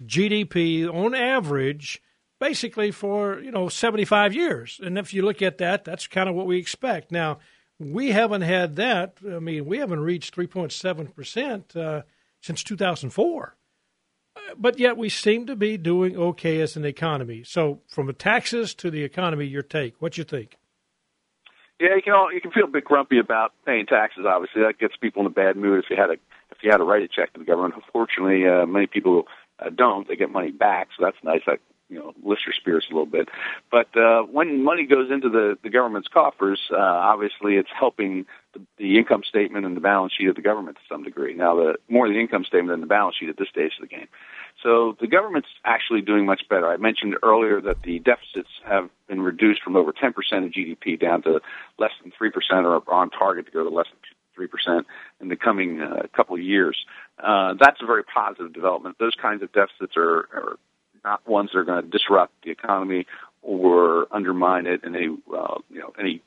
GDP 0.04 0.88
on 0.88 1.14
average, 1.14 2.00
basically 2.38 2.92
for 2.92 3.40
you 3.40 3.50
know 3.50 3.68
seventy 3.68 4.04
five 4.04 4.32
years. 4.32 4.80
And 4.82 4.96
if 4.96 5.12
you 5.12 5.22
look 5.22 5.42
at 5.42 5.58
that, 5.58 5.84
that's 5.84 6.06
kind 6.06 6.28
of 6.28 6.36
what 6.36 6.46
we 6.46 6.58
expect. 6.58 7.10
Now, 7.10 7.38
we 7.80 8.12
haven't 8.12 8.42
had 8.42 8.76
that. 8.76 9.18
I 9.26 9.40
mean, 9.40 9.66
we 9.66 9.78
haven't 9.78 10.00
reached 10.00 10.34
three 10.34 10.46
point 10.46 10.70
seven 10.70 11.08
percent 11.08 11.74
uh, 11.74 12.02
since 12.40 12.62
two 12.62 12.76
thousand 12.76 13.10
four 13.10 13.56
but 14.56 14.78
yet 14.78 14.96
we 14.96 15.08
seem 15.08 15.46
to 15.46 15.56
be 15.56 15.76
doing 15.76 16.16
okay 16.16 16.60
as 16.60 16.76
an 16.76 16.84
economy. 16.84 17.42
So, 17.44 17.80
from 17.88 18.06
the 18.06 18.12
taxes 18.12 18.74
to 18.74 18.90
the 18.90 19.02
economy, 19.02 19.46
your 19.46 19.62
take. 19.62 20.00
What 20.00 20.18
you 20.18 20.24
think? 20.24 20.56
Yeah, 21.80 21.96
you 21.96 22.02
can 22.02 22.12
all, 22.12 22.32
you 22.32 22.40
can 22.40 22.50
feel 22.50 22.64
a 22.64 22.68
bit 22.68 22.84
grumpy 22.84 23.18
about 23.18 23.52
paying 23.64 23.86
taxes. 23.86 24.26
Obviously, 24.28 24.62
that 24.62 24.78
gets 24.78 24.96
people 25.00 25.20
in 25.20 25.26
a 25.26 25.30
bad 25.30 25.56
mood. 25.56 25.82
If 25.82 25.90
you 25.90 25.96
had 25.96 26.10
a 26.10 26.16
if 26.50 26.58
you 26.62 26.70
had 26.70 26.78
to 26.78 26.84
write 26.84 27.02
a 27.02 27.08
check 27.08 27.32
to 27.32 27.38
the 27.38 27.46
government, 27.46 27.74
unfortunately, 27.74 28.46
uh, 28.46 28.66
many 28.66 28.86
people 28.86 29.24
uh, 29.58 29.70
don't. 29.70 30.06
They 30.06 30.16
get 30.16 30.30
money 30.30 30.50
back, 30.50 30.88
so 30.96 31.04
that's 31.04 31.16
nice. 31.24 31.40
That 31.46 31.60
you 31.90 31.98
know 31.98 32.14
lifts 32.22 32.46
your 32.46 32.54
spirits 32.54 32.86
a 32.90 32.94
little 32.94 33.06
bit. 33.06 33.28
But 33.70 33.94
uh, 33.96 34.22
when 34.22 34.62
money 34.64 34.86
goes 34.86 35.10
into 35.10 35.28
the 35.28 35.58
the 35.62 35.68
government's 35.68 36.08
coffers, 36.08 36.60
uh, 36.72 36.76
obviously, 36.78 37.56
it's 37.56 37.68
helping 37.76 38.26
the, 38.54 38.60
the 38.78 38.98
income 38.98 39.22
statement 39.28 39.66
and 39.66 39.76
the 39.76 39.80
balance 39.80 40.12
sheet 40.16 40.28
of 40.28 40.36
the 40.36 40.42
government 40.42 40.76
to 40.76 40.82
some 40.88 41.02
degree. 41.02 41.34
Now, 41.34 41.56
the 41.56 41.74
more 41.88 42.08
the 42.08 42.18
income 42.18 42.44
statement 42.44 42.72
than 42.72 42.80
the 42.80 42.86
balance 42.86 43.16
sheet 43.16 43.28
at 43.28 43.36
this 43.36 43.48
stage 43.48 43.72
of 43.80 43.88
the 43.88 43.94
game. 43.94 44.08
So 44.62 44.96
the 45.00 45.06
government's 45.06 45.48
actually 45.64 46.02
doing 46.02 46.26
much 46.26 46.42
better. 46.48 46.68
I 46.68 46.76
mentioned 46.76 47.16
earlier 47.22 47.60
that 47.62 47.82
the 47.82 47.98
deficits 47.98 48.50
have 48.66 48.90
been 49.08 49.22
reduced 49.22 49.62
from 49.62 49.74
over 49.74 49.92
10% 49.92 50.08
of 50.12 50.52
GDP 50.52 51.00
down 51.00 51.22
to 51.22 51.40
less 51.78 51.92
than 52.02 52.12
3% 52.12 52.32
or 52.64 52.82
on 52.92 53.10
target 53.10 53.46
to 53.46 53.52
go 53.52 53.64
to 53.64 53.70
less 53.70 53.86
than 53.90 53.98
three 54.34 54.46
percent 54.46 54.86
in 55.20 55.28
the 55.28 55.36
coming 55.36 55.80
uh, 55.80 56.02
couple 56.16 56.34
of 56.34 56.42
years. 56.42 56.76
Uh, 57.22 57.54
that's 57.58 57.82
a 57.82 57.86
very 57.86 58.04
positive 58.04 58.52
development. 58.52 58.96
Those 58.98 59.14
kinds 59.20 59.42
of 59.42 59.52
deficits 59.52 59.96
are, 59.96 60.28
are 60.32 60.58
not 61.04 61.26
ones 61.28 61.50
that 61.52 61.58
are 61.58 61.64
going 61.64 61.82
to 61.82 61.88
disrupt 61.88 62.32
the 62.44 62.50
economy 62.50 63.06
or 63.42 64.06
undermine 64.10 64.66
it 64.66 64.84
in 64.84 64.94
any 64.94 65.08
uh, 65.36 65.58
you 65.70 65.80
know 65.80 65.92
any 65.98 66.22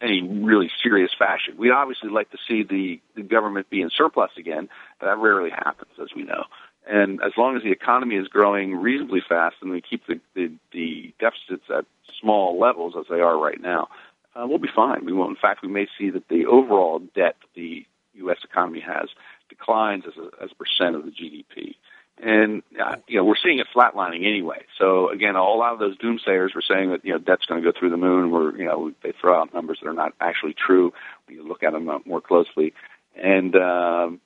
any 0.00 0.22
really 0.22 0.70
serious 0.82 1.10
fashion. 1.18 1.56
We'd 1.56 1.70
obviously 1.70 2.10
like 2.10 2.30
to 2.30 2.38
see 2.46 2.62
the, 2.62 3.00
the 3.16 3.22
government 3.22 3.70
be 3.70 3.80
in 3.80 3.90
surplus 3.96 4.30
again, 4.36 4.68
but 5.00 5.06
that 5.06 5.18
rarely 5.18 5.50
happens, 5.50 5.92
as 6.00 6.08
we 6.14 6.24
know. 6.24 6.44
And 6.86 7.22
as 7.22 7.32
long 7.38 7.56
as 7.56 7.62
the 7.62 7.70
economy 7.72 8.16
is 8.16 8.28
growing 8.28 8.76
reasonably 8.76 9.22
fast 9.26 9.56
and 9.62 9.70
we 9.70 9.80
keep 9.80 10.06
the, 10.06 10.20
the, 10.34 10.52
the 10.72 11.14
deficits 11.18 11.64
at 11.74 11.86
small 12.20 12.58
levels 12.58 12.94
as 12.98 13.06
they 13.08 13.20
are 13.20 13.38
right 13.38 13.60
now, 13.60 13.88
uh, 14.36 14.46
we'll 14.46 14.58
be 14.58 14.68
fine. 14.74 15.04
We 15.04 15.12
will, 15.12 15.28
in 15.28 15.36
fact, 15.36 15.62
we 15.62 15.68
may 15.68 15.86
see 15.98 16.10
that 16.10 16.28
the 16.28 16.46
overall 16.46 17.00
debt 17.14 17.36
the 17.54 17.86
U.S. 18.14 18.38
economy 18.44 18.80
has 18.80 19.08
declines 19.48 20.04
as 20.06 20.14
a, 20.16 20.44
as 20.44 20.50
a 20.50 20.54
percent 20.54 20.96
of 20.96 21.04
the 21.04 21.10
GDP. 21.10 21.76
And 22.22 22.62
uh, 22.80 22.96
you 23.08 23.18
know 23.18 23.24
we're 23.24 23.34
seeing 23.42 23.58
it 23.58 23.66
flatlining 23.74 24.26
anyway. 24.26 24.64
So 24.78 25.10
again, 25.10 25.34
a 25.34 25.42
lot 25.42 25.72
of 25.72 25.80
those 25.80 25.98
doomsayers 25.98 26.54
were 26.54 26.62
saying 26.66 26.90
that 26.90 27.04
you 27.04 27.12
know 27.12 27.18
debt's 27.18 27.46
going 27.46 27.62
to 27.62 27.72
go 27.72 27.76
through 27.76 27.90
the 27.90 27.96
moon. 27.96 28.30
Where 28.30 28.56
you 28.56 28.64
know 28.64 28.92
they 29.02 29.12
throw 29.20 29.40
out 29.40 29.52
numbers 29.52 29.78
that 29.82 29.88
are 29.88 29.94
not 29.94 30.12
actually 30.20 30.54
true 30.54 30.92
when 31.26 31.36
you 31.36 31.46
look 31.46 31.62
at 31.62 31.72
them 31.72 31.90
more 32.06 32.20
closely. 32.20 32.72
And 33.20 33.56
um, 33.56 34.20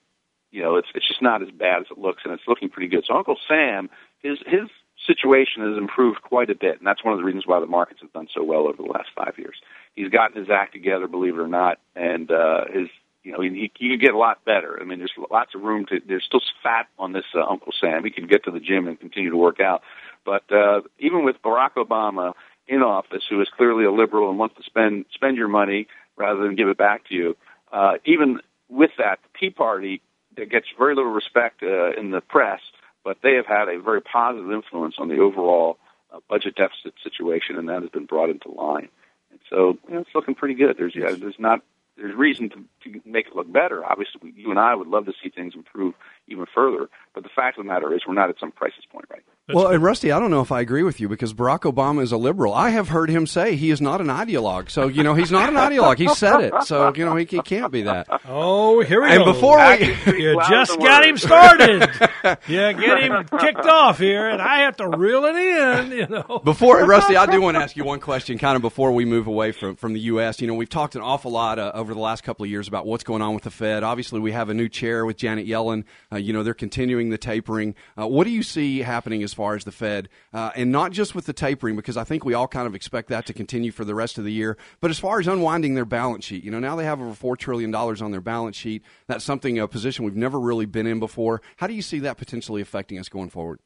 you 0.51 0.61
know 0.61 0.75
it's 0.75 0.87
it's 0.93 1.07
just 1.07 1.21
not 1.21 1.41
as 1.41 1.49
bad 1.49 1.81
as 1.81 1.87
it 1.89 1.97
looks, 1.97 2.21
and 2.25 2.33
it's 2.33 2.47
looking 2.47 2.69
pretty 2.69 2.89
good. 2.89 3.05
So 3.07 3.15
Uncle 3.15 3.37
Sam, 3.47 3.89
his 4.21 4.37
his 4.45 4.69
situation 5.07 5.63
has 5.63 5.77
improved 5.77 6.21
quite 6.21 6.49
a 6.49 6.55
bit, 6.55 6.77
and 6.77 6.85
that's 6.85 7.03
one 7.03 7.13
of 7.13 7.19
the 7.19 7.25
reasons 7.25 7.47
why 7.47 7.59
the 7.59 7.65
markets 7.65 8.01
have 8.01 8.13
done 8.13 8.27
so 8.33 8.43
well 8.43 8.67
over 8.67 8.77
the 8.77 8.89
last 8.89 9.09
five 9.15 9.33
years. 9.37 9.55
He's 9.95 10.09
gotten 10.09 10.39
his 10.39 10.49
act 10.49 10.73
together, 10.73 11.07
believe 11.07 11.35
it 11.35 11.39
or 11.39 11.47
not, 11.47 11.79
and 11.95 12.29
uh, 12.29 12.65
his 12.71 12.89
you 13.23 13.31
know, 13.31 13.41
he, 13.41 13.71
he 13.77 13.89
could 13.89 14.01
get 14.01 14.13
a 14.13 14.17
lot 14.17 14.45
better. 14.45 14.79
I 14.81 14.85
mean, 14.85 14.99
there's 14.99 15.13
lots 15.29 15.53
of 15.53 15.61
room 15.61 15.85
to. 15.87 15.99
There's 16.05 16.23
still 16.23 16.41
fat 16.63 16.87
on 16.97 17.13
this 17.13 17.25
uh, 17.35 17.45
Uncle 17.45 17.73
Sam. 17.79 18.03
He 18.03 18.11
can 18.11 18.27
get 18.27 18.45
to 18.45 18.51
the 18.51 18.59
gym 18.59 18.87
and 18.87 18.99
continue 18.99 19.29
to 19.29 19.37
work 19.37 19.59
out. 19.59 19.81
But 20.25 20.43
uh, 20.51 20.81
even 20.99 21.25
with 21.25 21.41
Barack 21.43 21.73
Obama 21.75 22.33
in 22.67 22.81
office, 22.81 23.23
who 23.29 23.41
is 23.41 23.49
clearly 23.55 23.83
a 23.83 23.91
liberal 23.91 24.29
and 24.29 24.39
wants 24.39 24.55
to 24.55 24.63
spend 24.63 25.05
spend 25.13 25.37
your 25.37 25.47
money 25.47 25.87
rather 26.17 26.41
than 26.41 26.55
give 26.55 26.69
it 26.69 26.77
back 26.77 27.07
to 27.07 27.15
you, 27.15 27.37
uh, 27.71 27.93
even 28.05 28.39
with 28.69 28.91
that, 28.97 29.19
the 29.23 29.39
Tea 29.39 29.49
Party 29.49 30.01
that 30.37 30.49
gets 30.49 30.67
very 30.77 30.95
little 30.95 31.11
respect 31.11 31.61
uh, 31.63 31.91
in 31.91 32.11
the 32.11 32.21
press, 32.21 32.61
but 33.03 33.17
they 33.21 33.35
have 33.35 33.45
had 33.45 33.67
a 33.67 33.79
very 33.81 34.01
positive 34.01 34.51
influence 34.51 34.95
on 34.97 35.09
the 35.09 35.17
overall 35.19 35.77
uh, 36.13 36.19
budget 36.29 36.55
deficit 36.55 36.93
situation, 37.03 37.57
and 37.57 37.67
that 37.67 37.81
has 37.81 37.89
been 37.89 38.05
brought 38.05 38.29
into 38.29 38.49
line. 38.49 38.89
And 39.31 39.39
so 39.49 39.77
you 39.87 39.95
know, 39.95 40.01
it's 40.01 40.15
looking 40.15 40.35
pretty 40.35 40.55
good. 40.55 40.77
There's 40.77 40.95
yeah, 40.95 41.11
there's 41.11 41.39
not 41.39 41.61
there's 41.99 42.15
reason 42.15 42.49
to, 42.49 42.55
to 42.83 43.01
make 43.05 43.27
it 43.27 43.35
look 43.35 43.51
better. 43.51 43.85
Obviously, 43.85 44.33
you 44.35 44.49
and 44.49 44.59
I 44.59 44.75
would 44.75 44.87
love 44.87 45.05
to 45.05 45.13
see 45.21 45.29
things 45.29 45.53
improve 45.55 45.93
even 46.27 46.45
further. 46.53 46.89
But 47.13 47.23
the 47.23 47.29
fact 47.35 47.57
of 47.57 47.65
the 47.65 47.71
matter 47.71 47.93
is, 47.93 48.01
we're 48.07 48.13
not 48.13 48.29
at 48.29 48.39
some 48.39 48.51
crisis 48.51 48.83
point 48.91 49.05
right 49.09 49.21
now. 49.27 49.33
Well, 49.51 49.67
and 49.67 49.81
Rusty, 49.81 50.11
I 50.11 50.19
don't 50.19 50.29
know 50.29 50.41
if 50.41 50.51
I 50.51 50.61
agree 50.61 50.83
with 50.83 50.99
you 50.99 51.09
because 51.09 51.33
Barack 51.33 51.61
Obama 51.61 52.03
is 52.03 52.11
a 52.11 52.17
liberal. 52.17 52.53
I 52.53 52.69
have 52.69 52.89
heard 52.89 53.09
him 53.09 53.25
say 53.25 53.55
he 53.55 53.71
is 53.71 53.81
not 53.81 53.99
an 53.99 54.07
ideologue. 54.07 54.69
So 54.69 54.87
you 54.87 55.01
know, 55.01 55.15
he's 55.15 55.31
not 55.31 55.49
an 55.49 55.55
ideologue. 55.55 55.97
He 55.97 56.07
said 56.09 56.41
it. 56.41 56.53
So 56.65 56.93
you 56.95 57.03
know, 57.03 57.15
he, 57.15 57.25
he 57.25 57.41
can't 57.41 57.71
be 57.71 57.81
that. 57.83 58.07
Oh, 58.27 58.81
here 58.81 59.01
we 59.01 59.09
and 59.09 59.25
go. 59.25 59.33
before 59.33 59.57
we, 59.57 59.87
you 60.23 60.39
just 60.47 60.77
got 60.79 61.03
him 61.03 61.17
started. 61.17 61.89
yeah, 62.47 62.73
get 62.73 62.99
him 63.01 63.25
kicked 63.39 63.65
off 63.65 63.97
here, 63.97 64.29
and 64.29 64.39
I 64.39 64.61
have 64.61 64.77
to 64.77 64.87
reel 64.87 65.25
it 65.25 65.35
in. 65.35 65.91
You 65.97 66.07
know. 66.07 66.41
Before 66.43 66.85
Rusty, 66.85 67.17
I 67.17 67.25
do 67.25 67.41
want 67.41 67.57
to 67.57 67.63
ask 67.63 67.75
you 67.75 67.83
one 67.83 67.99
question, 67.99 68.37
kind 68.37 68.55
of 68.55 68.61
before 68.61 68.91
we 68.91 69.05
move 69.05 69.25
away 69.25 69.51
from 69.51 69.75
from 69.75 69.93
the 69.93 70.01
U.S. 70.01 70.41
You 70.41 70.47
know, 70.47 70.53
we've 70.53 70.69
talked 70.69 70.95
an 70.95 71.01
awful 71.01 71.31
lot 71.31 71.57
uh, 71.57 71.71
over 71.89 71.95
the 71.95 71.99
last 71.99 72.23
couple 72.23 72.43
of 72.43 72.51
years 72.51 72.67
about 72.67 72.85
what's 72.85 73.03
going 73.03 73.23
on 73.23 73.33
with 73.33 73.43
the 73.43 73.49
Fed. 73.49 73.81
Obviously, 73.81 74.19
we 74.19 74.31
have 74.31 74.49
a 74.49 74.53
new 74.53 74.69
chair 74.69 75.07
with 75.07 75.17
Janet 75.17 75.47
Yellen. 75.47 75.85
Uh, 76.11 76.17
you 76.17 76.31
know, 76.31 76.43
they're 76.43 76.53
continuing 76.53 77.09
the 77.09 77.17
tapering. 77.17 77.73
Uh, 77.99 78.07
what 78.07 78.25
do 78.25 78.29
you 78.29 78.43
see 78.43 78.79
happening 78.79 79.23
as 79.23 79.33
far 79.33 79.55
as 79.55 79.63
the 79.63 79.71
Fed, 79.71 80.07
uh, 80.31 80.51
and 80.55 80.71
not 80.71 80.91
just 80.91 81.15
with 81.15 81.25
the 81.25 81.33
tapering, 81.33 81.75
because 81.75 81.97
I 81.97 82.03
think 82.03 82.23
we 82.23 82.35
all 82.35 82.47
kind 82.47 82.67
of 82.67 82.75
expect 82.75 83.09
that 83.09 83.25
to 83.25 83.33
continue 83.33 83.71
for 83.71 83.85
the 83.85 83.95
rest 83.95 84.19
of 84.19 84.23
the 84.23 84.31
year, 84.31 84.55
but 84.81 84.91
as 84.91 84.99
far 84.99 85.19
as 85.19 85.27
unwinding 85.27 85.73
their 85.73 85.83
balance 85.83 86.25
sheet, 86.25 86.43
you 86.43 86.51
know, 86.51 86.59
now 86.59 86.75
they 86.75 86.85
have 86.85 87.01
over 87.01 87.15
four 87.15 87.35
trillion 87.35 87.71
dollars 87.71 88.03
on 88.03 88.11
their 88.11 88.21
balance 88.21 88.55
sheet. 88.55 88.83
That's 89.07 89.25
something 89.25 89.57
a 89.57 89.67
position 89.67 90.05
we've 90.05 90.15
never 90.15 90.39
really 90.39 90.67
been 90.67 90.85
in 90.85 90.99
before. 90.99 91.41
How 91.57 91.65
do 91.65 91.73
you 91.73 91.81
see 91.81 91.97
that 91.99 92.17
potentially 92.17 92.61
affecting 92.61 92.99
us 92.99 93.09
going 93.09 93.29
forward? 93.29 93.61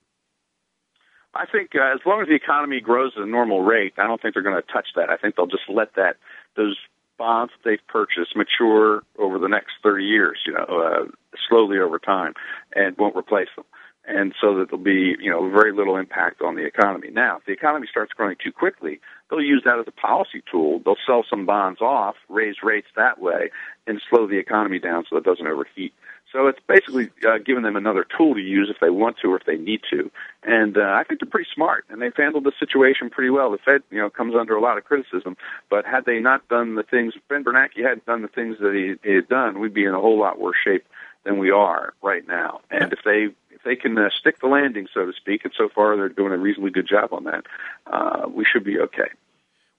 I 1.36 1.46
think 1.46 1.72
uh, 1.76 1.94
as 1.94 2.00
long 2.06 2.22
as 2.22 2.28
the 2.28 2.36
economy 2.36 2.80
grows 2.80 3.14
at 3.18 3.24
a 3.24 3.26
normal 3.26 3.64
rate, 3.64 3.94
I 3.98 4.08
don't 4.08 4.22
think 4.22 4.34
they're 4.36 4.44
going 4.44 4.56
to 4.56 4.74
touch 4.74 4.88
that. 4.96 5.10
I 5.10 5.18
think 5.18 5.36
they'll 5.36 5.48
just 5.48 5.68
let 5.68 5.96
that 5.96 6.16
those 6.56 6.78
bonds 7.18 7.54
they've 7.64 7.86
purchased 7.88 8.36
mature 8.36 9.04
over 9.18 9.40
the 9.40 9.48
next 9.48 9.74
30 9.84 10.06
years, 10.06 10.40
you 10.46 10.54
know, 10.54 10.66
uh, 10.66 11.06
slowly 11.48 11.80
over 11.80 12.00
time, 12.00 12.34
and 12.76 12.98
won't 12.98 13.16
replace 13.16 13.50
them. 13.56 13.66
And 14.06 14.34
so 14.42 14.58
that 14.58 14.70
there'll 14.70 14.84
be, 14.84 15.16
you 15.22 15.32
know, 15.32 15.50
very 15.50 15.72
little 15.72 15.96
impact 15.96 16.42
on 16.42 16.56
the 16.56 16.66
economy. 16.66 17.10
Now, 17.10 17.38
if 17.38 17.46
the 17.46 17.54
economy 17.54 17.88
starts 17.90 18.12
growing 18.12 18.36
too 18.44 18.52
quickly, 18.52 19.00
they'll 19.30 19.42
use 19.42 19.62
that 19.64 19.80
as 19.80 19.86
a 19.88 19.92
policy 19.92 20.44
tool. 20.52 20.82
They'll 20.84 20.98
sell 21.08 21.24
some 21.30 21.46
bonds 21.46 21.80
off, 21.80 22.16
raise 22.28 22.58
rates 22.62 22.88
that 22.98 23.20
way, 23.22 23.50
and 23.88 24.02
slow 24.10 24.28
the 24.28 24.40
economy 24.40 24.80
down 24.80 25.06
so 25.10 25.16
it 25.16 25.24
doesn't 25.24 25.48
overheat. 25.48 25.94
So 26.34 26.48
it's 26.48 26.60
basically 26.68 27.12
uh, 27.28 27.38
giving 27.46 27.62
them 27.62 27.76
another 27.76 28.06
tool 28.18 28.34
to 28.34 28.42
use 28.42 28.68
if 28.70 28.80
they 28.82 28.90
want 28.90 29.18
to 29.22 29.32
or 29.32 29.38
if 29.38 29.46
they 29.46 29.56
need 29.56 29.82
to. 29.92 30.12
And 30.42 30.78
uh, 30.78 30.82
I 30.82 31.04
think 31.04 31.20
they're 31.20 31.30
pretty 31.30 31.50
smart, 31.54 31.86
and 31.90 32.02
they've 32.02 32.16
handled 32.16 32.44
the 32.44 32.52
situation 32.60 33.12
pretty 33.12 33.30
well. 33.30 33.52
The 33.52 33.60
Fed, 33.60 33.84
you 33.92 34.00
know, 34.00 34.10
comes 34.10 34.34
under 34.36 34.56
a 34.56 34.62
lot 34.62 34.80
of 34.80 34.84
criticism, 34.84 35.38
but 35.70 35.86
had 35.86 36.06
they 36.06 36.20
not 36.20 36.48
done 36.50 36.74
the 36.74 36.82
things, 36.82 37.14
Ben 37.30 37.44
Bernanke 37.44 37.84
hadn't 37.84 38.08
done 38.08 38.24
the 38.24 38.28
things 38.28 38.58
that 38.60 38.74
he, 38.74 39.08
he 39.08 39.16
had 39.16 39.30
done, 39.30 39.60
we'd 39.60 39.76
be 39.76 39.86
in 39.86 39.94
a 39.94 40.02
whole 40.02 40.20
lot 40.20 40.40
worse 40.40 40.58
shape 40.62 40.86
than 41.24 41.38
we 41.38 41.52
are 41.52 41.94
right 42.02 42.28
now. 42.28 42.62
And 42.72 42.92
if 42.92 43.00
they 43.06 43.28
if 43.52 43.62
they 43.64 43.76
can 43.76 43.98
uh, 43.98 44.10
stick 44.20 44.40
the 44.42 44.48
landing, 44.48 44.88
so 44.92 45.06
to 45.06 45.14
speak, 45.14 45.46
and 45.46 45.54
so 45.56 45.70
far 45.74 45.96
they're 45.96 46.10
doing 46.10 46.34
a 46.34 46.38
reasonably 46.38 46.72
good 46.72 46.88
job 46.88 47.14
on 47.14 47.26
that, 47.26 47.46
uh, 47.86 48.28
we 48.28 48.44
should 48.44 48.64
be 48.64 48.80
okay. 48.80 49.10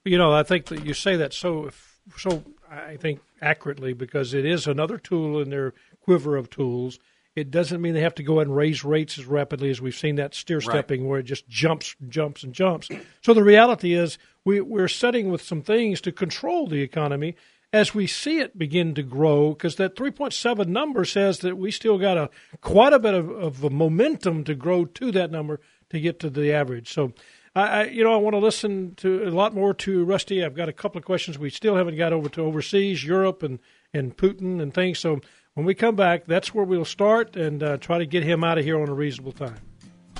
You 0.05 0.17
know, 0.17 0.31
I 0.33 0.43
think 0.43 0.67
that 0.67 0.85
you 0.85 0.93
say 0.93 1.17
that 1.17 1.33
so 1.33 1.69
so 2.17 2.43
I 2.69 2.97
think 2.97 3.19
accurately 3.41 3.93
because 3.93 4.33
it 4.33 4.45
is 4.45 4.67
another 4.67 4.97
tool 4.97 5.41
in 5.41 5.49
their 5.49 5.73
quiver 6.05 6.37
of 6.37 6.49
tools. 6.49 6.99
It 7.35 7.51
doesn't 7.51 7.81
mean 7.81 7.95
they 7.95 8.01
have 8.01 8.15
to 8.15 8.23
go 8.23 8.35
ahead 8.35 8.47
and 8.47 8.55
raise 8.55 8.85
rates 8.85 9.17
as 9.17 9.25
rapidly 9.25 9.69
as 9.69 9.81
we've 9.81 9.95
seen 9.95 10.15
that 10.15 10.33
steer 10.33 10.61
stepping 10.61 11.01
right. 11.01 11.09
where 11.09 11.19
it 11.19 11.23
just 11.23 11.49
jumps, 11.49 11.95
jumps, 12.07 12.43
and 12.43 12.53
jumps. 12.53 12.87
So 13.21 13.33
the 13.33 13.43
reality 13.43 13.93
is 13.93 14.17
we, 14.45 14.61
we're 14.61 14.87
setting 14.87 15.29
with 15.29 15.41
some 15.41 15.61
things 15.61 15.99
to 16.01 16.13
control 16.13 16.67
the 16.67 16.81
economy 16.81 17.35
as 17.73 17.93
we 17.93 18.07
see 18.07 18.39
it 18.39 18.57
begin 18.57 18.93
to 18.93 19.03
grow 19.03 19.49
because 19.49 19.75
that 19.75 19.97
3.7 19.97 20.67
number 20.67 21.03
says 21.03 21.39
that 21.39 21.57
we 21.57 21.71
still 21.71 21.97
got 21.97 22.17
a 22.17 22.29
quite 22.61 22.93
a 22.93 22.99
bit 22.99 23.13
of, 23.13 23.29
of 23.29 23.69
momentum 23.69 24.45
to 24.45 24.55
grow 24.55 24.85
to 24.85 25.11
that 25.11 25.31
number 25.31 25.59
to 25.89 25.99
get 25.99 26.19
to 26.19 26.29
the 26.29 26.53
average. 26.53 26.93
So 26.93 27.11
I, 27.53 27.67
I, 27.67 27.83
you 27.85 28.03
know, 28.03 28.13
I 28.13 28.17
want 28.17 28.35
to 28.35 28.39
listen 28.39 28.95
to 28.95 29.27
a 29.27 29.31
lot 29.31 29.53
more 29.53 29.73
to 29.73 30.05
Rusty. 30.05 30.43
I've 30.43 30.55
got 30.55 30.69
a 30.69 30.73
couple 30.73 30.99
of 30.99 31.05
questions 31.05 31.37
we 31.37 31.49
still 31.49 31.75
haven't 31.75 31.97
got 31.97 32.13
over 32.13 32.29
to 32.29 32.43
overseas, 32.43 33.03
Europe, 33.03 33.43
and 33.43 33.59
and 33.93 34.15
Putin 34.15 34.61
and 34.61 34.73
things. 34.73 34.99
So 34.99 35.21
when 35.55 35.65
we 35.65 35.73
come 35.73 35.95
back, 35.95 36.25
that's 36.25 36.53
where 36.53 36.65
we'll 36.65 36.83
start 36.83 37.37
and 37.37 37.63
uh, 37.63 37.77
try 37.77 37.97
to 37.97 38.05
get 38.05 38.23
him 38.23 38.43
out 38.43 38.57
of 38.57 38.65
here 38.65 38.79
on 38.79 38.89
a 38.89 38.93
reasonable 38.93 39.31
time. 39.31 39.55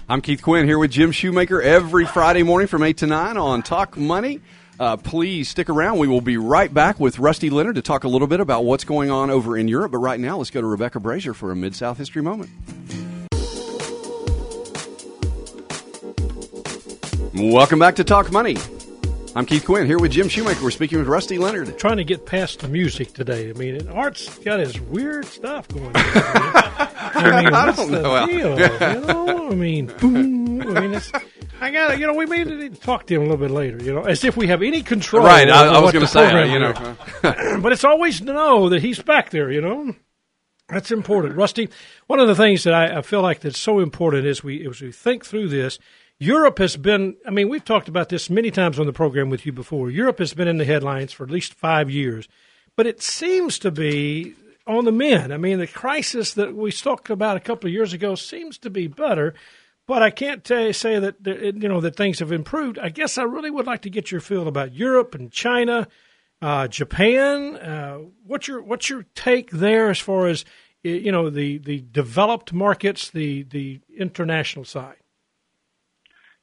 I'm 0.08 0.22
Keith 0.22 0.42
Quinn 0.42 0.66
here 0.66 0.80
with 0.80 0.92
Jim 0.92 1.12
Shoemaker 1.12 1.62
every 1.62 2.06
Friday 2.06 2.44
morning 2.44 2.70
from 2.70 2.84
8 2.84 2.98
to 2.98 3.08
9 3.08 3.36
on 3.36 3.62
Talk 3.62 3.98
Money. 3.98 4.40
Uh, 4.80 4.96
please 4.96 5.50
stick 5.50 5.70
around. 5.70 5.98
We 5.98 6.08
will 6.08 6.22
be 6.22 6.38
right 6.38 6.74
back 6.74 7.02
with 7.02 7.20
Rusty 7.20 7.50
Leonard 7.50 7.76
to 7.76 7.82
talk 7.82 8.06
a 8.06 8.08
little 8.08 8.28
bit 8.28 8.40
about 8.40 8.64
what's 8.64 8.86
going 8.86 9.12
on 9.12 9.30
over 9.30 9.58
in 9.58 9.68
Europe. 9.68 9.92
But 9.92 9.98
right 9.98 10.20
now, 10.20 10.38
let's 10.38 10.52
go 10.52 10.62
to 10.62 10.68
Rebecca 10.68 11.02
Brazier 11.02 11.34
for 11.34 11.52
a 11.52 11.56
Mid 11.56 11.76
South 11.76 11.98
History 11.98 12.22
Moment. 12.22 12.50
Welcome 17.34 17.80
back 17.80 17.96
to 17.98 18.06
Talk 18.06 18.32
Money. 18.32 18.56
I'm 19.38 19.46
Keith 19.46 19.66
Quinn 19.66 19.86
here 19.86 20.00
with 20.00 20.14
Jim 20.14 20.30
Shoemaker. 20.30 20.64
We're 20.64 20.72
speaking 20.72 20.98
with 20.98 21.10
Rusty 21.10 21.38
Leonard. 21.38 21.78
Trying 21.78 21.98
to 21.98 22.06
get 22.06 22.26
past 22.26 22.62
the 22.62 22.70
music 22.70 23.12
today. 23.12 23.50
I 23.50 23.54
mean, 23.54 23.86
Art's 23.90 24.40
got 24.40 24.62
his 24.62 24.80
weird 24.80 25.26
stuff 25.26 25.68
going 25.68 25.88
on. 25.88 25.94
I 25.98 27.42
mean, 27.44 27.52
what's 27.52 27.78
I 27.78 27.86
the 27.86 28.02
know. 28.02 28.28
deal? 28.28 28.60
you 29.02 29.06
know, 29.06 29.52
I 29.52 29.56
mean, 29.56 29.88
boom. 29.88 30.62
I 30.62 30.80
mean, 30.80 30.94
it's. 30.94 31.12
I 31.60 31.70
got 31.70 31.90
to, 31.90 32.00
you 32.00 32.08
know, 32.08 32.14
we 32.14 32.26
may 32.26 32.46
need 32.46 32.76
to 32.76 32.80
talk 32.80 33.08
to 33.08 33.16
him 33.16 33.24
a 33.24 33.26
little 33.26 33.36
bit 33.36 33.52
later, 33.52 33.84
you 33.84 33.94
know, 33.94 34.04
as 34.04 34.24
if 34.24 34.38
we 34.38 34.48
have 34.48 34.62
any 34.62 34.82
control. 34.82 35.26
Right, 35.26 35.50
I, 35.50 35.68
I 35.68 35.80
was 35.80 35.92
going 35.92 36.06
to 36.06 36.12
say, 36.12 36.50
you 36.50 36.60
know. 36.60 36.96
but 37.60 37.74
it's 37.74 37.84
always 37.84 38.20
to 38.20 38.26
know 38.26 38.70
that 38.70 38.82
he's 38.82 39.02
back 39.02 39.32
there, 39.32 39.52
you 39.52 39.60
know. 39.60 39.96
That's 40.70 40.92
important. 40.92 41.36
Rusty, 41.36 41.70
one 42.08 42.22
of 42.22 42.30
the 42.30 42.36
things 42.36 42.64
that 42.64 42.74
I, 42.74 43.00
I 43.00 43.02
feel 43.02 43.22
like 43.22 43.42
that's 43.42 43.60
so 43.60 43.80
important 43.80 44.26
is 44.26 44.46
we, 44.46 44.66
as 44.66 44.80
we 44.80 44.94
think 44.94 45.26
through 45.26 45.50
this 45.50 45.78
Europe 46.20 46.60
has 46.60 46.78
been, 46.78 47.18
I 47.26 47.32
mean, 47.32 47.50
we've 47.50 47.66
talked 47.66 47.90
about 47.90 48.10
this 48.10 48.30
many 48.30 48.52
times 48.52 48.80
on 48.80 48.86
the 48.86 48.94
program 48.94 49.30
with 49.30 49.46
you 49.46 49.52
before. 49.52 49.90
Europe 49.90 50.20
has 50.20 50.34
been 50.34 50.48
in 50.48 50.58
the 50.58 50.66
headlines 50.66 51.12
for 51.12 51.24
at 51.24 51.32
least 51.32 51.54
five 51.54 51.90
years, 51.90 52.28
but 52.76 52.88
it 52.88 53.02
seems 53.02 53.60
to 53.60 53.72
be 53.72 54.34
on 54.66 54.86
the 54.86 54.92
mend. 54.92 55.34
I 55.34 55.38
mean, 55.38 55.60
the 55.60 55.68
crisis 55.68 56.34
that 56.34 56.56
we 56.56 56.72
talked 56.72 57.10
about 57.10 57.38
a 57.38 57.42
couple 57.42 57.68
of 57.68 57.74
years 57.74 57.94
ago 57.94 58.16
seems 58.16 58.58
to 58.60 58.70
be 58.70 58.88
better, 58.88 59.34
but 59.88 60.02
I 60.02 60.10
can't 60.10 60.46
say 60.48 61.00
that, 61.00 61.16
you 61.26 61.68
know, 61.68 61.82
that 61.82 61.96
things 61.98 62.20
have 62.20 62.32
improved. 62.32 62.80
I 62.80 62.90
guess 62.90 63.18
I 63.18 63.24
really 63.24 63.52
would 63.52 63.68
like 63.68 63.82
to 63.82 63.90
get 63.90 64.10
your 64.10 64.22
feel 64.22 64.48
about 64.48 64.74
Europe 64.74 65.16
and 65.16 65.32
China 65.32 65.88
uh, 66.42 66.68
Japan. 66.68 67.56
Uh, 67.56 68.00
what's 68.26 68.48
your 68.48 68.62
what's 68.62 68.90
your 68.90 69.06
take 69.16 69.52
there 69.52 69.90
as 69.90 70.00
far 70.00 70.28
as 70.28 70.46
you 70.84 71.12
know 71.12 71.30
the 71.30 71.58
the 71.58 71.84
developed 71.92 72.54
markets, 72.54 73.10
the 73.10 73.44
the 73.44 73.82
international 73.98 74.66
side? 74.66 74.98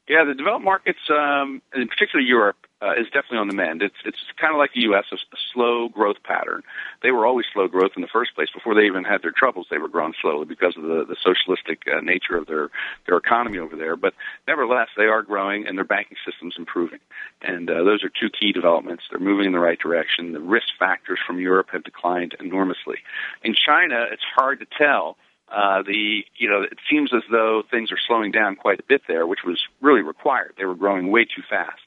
Yeah, 0.08 0.24
the 0.24 0.34
developed 0.34 0.64
markets, 0.64 0.98
um, 1.10 1.62
in 1.74 1.86
particular 1.86 2.20
Europe, 2.20 2.56
uh, 2.82 2.94
is 2.94 3.06
definitely 3.06 3.38
on 3.38 3.46
the 3.46 3.54
mend. 3.54 3.82
It's 3.82 3.94
it's 4.04 4.18
kind 4.40 4.52
of 4.52 4.58
like 4.58 4.72
the 4.74 4.80
U.S., 4.90 5.04
a, 5.12 5.14
a 5.14 5.38
slow 5.54 5.88
growth 5.88 6.16
pattern. 6.24 6.62
They 7.04 7.12
were 7.12 7.24
always 7.24 7.46
slow 7.52 7.68
growth 7.68 7.92
in 7.94 8.02
the 8.02 8.08
first 8.08 8.34
place. 8.34 8.48
Before 8.52 8.74
they 8.74 8.86
even 8.86 9.04
had 9.04 9.22
their 9.22 9.30
troubles, 9.30 9.68
they 9.70 9.78
were 9.78 9.88
growing 9.88 10.14
slowly 10.20 10.44
because 10.44 10.76
of 10.76 10.82
the, 10.82 11.04
the 11.08 11.14
socialistic 11.22 11.82
uh, 11.86 12.00
nature 12.00 12.36
of 12.36 12.48
their 12.48 12.70
their 13.06 13.16
economy 13.16 13.58
over 13.58 13.76
there. 13.76 13.94
But 13.94 14.14
nevertheless, 14.48 14.88
they 14.96 15.04
are 15.04 15.22
growing, 15.22 15.68
and 15.68 15.78
their 15.78 15.84
banking 15.84 16.16
system's 16.26 16.56
improving. 16.58 16.98
And 17.40 17.70
uh, 17.70 17.84
those 17.84 18.02
are 18.02 18.10
two 18.10 18.28
key 18.28 18.50
developments. 18.50 19.04
They're 19.08 19.20
moving 19.20 19.46
in 19.46 19.52
the 19.52 19.60
right 19.60 19.78
direction. 19.78 20.32
The 20.32 20.40
risk 20.40 20.66
factors 20.80 21.20
from 21.24 21.38
Europe 21.38 21.68
have 21.70 21.84
declined 21.84 22.34
enormously. 22.40 22.96
In 23.44 23.54
China, 23.54 24.06
it's 24.10 24.26
hard 24.34 24.58
to 24.58 24.66
tell 24.76 25.16
uh, 25.52 25.82
the 25.82 26.24
you 26.36 26.48
know 26.48 26.62
it 26.62 26.78
seems 26.90 27.12
as 27.14 27.22
though 27.30 27.62
things 27.70 27.92
are 27.92 27.98
slowing 28.06 28.32
down 28.32 28.56
quite 28.56 28.80
a 28.80 28.84
bit 28.88 29.02
there, 29.06 29.26
which 29.26 29.40
was 29.44 29.60
really 29.80 30.02
required. 30.02 30.54
They 30.56 30.64
were 30.64 30.74
growing 30.74 31.10
way 31.10 31.24
too 31.24 31.42
fast. 31.48 31.80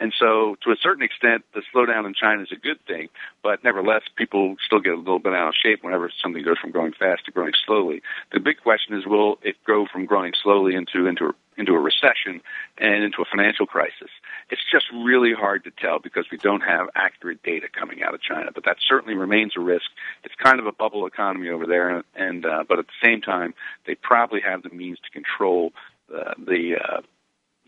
And 0.00 0.14
so, 0.16 0.56
to 0.62 0.70
a 0.70 0.76
certain 0.80 1.02
extent, 1.02 1.44
the 1.54 1.62
slowdown 1.74 2.06
in 2.06 2.14
China 2.14 2.42
is 2.42 2.52
a 2.52 2.56
good 2.56 2.78
thing, 2.86 3.08
but 3.42 3.64
nevertheless, 3.64 4.02
people 4.16 4.54
still 4.64 4.78
get 4.78 4.92
a 4.92 4.96
little 4.96 5.18
bit 5.18 5.34
out 5.34 5.48
of 5.48 5.54
shape 5.60 5.82
whenever 5.82 6.10
something 6.22 6.44
goes 6.44 6.58
from 6.58 6.70
growing 6.70 6.92
fast 6.92 7.24
to 7.24 7.32
growing 7.32 7.52
slowly. 7.66 8.02
The 8.32 8.38
big 8.38 8.58
question 8.62 8.96
is, 8.96 9.06
will 9.06 9.38
it 9.42 9.56
go 9.66 9.86
from 9.92 10.06
growing 10.06 10.34
slowly 10.40 10.76
into 10.76 11.06
into 11.08 11.34
into 11.58 11.74
a 11.74 11.78
recession 11.78 12.40
and 12.78 13.04
into 13.04 13.20
a 13.20 13.24
financial 13.30 13.66
crisis? 13.66 14.10
It's 14.50 14.62
just 14.70 14.86
really 14.94 15.34
hard 15.34 15.64
to 15.64 15.70
tell 15.70 15.98
because 15.98 16.26
we 16.30 16.38
don't 16.38 16.62
have 16.62 16.88
accurate 16.94 17.42
data 17.42 17.66
coming 17.68 18.02
out 18.02 18.14
of 18.14 18.22
China. 18.22 18.50
But 18.54 18.64
that 18.64 18.76
certainly 18.80 19.14
remains 19.14 19.52
a 19.56 19.60
risk. 19.60 19.90
It's 20.24 20.34
kind 20.36 20.60
of 20.60 20.66
a 20.66 20.72
bubble 20.72 21.06
economy 21.06 21.50
over 21.50 21.66
there, 21.66 22.02
and 22.14 22.46
uh, 22.46 22.64
but 22.68 22.78
at 22.78 22.86
the 22.86 23.06
same 23.06 23.20
time, 23.20 23.54
they 23.86 23.94
probably 23.94 24.40
have 24.40 24.62
the 24.62 24.70
means 24.70 24.98
to 25.00 25.10
control 25.10 25.72
uh, 26.14 26.34
the 26.38 26.76
uh, 26.82 27.00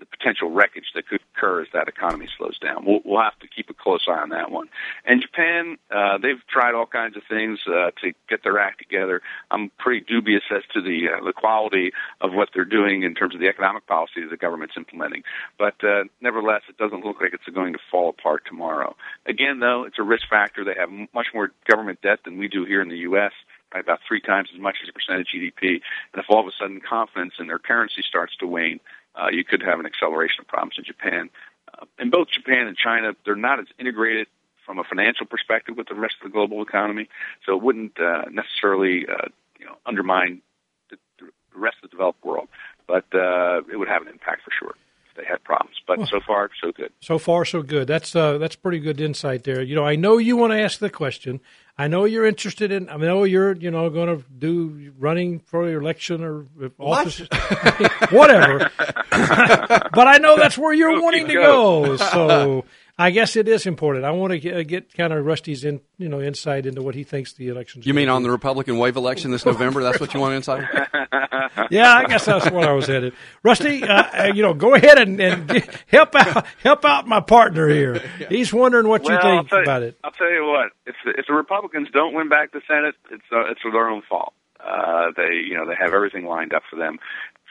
the 0.01 0.07
potential 0.07 0.51
wreckage 0.51 0.87
that 0.95 1.07
could 1.07 1.21
occur 1.37 1.63
as 1.63 1.69
that 1.73 1.89
economy 1.89 2.27
slows 2.37 2.59
down. 2.59 2.85
We'll, 2.85 3.01
we'll 3.05 3.23
have 3.23 3.39
to 3.41 3.49
keep 3.49 3.71
a 3.71 3.75
close 3.75 4.07
eye 4.09 4.21
on 4.21 4.31
that 4.31 4.51
one. 4.51 4.69
And 5.05 5.23
Japan, 5.23 5.77
uh, 5.91 6.19
they've 6.19 6.45
tried 6.49 6.75
all 6.75 6.87
kinds 6.87 7.17
of 7.17 7.23
things 7.29 7.61
uh, 7.67 7.91
to 8.03 8.13
get 8.29 8.43
their 8.43 8.59
act 8.59 8.79
together. 8.79 9.23
I'm 9.51 9.71
pretty 9.79 10.01
dubious 10.01 10.43
as 10.51 10.63
to 10.75 10.81
the 10.81 11.09
uh, 11.11 11.25
the 11.25 11.33
quality 11.33 11.93
of 12.21 12.33
what 12.33 12.49
they're 12.55 12.65
doing 12.65 13.03
in 13.03 13.15
terms 13.15 13.35
of 13.35 13.41
the 13.41 13.49
economic 13.49 13.87
policy 13.87 14.23
that 14.23 14.31
the 14.31 14.37
government's 14.37 14.75
implementing. 14.77 15.23
But 15.59 15.83
uh, 15.85 16.05
nevertheless, 16.21 16.63
it 16.69 16.79
doesn't 16.79 17.05
look 17.05 17.21
like 17.21 17.35
it's 17.35 17.55
going 17.55 17.75
to 17.75 17.79
fall 17.91 18.09
apart 18.09 18.45
tomorrow. 18.47 18.97
Again, 19.27 19.61
though, 19.61 19.85
it's 19.85 19.99
a 19.99 20.03
risk 20.03 20.25
factor. 20.29 20.65
They 20.65 20.75
have 20.79 20.91
much 21.15 21.29
more 21.35 21.53
government 21.69 22.01
debt 22.03 22.21
than 22.25 22.39
we 22.39 22.49
do 22.49 22.65
here 22.65 22.83
in 22.83 22.89
the 22.89 22.99
U.S 22.99 23.33
about 23.73 24.01
three 24.07 24.21
times 24.21 24.49
as 24.55 24.61
much 24.61 24.77
as 24.83 24.89
a 24.89 24.93
percent 24.93 25.21
of 25.21 25.27
GDP. 25.27 25.81
And 26.13 26.19
if 26.23 26.27
all 26.29 26.41
of 26.41 26.47
a 26.47 26.53
sudden 26.59 26.81
confidence 26.81 27.35
in 27.39 27.47
their 27.47 27.59
currency 27.59 28.03
starts 28.03 28.35
to 28.41 28.47
wane, 28.47 28.81
uh, 29.15 29.29
you 29.31 29.45
could 29.45 29.63
have 29.63 29.81
an 29.81 29.87
acceleration 29.87 30.41
of 30.41 30.49
problems 30.49 30.75
in 30.79 30.85
Japan. 30.85 31.31
Uh, 31.73 31.87
in 31.99 32.11
both 32.11 32.29
Japan 32.29 32.67
and 32.67 32.77
China, 32.77 33.13
they're 33.25 33.37
not 33.37 33.61
as 33.61 33.67
integrated 33.79 34.27
from 34.65 34.79
a 34.79 34.85
financial 34.85 35.27
perspective 35.27 35.77
with 35.77 35.89
the 35.89 35.95
rest 35.95 36.15
of 36.23 36.31
the 36.31 36.33
global 36.33 36.63
economy, 36.63 37.09
so 37.45 37.57
it 37.57 37.63
wouldn't 37.63 37.99
uh, 37.99 38.25
necessarily 38.31 39.07
uh, 39.07 39.29
you 39.59 39.67
know 39.67 39.77
undermine 39.87 40.43
the, 40.91 40.97
the 41.19 41.27
rest 41.55 41.77
of 41.83 41.91
the 41.91 41.97
developed 41.97 42.25
world, 42.25 42.49
but 42.87 43.05
uh, 43.15 43.63
it 43.73 43.77
would 43.77 43.89
have 43.89 44.03
an 44.03 44.09
impact 44.09 44.43
for 44.43 44.51
sure 44.57 44.75
they 45.21 45.27
had 45.27 45.43
problems. 45.45 45.77
But 45.87 45.99
well, 45.99 46.07
so 46.07 46.21
far, 46.27 46.51
so 46.63 46.73
good. 46.73 46.93
So 47.01 47.19
far, 47.19 47.45
so 47.45 47.63
good. 47.63 47.87
That's 47.87 48.15
uh, 48.17 48.39
that's 48.39 48.57
pretty 48.57 48.79
good 48.79 49.01
insight 49.01 49.45
there. 49.45 49.63
You 49.63 49.75
know, 49.75 49.85
I 49.85 49.97
know 49.97 50.19
you 50.19 50.37
want 50.37 50.53
to 50.53 50.61
ask 50.61 50.79
the 50.79 50.91
question. 50.91 51.41
I 51.79 51.89
know 51.89 52.05
you're 52.05 52.27
interested 52.27 52.73
in. 52.73 52.89
I 52.89 52.97
know 52.97 53.25
you're 53.25 53.55
you 53.57 53.71
know 53.71 53.89
going 53.91 54.19
to 54.19 54.25
do 54.39 54.93
running 54.99 55.41
for 55.41 55.69
your 55.69 55.81
election 55.81 56.23
or 56.23 56.47
office, 56.79 57.19
whatever. 58.11 58.71
but 59.11 60.07
I 60.07 60.19
know 60.19 60.37
that's 60.37 60.59
where 60.59 60.73
you're 60.73 61.01
wanting 61.01 61.27
to 61.29 61.35
go. 61.35 61.97
So 61.97 62.65
I 63.01 63.11
guess 63.13 63.35
it 63.35 63.49
is 63.49 63.65
important. 63.65 64.05
I 64.05 64.11
want 64.11 64.33
to 64.33 64.39
get, 64.39 64.69
get, 64.69 64.95
kind 64.95 65.15
of 65.15 65.25
Rusty's 65.25 65.65
in, 65.65 65.81
you 65.97 66.07
know, 66.07 66.21
insight 66.21 66.67
into 66.67 66.83
what 66.83 66.95
he 66.95 67.03
thinks 67.03 67.33
the 67.33 67.49
elections. 67.49 67.87
You 67.87 67.95
mean 67.95 68.09
be. 68.09 68.11
on 68.11 68.23
the 68.23 68.31
Republican 68.31 68.77
wave 68.77 68.95
election 68.97 69.31
this 69.31 69.47
November? 69.47 69.83
That's 69.83 69.99
what 69.99 70.13
you 70.13 70.21
want 70.21 70.35
insight? 70.35 70.69
yeah, 71.71 71.95
I 71.95 72.05
guess 72.05 72.27
that's 72.27 72.51
what 72.51 72.69
I 72.69 72.73
was 72.73 72.89
headed. 72.89 73.15
Rusty, 73.43 73.83
uh, 73.85 74.03
uh 74.03 74.33
you 74.35 74.43
know, 74.43 74.53
go 74.53 74.75
ahead 74.75 74.99
and, 74.99 75.19
and 75.19 75.51
help 75.87 76.15
out 76.15 76.45
help 76.63 76.85
out 76.85 77.09
my 77.09 77.21
partner 77.21 77.69
here. 77.69 78.03
He's 78.29 78.53
wondering 78.53 78.87
what 78.87 79.03
well, 79.05 79.15
you 79.15 79.23
think 79.23 79.51
you, 79.51 79.63
about 79.63 79.83
it. 79.83 79.97
I'll 80.05 80.11
tell 80.11 80.31
you 80.31 80.45
what. 80.45 80.73
If 80.85 80.97
the, 81.03 81.19
if 81.19 81.27
the 81.27 81.33
Republicans 81.33 81.89
don't 81.95 82.13
win 82.13 82.29
back 82.29 82.53
the 82.53 82.61
Senate, 82.69 82.97
it's 83.11 83.25
uh, 83.33 83.51
it's 83.51 83.61
their 83.63 83.89
own 83.89 84.03
fault. 84.07 84.35
Uh, 84.63 85.07
they 85.17 85.41
you 85.49 85.57
know 85.57 85.67
they 85.67 85.75
have 85.75 85.95
everything 85.95 86.27
lined 86.27 86.53
up 86.53 86.65
for 86.69 86.77
them 86.77 86.99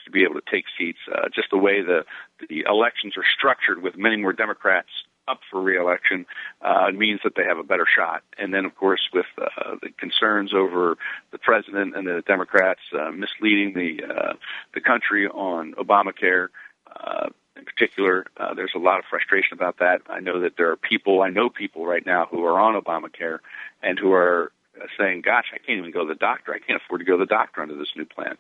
to 0.05 0.11
be 0.11 0.23
able 0.23 0.35
to 0.35 0.43
take 0.51 0.65
seats. 0.77 0.99
Uh, 1.11 1.27
just 1.33 1.47
the 1.49 1.57
way 1.57 1.81
the 1.81 2.05
the 2.49 2.65
elections 2.69 3.17
are 3.17 3.25
structured, 3.35 3.81
with 3.81 3.97
many 3.97 4.15
more 4.15 4.31
Democrats 4.31 4.89
up 5.29 5.39
for 5.49 5.61
reelection 5.61 6.25
uh, 6.61 6.91
means 6.91 7.21
that 7.23 7.35
they 7.35 7.43
have 7.43 7.57
a 7.57 7.63
better 7.63 7.85
shot. 7.85 8.23
And 8.37 8.53
then, 8.53 8.65
of 8.65 8.75
course, 8.75 9.01
with 9.13 9.25
uh, 9.37 9.75
the 9.81 9.89
concerns 9.89 10.53
over 10.53 10.97
the 11.31 11.37
president 11.37 11.95
and 11.95 12.07
the 12.07 12.23
Democrats 12.25 12.81
uh, 12.93 13.11
misleading 13.11 13.73
the 13.73 14.03
uh, 14.03 14.33
the 14.73 14.81
country 14.81 15.27
on 15.27 15.73
Obamacare. 15.73 16.47
Uh, 16.89 17.29
in 17.55 17.65
particular, 17.65 18.25
uh, 18.37 18.53
there's 18.53 18.71
a 18.73 18.79
lot 18.79 18.99
of 18.99 19.05
frustration 19.09 19.53
about 19.53 19.79
that. 19.79 20.01
I 20.09 20.21
know 20.21 20.39
that 20.41 20.55
there 20.57 20.71
are 20.71 20.77
people, 20.77 21.21
I 21.21 21.29
know 21.29 21.49
people 21.49 21.85
right 21.85 22.05
now 22.05 22.25
who 22.31 22.45
are 22.45 22.57
on 22.57 22.81
Obamacare 22.81 23.39
and 23.83 23.99
who 23.99 24.13
are 24.13 24.51
saying, 24.97 25.21
"Gosh, 25.21 25.51
I 25.53 25.57
can't 25.57 25.79
even 25.79 25.91
go 25.91 26.05
to 26.05 26.13
the 26.13 26.19
doctor. 26.19 26.53
I 26.53 26.59
can't 26.59 26.81
afford 26.81 27.01
to 27.01 27.05
go 27.05 27.17
to 27.17 27.25
the 27.25 27.25
doctor 27.25 27.61
under 27.61 27.75
this 27.75 27.93
new 27.95 28.05
plan." 28.05 28.37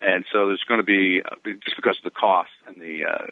And 0.00 0.24
so 0.32 0.46
there's 0.46 0.64
going 0.64 0.80
to 0.80 0.84
be 0.84 1.22
just 1.64 1.76
because 1.76 1.98
of 1.98 2.04
the 2.04 2.10
cost 2.10 2.50
and 2.66 2.76
the 2.76 3.04
uh, 3.04 3.26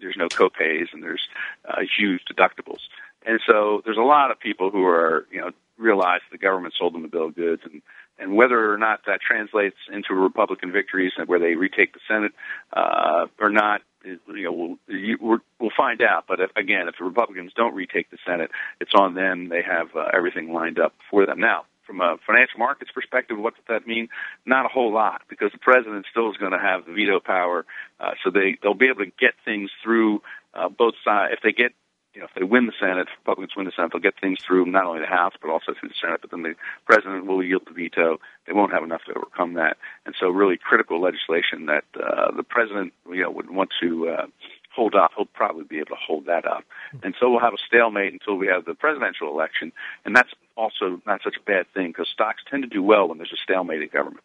there's 0.00 0.16
no 0.16 0.28
copays 0.28 0.86
and 0.92 1.02
there's 1.02 1.26
uh, 1.68 1.80
huge 1.98 2.22
deductibles. 2.30 2.80
And 3.26 3.40
so 3.46 3.82
there's 3.84 3.98
a 3.98 4.02
lot 4.02 4.30
of 4.30 4.38
people 4.38 4.70
who 4.70 4.84
are, 4.84 5.26
you 5.30 5.40
know, 5.40 5.50
realize 5.76 6.20
the 6.32 6.38
government 6.38 6.74
sold 6.78 6.94
them 6.94 7.04
a 7.04 7.08
bill 7.08 7.26
of 7.26 7.36
goods 7.36 7.62
and 7.64 7.82
and 8.18 8.34
whether 8.34 8.72
or 8.72 8.78
not 8.78 9.00
that 9.06 9.20
translates 9.20 9.76
into 9.92 10.08
a 10.10 10.16
Republican 10.16 10.72
victories 10.72 11.12
where 11.26 11.38
they 11.38 11.54
retake 11.54 11.92
the 11.92 12.00
Senate 12.08 12.32
uh, 12.72 13.26
or 13.38 13.48
not, 13.48 13.82
you 14.04 14.18
know, 14.26 14.76
we'll, 15.20 15.38
we'll 15.60 15.70
find 15.76 16.02
out. 16.02 16.24
But 16.26 16.40
if, 16.40 16.50
again, 16.56 16.88
if 16.88 16.96
the 16.98 17.04
Republicans 17.04 17.52
don't 17.54 17.74
retake 17.74 18.10
the 18.10 18.18
Senate, 18.26 18.50
it's 18.80 18.90
on 18.94 19.14
them. 19.14 19.48
They 19.48 19.62
have 19.62 19.94
uh, 19.94 20.08
everything 20.12 20.52
lined 20.52 20.80
up 20.80 20.94
for 21.10 21.26
them. 21.26 21.38
Now, 21.38 21.66
from 21.88 22.02
a 22.02 22.18
financial 22.26 22.58
markets 22.58 22.90
perspective, 22.92 23.38
what 23.38 23.54
does 23.54 23.64
that 23.66 23.86
mean? 23.86 24.08
Not 24.44 24.66
a 24.66 24.68
whole 24.68 24.92
lot, 24.92 25.22
because 25.28 25.50
the 25.52 25.58
president 25.58 26.04
still 26.10 26.30
is 26.30 26.36
going 26.36 26.52
to 26.52 26.58
have 26.58 26.84
the 26.84 26.92
veto 26.92 27.18
power, 27.18 27.64
uh, 27.98 28.12
so 28.22 28.30
they 28.30 28.58
they'll 28.62 28.74
be 28.74 28.88
able 28.88 29.04
to 29.06 29.12
get 29.18 29.34
things 29.44 29.70
through 29.82 30.22
uh, 30.52 30.68
both 30.68 30.94
sides. 31.02 31.32
If 31.32 31.40
they 31.42 31.52
get 31.52 31.72
you 32.14 32.20
know, 32.20 32.26
if 32.26 32.34
they 32.34 32.44
win 32.44 32.66
the 32.66 32.72
Senate, 32.78 33.06
if 33.06 33.08
Republicans 33.20 33.54
win 33.56 33.66
the 33.66 33.72
Senate, 33.74 33.92
they'll 33.92 34.02
get 34.02 34.20
things 34.20 34.38
through 34.44 34.66
not 34.66 34.84
only 34.84 35.00
the 35.00 35.06
House 35.06 35.34
but 35.40 35.50
also 35.50 35.72
through 35.78 35.88
the 35.88 35.94
Senate. 36.00 36.20
But 36.20 36.30
then 36.30 36.42
the 36.42 36.54
president 36.84 37.26
will 37.26 37.42
yield 37.42 37.62
the 37.66 37.72
veto. 37.72 38.18
They 38.46 38.52
won't 38.52 38.72
have 38.72 38.82
enough 38.82 39.02
to 39.06 39.14
overcome 39.14 39.54
that, 39.54 39.78
and 40.04 40.14
so 40.18 40.28
really 40.28 40.58
critical 40.58 41.00
legislation 41.00 41.66
that 41.66 41.84
uh, 41.94 42.32
the 42.36 42.42
president, 42.42 42.92
you 43.10 43.22
know, 43.22 43.30
would 43.30 43.50
want 43.50 43.70
to 43.80 44.08
uh, 44.08 44.26
hold 44.74 44.94
up. 44.94 45.12
He'll 45.16 45.26
probably 45.26 45.64
be 45.64 45.78
able 45.78 45.96
to 45.96 46.02
hold 46.06 46.26
that 46.26 46.46
up, 46.46 46.64
and 47.02 47.14
so 47.18 47.30
we'll 47.30 47.40
have 47.40 47.54
a 47.54 47.64
stalemate 47.66 48.12
until 48.12 48.36
we 48.36 48.46
have 48.48 48.64
the 48.64 48.74
presidential 48.74 49.28
election, 49.28 49.72
and 50.04 50.16
that's 50.16 50.32
also 50.58 51.00
not 51.06 51.20
such 51.22 51.36
a 51.40 51.44
bad 51.44 51.66
thing 51.72 51.88
because 51.88 52.08
stocks 52.12 52.42
tend 52.50 52.64
to 52.64 52.68
do 52.68 52.82
well 52.82 53.08
when 53.08 53.18
there's 53.18 53.32
a 53.32 53.40
stalemate 53.42 53.80
in 53.80 53.88
government. 53.88 54.24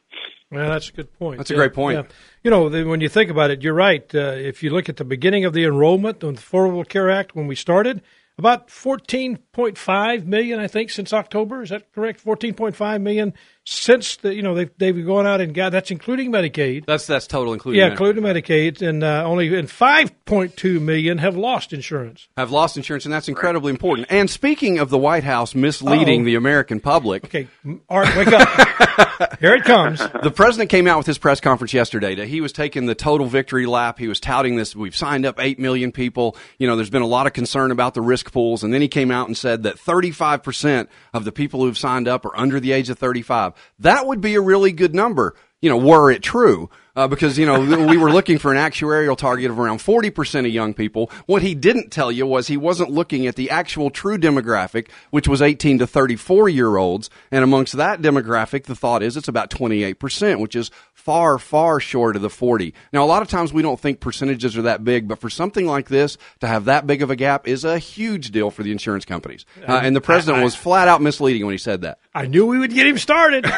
Well, 0.51 0.69
that's 0.69 0.89
a 0.89 0.91
good 0.91 1.17
point. 1.17 1.37
That's 1.37 1.51
a 1.51 1.55
great 1.55 1.73
point. 1.73 1.97
Yeah. 1.97 2.03
You 2.43 2.51
know, 2.51 2.87
when 2.89 3.01
you 3.01 3.09
think 3.09 3.29
about 3.29 3.51
it, 3.51 3.61
you're 3.61 3.73
right. 3.73 4.03
Uh, 4.13 4.33
if 4.35 4.63
you 4.63 4.71
look 4.71 4.89
at 4.89 4.97
the 4.97 5.05
beginning 5.05 5.45
of 5.45 5.53
the 5.53 5.63
enrollment 5.63 6.23
on 6.23 6.35
the 6.35 6.41
Affordable 6.41 6.87
Care 6.87 7.09
Act 7.09 7.35
when 7.35 7.47
we 7.47 7.55
started, 7.55 8.01
about 8.37 8.67
14.5 8.67 10.25
million, 10.25 10.59
I 10.59 10.67
think, 10.67 10.89
since 10.89 11.13
October. 11.13 11.61
Is 11.61 11.69
that 11.69 11.91
correct? 11.93 12.23
14.5 12.23 13.01
million 13.01 13.33
since 13.65 14.17
the 14.17 14.33
you 14.33 14.41
know 14.41 14.55
they've 14.55 14.71
they've 14.77 15.05
gone 15.05 15.25
out 15.25 15.39
and 15.39 15.53
got 15.53 15.71
that's 15.71 15.91
including 15.91 16.31
Medicaid. 16.31 16.85
That's 16.85 17.07
that's 17.07 17.27
total 17.27 17.53
including 17.53 17.79
yeah, 17.79 17.91
including 17.91 18.23
Medicaid, 18.23 18.81
and 18.81 19.03
uh, 19.03 19.23
only 19.25 19.55
and 19.57 19.69
5.2 19.69 20.81
million 20.81 21.17
have 21.19 21.37
lost 21.37 21.71
insurance. 21.71 22.27
Have 22.35 22.51
lost 22.51 22.75
insurance, 22.75 23.05
and 23.05 23.13
that's 23.13 23.29
incredibly 23.29 23.69
important. 23.69 24.07
And 24.09 24.29
speaking 24.29 24.79
of 24.79 24.89
the 24.89 24.97
White 24.97 25.23
House 25.23 25.55
misleading 25.55 26.21
Uh-oh. 26.21 26.25
the 26.25 26.35
American 26.35 26.81
public, 26.81 27.25
okay, 27.25 27.47
Art, 27.89 28.13
wake 28.17 28.27
up! 28.27 29.39
Here 29.39 29.55
it 29.55 29.63
comes. 29.63 29.99
The 29.99 30.31
president 30.31 30.69
came 30.69 30.87
out 30.87 30.97
with 30.97 31.07
his 31.07 31.17
press 31.17 31.39
conference 31.39 31.73
yesterday. 31.73 32.15
That 32.15 32.27
he 32.27 32.41
was 32.41 32.51
taking 32.51 32.85
the 32.85 32.95
total 32.95 33.27
victory 33.27 33.65
lap. 33.65 33.97
He 33.97 34.07
was 34.09 34.19
touting 34.19 34.57
this. 34.57 34.75
We've 34.75 34.95
signed 34.95 35.25
up 35.25 35.39
eight 35.39 35.57
million 35.57 35.93
people. 35.93 36.35
You 36.57 36.67
know, 36.67 36.75
there's 36.75 36.89
been 36.89 37.01
a 37.01 37.07
lot 37.07 37.27
of 37.27 37.33
concern 37.33 37.71
about 37.71 37.93
the 37.93 38.01
risk 38.01 38.33
pools, 38.33 38.63
and 38.63 38.73
then 38.73 38.81
he 38.81 38.89
came 38.89 39.09
out 39.09 39.27
and 39.27 39.37
said 39.37 39.63
that 39.63 39.79
35 39.79 40.43
percent 40.43 40.89
of 41.13 41.23
the 41.23 41.31
people 41.31 41.61
who've 41.61 41.77
signed 41.77 42.09
up 42.09 42.25
are 42.25 42.35
under 42.37 42.59
the 42.59 42.73
age 42.73 42.89
of 42.89 42.99
35. 42.99 43.52
That 43.79 44.07
would 44.07 44.21
be 44.21 44.35
a 44.35 44.41
really 44.41 44.71
good 44.71 44.93
number, 44.95 45.35
you 45.61 45.69
know, 45.69 45.77
were 45.77 46.11
it 46.11 46.21
true. 46.23 46.69
uh, 46.95 47.07
because 47.07 47.37
you 47.37 47.45
know 47.45 47.59
we 47.87 47.97
were 47.97 48.11
looking 48.11 48.37
for 48.37 48.53
an 48.53 48.57
actuarial 48.57 49.17
target 49.17 49.49
of 49.49 49.59
around 49.59 49.79
40% 49.79 50.39
of 50.41 50.53
young 50.53 50.73
people. 50.73 51.09
What 51.25 51.41
he 51.41 51.55
didn't 51.55 51.89
tell 51.91 52.11
you 52.11 52.25
was 52.27 52.47
he 52.47 52.57
wasn't 52.57 52.91
looking 52.91 53.25
at 53.27 53.35
the 53.35 53.49
actual 53.49 53.89
true 53.89 54.17
demographic, 54.17 54.89
which 55.09 55.27
was 55.27 55.41
18 55.41 55.79
to 55.79 55.87
34 55.87 56.49
year 56.49 56.77
olds, 56.77 57.09
and 57.31 57.43
amongst 57.43 57.77
that 57.77 58.01
demographic, 58.01 58.65
the 58.65 58.75
thought 58.75 59.03
is 59.03 59.17
it's 59.17 59.27
about 59.27 59.49
28%, 59.49 60.39
which 60.39 60.55
is 60.55 60.69
far, 61.03 61.37
far 61.37 61.81
short 61.81 62.15
of 62.15 62.21
the 62.21 62.29
40. 62.29 62.73
Now, 62.93 63.03
a 63.03 63.05
lot 63.05 63.21
of 63.21 63.27
times 63.27 63.51
we 63.51 63.61
don't 63.61 63.79
think 63.79 63.99
percentages 63.99 64.57
are 64.57 64.61
that 64.63 64.85
big, 64.85 65.07
but 65.07 65.19
for 65.19 65.29
something 65.29 65.65
like 65.65 65.89
this 65.89 66.17
to 66.39 66.47
have 66.47 66.65
that 66.65 66.87
big 66.87 67.01
of 67.01 67.11
a 67.11 67.15
gap 67.17 67.45
is 67.45 67.65
a 67.65 67.77
huge 67.77 68.31
deal 68.31 68.49
for 68.49 68.63
the 68.63 68.71
insurance 68.71 69.03
companies. 69.03 69.45
Uh, 69.67 69.81
and 69.83 69.95
the 69.95 70.01
president 70.01 70.43
was 70.43 70.55
flat 70.55 70.87
out 70.87 71.01
misleading 71.01 71.45
when 71.45 71.51
he 71.53 71.57
said 71.57 71.81
that. 71.81 71.99
I 72.15 72.25
knew 72.27 72.45
we 72.45 72.57
would 72.57 72.73
get 72.73 72.87
him 72.87 72.97
started. 72.97 73.45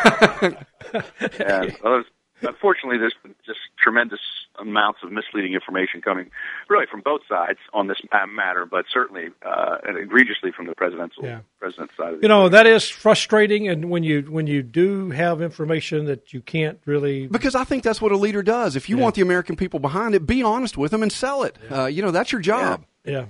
Yeah. 1.39 1.71
Well, 1.83 2.03
unfortunately, 2.41 2.97
there's 2.99 3.15
just 3.45 3.59
tremendous 3.77 4.19
amounts 4.59 4.99
of 5.03 5.11
misleading 5.11 5.53
information 5.53 6.01
coming, 6.01 6.29
really 6.69 6.85
from 6.89 7.01
both 7.01 7.21
sides 7.27 7.59
on 7.73 7.87
this 7.87 7.97
matter, 8.33 8.65
but 8.65 8.85
certainly 8.91 9.27
uh, 9.45 9.77
and 9.85 9.97
egregiously 9.97 10.51
from 10.51 10.67
the 10.67 10.75
presidential 10.75 11.23
Yeah. 11.23 11.39
president's 11.59 11.95
side. 11.97 12.13
Of 12.13 12.19
the 12.21 12.23
you 12.23 12.27
know 12.29 12.49
that 12.49 12.65
is 12.67 12.87
frustrating, 12.89 13.67
and 13.67 13.89
when 13.89 14.03
you 14.03 14.21
when 14.23 14.47
you 14.47 14.63
do 14.63 15.09
have 15.11 15.41
information 15.41 16.05
that 16.05 16.33
you 16.33 16.41
can't 16.41 16.79
really 16.85 17.27
Because 17.27 17.55
I 17.55 17.63
think 17.63 17.83
that's 17.83 18.01
what 18.01 18.11
a 18.11 18.17
leader 18.17 18.43
does. 18.43 18.75
If 18.75 18.89
you 18.89 18.97
want 18.97 19.15
the 19.15 19.21
American 19.21 19.55
people 19.55 19.79
behind 19.79 20.15
it, 20.15 20.25
be 20.25 20.43
honest 20.43 20.77
with 20.77 20.91
them 20.91 21.03
and 21.03 21.11
sell 21.11 21.43
it. 21.43 21.57
Uh, 21.71 21.85
you 21.85 22.01
know, 22.01 22.11
that's 22.11 22.31
your 22.31 22.41
job. 22.41 22.85
Yeah. 23.03 23.25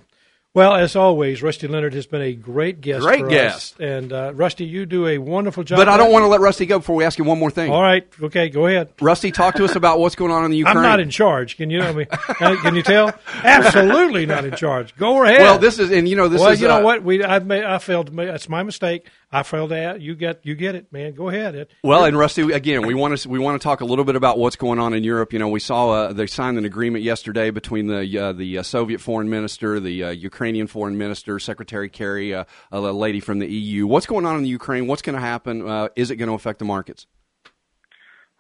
Well, 0.56 0.74
as 0.74 0.96
always, 0.96 1.44
Rusty 1.44 1.68
Leonard 1.68 1.94
has 1.96 2.08
been 2.08 2.22
a 2.22 2.32
great 2.32 2.80
guest. 2.80 3.02
Great 3.04 3.28
guest. 3.28 3.74
us. 3.74 3.80
and 3.82 4.14
uh, 4.14 4.32
Rusty, 4.34 4.64
you 4.64 4.86
do 4.86 5.06
a 5.06 5.18
wonderful 5.18 5.66
job. 5.66 5.78
But 5.78 5.90
I 5.90 5.98
don't 5.98 6.14
want 6.14 6.24
to 6.24 6.28
let 6.28 6.40
Rusty 6.40 6.66
go 6.66 6.80
before 6.80 6.96
we 6.96 7.04
ask 7.04 7.20
you 7.20 7.26
one 7.26 7.38
more 7.38 7.52
thing. 7.52 7.70
All 7.70 7.82
right, 7.82 8.08
okay, 8.24 8.48
go 8.48 8.66
ahead. 8.66 8.94
Rusty, 9.02 9.34
talk 9.34 9.56
to 9.56 9.66
us 9.66 9.76
about 9.76 10.00
what's 10.00 10.16
going 10.16 10.32
on 10.32 10.46
in 10.46 10.52
the 10.52 10.58
Ukraine. 10.58 10.78
I'm 10.78 10.84
not 10.84 11.02
in 11.02 11.10
charge. 11.10 11.58
Can 11.58 11.70
you 11.70 11.80
know 11.80 11.92
me? 11.92 12.08
Uh, 12.10 12.56
Can 12.62 12.76
you 12.76 12.84
tell? 12.84 13.14
Absolutely 13.44 14.26
not 14.26 14.46
in 14.46 14.56
charge. 14.56 14.96
Go 14.96 15.24
ahead. 15.24 15.42
Well, 15.42 15.58
this 15.58 15.78
is, 15.78 15.92
and 15.92 16.08
you 16.08 16.16
know, 16.16 16.30
this 16.30 16.40
well, 16.40 16.52
is. 16.52 16.62
you 16.62 16.68
know 16.68 16.80
uh, 16.80 16.84
what? 16.84 17.04
We 17.04 17.24
I 17.24 17.40
made, 17.40 17.64
I 17.64 17.78
failed. 17.78 18.08
to 18.08 18.14
That's 18.14 18.48
my 18.48 18.64
mistake. 18.64 19.08
I 19.32 19.44
failed 19.44 19.72
to. 19.72 19.98
You 20.00 20.16
get 20.16 20.40
you 20.44 20.56
get 20.56 20.76
it, 20.76 20.92
man. 20.94 21.14
Go 21.14 21.28
ahead. 21.28 21.56
It, 21.56 21.72
Well, 21.84 22.06
and 22.06 22.18
Rusty, 22.18 22.44
again, 22.54 22.88
we 22.88 22.94
want 22.94 23.18
to 23.18 23.28
we 23.30 23.40
want 23.40 23.62
to 23.62 23.64
talk 23.64 23.82
a 23.82 23.86
little 23.86 24.06
bit 24.06 24.16
about 24.16 24.38
what's 24.38 24.56
going 24.56 24.80
on 24.80 24.94
in 24.94 25.04
Europe. 25.04 25.34
You 25.34 25.40
know, 25.40 25.50
we 25.50 25.60
saw 25.60 25.92
uh, 25.92 26.14
they 26.14 26.28
signed 26.28 26.58
an 26.58 26.64
agreement 26.64 27.04
yesterday 27.04 27.50
between 27.50 27.88
the 27.88 28.18
uh, 28.18 28.32
the 28.32 28.60
uh, 28.60 28.64
Soviet 28.64 29.02
foreign 29.02 29.30
minister, 29.30 29.80
the 29.82 30.04
uh, 30.06 30.10
Ukrainian 30.46 30.68
foreign 30.68 30.96
minister, 30.96 31.40
Secretary 31.40 31.90
Kerry, 31.90 32.36
uh, 32.36 32.46
a 32.72 32.80
lady 32.80 33.20
from 33.20 33.40
the 33.40 33.48
EU. 33.48 33.88
What's 33.88 34.06
going 34.06 34.28
on 34.28 34.36
in 34.38 34.44
the 34.44 34.50
Ukraine? 34.50 34.86
What's 34.86 35.02
going 35.02 35.16
to 35.16 35.20
happen? 35.20 35.68
Uh, 35.68 35.90
is 35.96 36.12
it 36.12 36.18
going 36.18 36.30
to 36.30 36.36
affect 36.36 36.60
the 36.60 36.66
markets? 36.66 37.08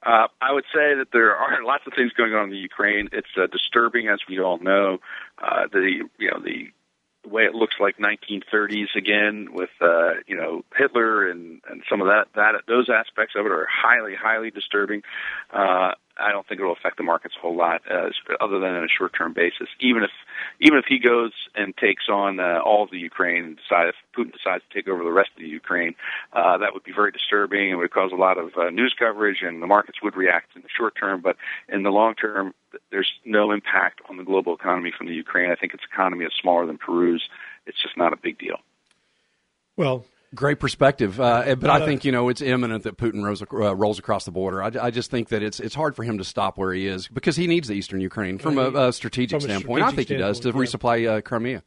Uh, 0.03 0.27
I 0.39 0.53
would 0.53 0.65
say 0.65 0.93
that 0.99 1.07
there 1.11 1.35
are 1.35 1.63
lots 1.65 1.87
of 1.87 1.93
things 1.95 2.11
going 2.13 2.35
on 2.35 2.43
in 2.43 2.49
the 2.51 2.57
Ukraine. 2.57 3.09
It's 3.11 3.35
uh, 3.35 3.47
disturbing, 3.47 4.07
as 4.07 4.19
we 4.29 4.39
all 4.39 4.59
know. 4.59 4.99
Uh, 5.41 5.63
the 5.71 6.03
you 6.19 6.29
know 6.29 6.39
the 6.43 6.69
way 7.27 7.45
it 7.45 7.55
looks 7.55 7.73
like 7.79 7.97
1930s 7.97 8.95
again, 8.95 9.47
with 9.51 9.71
uh, 9.81 10.11
you 10.27 10.35
know 10.35 10.63
Hitler 10.77 11.27
and 11.27 11.59
and 11.67 11.81
some 11.89 12.01
of 12.01 12.07
that 12.07 12.27
that 12.35 12.53
those 12.67 12.87
aspects 12.87 13.33
of 13.35 13.47
it 13.47 13.51
are 13.51 13.67
highly 13.67 14.13
highly 14.13 14.51
disturbing. 14.51 15.01
Uh, 15.51 15.93
I 16.17 16.31
don't 16.31 16.47
think 16.47 16.61
it 16.61 16.63
will 16.63 16.73
affect 16.73 16.97
the 16.97 17.03
markets 17.03 17.35
a 17.37 17.41
whole 17.41 17.55
lot, 17.55 17.81
uh, 17.89 18.09
other 18.39 18.59
than 18.59 18.73
on 18.73 18.83
a 18.83 18.87
short-term 18.87 19.33
basis. 19.33 19.67
Even 19.79 20.03
if 20.03 20.11
even 20.59 20.77
if 20.77 20.85
he 20.87 20.99
goes 20.99 21.31
and 21.55 21.75
takes 21.77 22.09
on 22.09 22.39
uh, 22.39 22.59
all 22.63 22.83
of 22.83 22.91
the 22.91 22.97
Ukraine 22.97 23.43
and 23.43 23.57
decide 23.57 23.89
if 23.89 23.95
Putin 24.17 24.31
decides 24.31 24.63
to 24.67 24.73
take 24.73 24.87
over 24.87 25.03
the 25.03 25.11
rest 25.11 25.29
of 25.35 25.41
the 25.41 25.47
Ukraine, 25.47 25.95
uh, 26.33 26.57
that 26.57 26.73
would 26.73 26.83
be 26.83 26.93
very 26.93 27.11
disturbing 27.11 27.71
and 27.71 27.79
would 27.79 27.91
cause 27.91 28.11
a 28.13 28.15
lot 28.15 28.37
of 28.37 28.51
uh, 28.57 28.69
news 28.69 28.95
coverage, 28.97 29.41
and 29.41 29.61
the 29.61 29.67
markets 29.67 30.01
would 30.01 30.15
react 30.15 30.55
in 30.55 30.61
the 30.61 30.69
short 30.75 30.95
term. 30.99 31.21
But 31.21 31.35
in 31.69 31.83
the 31.83 31.91
long 31.91 32.15
term, 32.15 32.53
there's 32.91 33.11
no 33.25 33.51
impact 33.51 34.01
on 34.09 34.17
the 34.17 34.23
global 34.23 34.55
economy 34.55 34.91
from 34.97 35.07
the 35.07 35.13
Ukraine. 35.13 35.51
I 35.51 35.55
think 35.55 35.73
its 35.73 35.83
economy 35.91 36.25
is 36.25 36.31
smaller 36.41 36.65
than 36.65 36.77
Peru's. 36.77 37.27
It's 37.65 37.81
just 37.81 37.97
not 37.97 38.13
a 38.13 38.17
big 38.17 38.37
deal. 38.37 38.57
well, 39.75 40.05
Great 40.35 40.59
perspective, 40.59 41.19
uh, 41.21 41.55
but 41.55 41.69
I 41.69 41.85
think 41.85 42.03
you 42.05 42.11
know 42.11 42.29
it's 42.29 42.41
imminent 42.41 42.83
that 42.83 42.97
Putin 42.97 43.23
rolls, 43.23 43.41
uh, 43.41 43.75
rolls 43.75 43.97
across 43.99 44.25
the 44.25 44.31
border. 44.31 44.61
I, 44.61 44.71
I 44.81 44.91
just 44.91 45.09
think 45.09 45.29
that 45.29 45.41
it's 45.41 45.59
it's 45.59 45.73
hard 45.75 45.95
for 45.95 46.03
him 46.03 46.17
to 46.17 46.23
stop 46.23 46.57
where 46.57 46.73
he 46.73 46.87
is 46.87 47.07
because 47.07 47.35
he 47.35 47.47
needs 47.47 47.67
the 47.69 47.73
eastern 47.75 48.01
Ukraine 48.01 48.37
from 48.37 48.57
a, 48.57 48.87
a 48.87 48.93
strategigic 48.93 49.41
From 49.41 49.49
a 49.49 49.53
standpoint. 49.53 49.83
I 49.83 49.87
strategic 49.91 50.07
think 50.09 50.19
he 50.19 50.23
does 50.23 50.39
to 50.41 50.51
standpoint, 50.51 50.69
resupply 50.69 51.17
uh, 51.17 51.21
Crimea. 51.21 51.63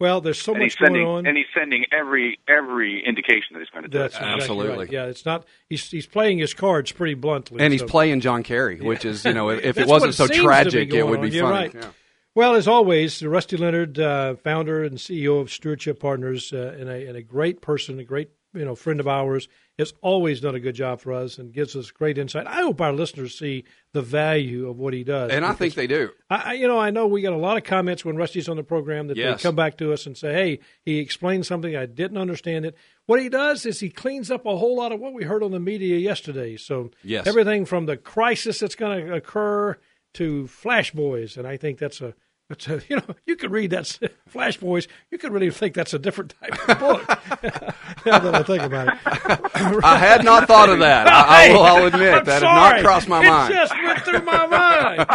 well, 0.00 0.20
there's 0.20 0.40
so 0.40 0.54
And 0.54 0.62
he's 0.62 0.72
much 0.74 0.78
going 0.80 0.92
sending 0.94 1.06
on. 1.08 1.26
and 1.26 1.36
he's 1.36 1.46
sending 1.54 1.84
every 1.92 2.38
every 2.48 3.04
indication 3.06 3.48
that 3.52 3.58
he's 3.60 3.68
going 3.70 3.82
to 3.82 3.88
do 3.88 3.98
That's 3.98 4.14
it. 4.14 4.18
exactly 4.18 4.40
Absolutely. 4.42 4.78
right. 4.86 4.92
Yeah, 4.92 5.04
it's 5.06 5.26
not. 5.26 5.44
He's 5.68 5.90
he's 5.90 6.06
playing 6.06 6.38
his 6.38 6.54
cards 6.54 6.92
pretty 6.92 7.14
bluntly, 7.14 7.60
And 7.60 7.72
he's 7.72 7.82
playing 7.82 8.20
John 8.20 8.42
Kerry, 8.42 8.80
which 8.80 9.04
is 9.04 9.24
you 9.24 9.34
know 9.34 9.50
if 9.50 9.76
it 9.78 9.86
wasn't 9.86 10.14
so 10.14 10.24
seems 10.26 10.36
to 10.38 10.42
be 10.42 10.44
tragic, 10.46 10.94
it 10.94 11.02
would 11.06 11.20
be 11.20 11.26
on. 11.28 11.32
You're 11.34 11.42
funny. 11.44 11.56
right. 11.66 11.74
Yeah. 11.74 11.90
Well, 12.34 12.54
as 12.54 12.68
always, 12.68 13.22
Rusty 13.24 13.56
Leonard, 13.56 13.98
uh, 13.98 14.36
founder 14.36 14.84
and 14.84 14.96
CEO 14.98 15.40
of 15.40 15.50
Stewardship 15.50 15.98
Partners, 15.98 16.52
uh, 16.52 16.76
and, 16.78 16.88
a, 16.88 17.06
and 17.08 17.16
a 17.16 17.22
great 17.22 17.60
person, 17.60 17.98
a 17.98 18.04
great 18.04 18.30
you 18.54 18.64
know 18.64 18.74
friend 18.74 18.98
of 19.00 19.06
ours, 19.08 19.48
has 19.78 19.92
always 20.02 20.40
done 20.40 20.54
a 20.54 20.60
good 20.60 20.74
job 20.74 21.00
for 21.00 21.12
us 21.12 21.38
and 21.38 21.52
gives 21.52 21.74
us 21.76 21.90
great 21.90 22.16
insight. 22.16 22.46
I 22.46 22.62
hope 22.62 22.80
our 22.80 22.92
listeners 22.92 23.36
see 23.38 23.64
the 23.92 24.02
value 24.02 24.68
of 24.68 24.78
what 24.78 24.94
he 24.94 25.04
does. 25.04 25.30
And 25.32 25.44
I 25.44 25.52
think 25.52 25.74
they 25.74 25.86
do. 25.86 26.10
I, 26.30 26.54
you 26.54 26.66
know, 26.66 26.78
I 26.78 26.90
know 26.90 27.06
we 27.06 27.20
get 27.20 27.32
a 27.32 27.36
lot 27.36 27.56
of 27.56 27.64
comments 27.64 28.04
when 28.04 28.16
Rusty's 28.16 28.48
on 28.48 28.56
the 28.56 28.62
program 28.62 29.08
that 29.08 29.16
Yes. 29.16 29.38
they 29.38 29.48
come 29.48 29.54
back 29.56 29.76
to 29.78 29.92
us 29.92 30.06
and 30.06 30.16
say, 30.16 30.32
"Hey, 30.32 30.58
he 30.84 30.98
explained 30.98 31.44
something 31.46 31.76
I 31.76 31.86
didn't 31.86 32.18
understand 32.18 32.64
it." 32.66 32.76
What 33.06 33.20
he 33.20 33.28
does 33.28 33.66
is 33.66 33.80
he 33.80 33.90
cleans 33.90 34.30
up 34.30 34.46
a 34.46 34.56
whole 34.56 34.76
lot 34.76 34.92
of 34.92 35.00
what 35.00 35.12
we 35.12 35.24
heard 35.24 35.42
on 35.42 35.50
the 35.50 35.60
media 35.60 35.98
yesterday. 35.98 36.56
So 36.56 36.90
Yes. 37.02 37.26
everything 37.26 37.64
from 37.64 37.86
the 37.86 37.96
crisis 37.96 38.60
that's 38.60 38.74
going 38.76 39.06
to 39.06 39.14
occur 39.14 39.76
to 40.18 40.46
Flash 40.46 40.92
Boys, 40.92 41.36
and 41.36 41.46
I 41.46 41.56
think 41.56 41.78
that's 41.78 42.00
a. 42.00 42.14
That's 42.48 42.66
a, 42.66 42.80
you 42.88 42.96
know, 42.96 43.02
you 43.26 43.36
could 43.36 43.50
read 43.50 43.68
that 43.72 43.98
Flash 44.26 44.56
Boys. 44.56 44.88
You 45.10 45.18
could 45.18 45.32
really 45.34 45.50
think 45.50 45.74
that's 45.74 45.92
a 45.92 45.98
different 45.98 46.34
type 46.40 46.66
of 46.66 46.78
book. 46.78 47.06
now 48.06 48.18
that 48.20 48.34
I 48.34 48.42
think 48.42 48.62
about 48.62 48.88
it, 48.88 48.94
I 49.84 49.98
had 49.98 50.24
not 50.24 50.46
thought 50.48 50.70
of 50.70 50.78
that. 50.78 51.06
I, 51.08 51.48
I 51.50 51.52
will, 51.52 51.62
I'll 51.62 51.84
admit 51.88 52.14
I'm 52.14 52.24
that 52.24 52.40
sorry. 52.40 52.56
has 52.56 52.72
not 52.74 52.82
crossed 52.82 53.06
my 53.06 53.20
it 53.22 53.28
mind. 53.28 53.52
just 53.52 53.74
went 53.84 54.00
through 54.00 54.22
my 54.22 54.46
mind. 54.46 55.06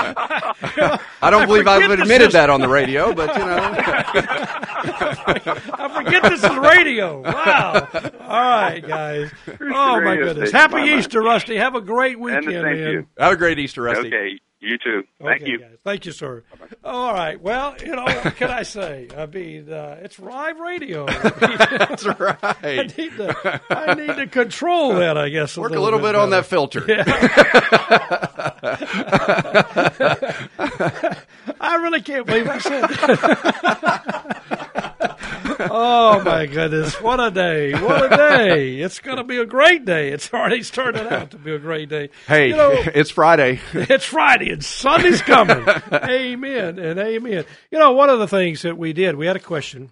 I 1.23 1.29
don't 1.31 1.47
believe 1.47 1.67
I've 1.67 1.89
admitted 1.89 2.33
that 2.33 2.51
on 2.51 2.61
the 2.61 2.67
radio, 2.67 3.15
but 3.15 3.33
you 3.35 3.43
know, 3.43 3.57
I 4.77 6.03
forget 6.03 6.23
this 6.23 6.43
is 6.43 6.55
radio. 6.57 7.21
Wow. 7.21 7.87
All 8.21 8.61
right, 8.61 8.79
guys. 8.85 9.31
Oh, 9.59 10.01
my 10.01 10.15
goodness. 10.17 10.51
Happy. 10.51 10.81
Easter, 10.81 11.21
Rusty. 11.21 11.55
Have 11.57 11.73
a 11.75 11.81
great 11.81 12.13
And 12.17 12.21
weekend, 12.25 12.47
the 12.47 12.51
same 12.51 12.63
man. 12.63 12.75
to 12.75 12.91
you. 12.91 13.07
have 13.17 13.33
a 13.33 13.37
great 13.37 13.57
Easter, 13.59 13.81
Rusty. 13.81 14.07
Okay, 14.07 14.39
you 14.63 14.77
too. 14.77 15.03
Thank 15.21 15.41
Okay, 15.41 15.51
you. 15.51 15.59
Guys. 15.59 15.77
Thank 15.83 16.05
you, 16.05 16.11
sir. 16.13 16.43
All 16.83 17.13
right. 17.13 17.39
Well, 17.41 17.75
you 17.81 17.95
know, 17.95 18.03
what 18.03 18.35
can 18.37 18.49
I 18.49 18.63
say? 18.63 19.07
I 19.15 19.25
mean, 19.25 19.71
uh, 19.71 19.99
it's 20.01 20.19
live 20.19 20.59
radio. 20.59 21.05
That's 21.39 22.05
I 22.05 22.13
right. 22.17 22.97
need 22.97 23.17
to, 23.17 23.61
I 23.69 23.93
need 23.93 24.15
to 24.15 24.27
control 24.27 24.95
that, 24.95 25.17
I 25.17 25.29
guess. 25.29 25.57
Work 25.57 25.73
a 25.73 25.79
little 25.79 25.99
bit 25.99 26.15
on 26.15 26.29
that 26.31 26.45
filter. 26.45 26.83
I 31.59 31.75
really 31.81 32.01
can't 32.01 32.25
believe 32.25 32.47
I 32.47 32.57
said 32.59 32.81
that. 32.87 34.62
Oh 35.59 36.21
my 36.23 36.45
goodness! 36.45 36.99
What 37.01 37.19
a 37.19 37.31
day! 37.31 37.73
What 37.73 38.11
a 38.11 38.15
day! 38.15 38.79
It's 38.79 38.99
going 38.99 39.17
to 39.17 39.23
be 39.23 39.37
a 39.37 39.45
great 39.45 39.85
day. 39.85 40.09
It's 40.09 40.33
already 40.33 40.63
started 40.63 41.11
out 41.11 41.31
to 41.31 41.37
be 41.37 41.53
a 41.53 41.59
great 41.59 41.89
day. 41.89 42.09
Hey, 42.27 42.49
you 42.49 42.55
know, 42.55 42.71
it's 42.73 43.11
Friday. 43.11 43.59
it's 43.73 44.05
Friday 44.05 44.51
and 44.51 44.63
Sunday's 44.63 45.21
coming. 45.21 45.65
amen 45.93 46.79
and 46.79 46.99
amen. 46.99 47.45
You 47.71 47.79
know, 47.79 47.91
one 47.91 48.09
of 48.09 48.19
the 48.19 48.27
things 48.27 48.61
that 48.63 48.77
we 48.77 48.93
did, 48.93 49.15
we 49.15 49.25
had 49.25 49.35
a 49.35 49.39
question, 49.39 49.91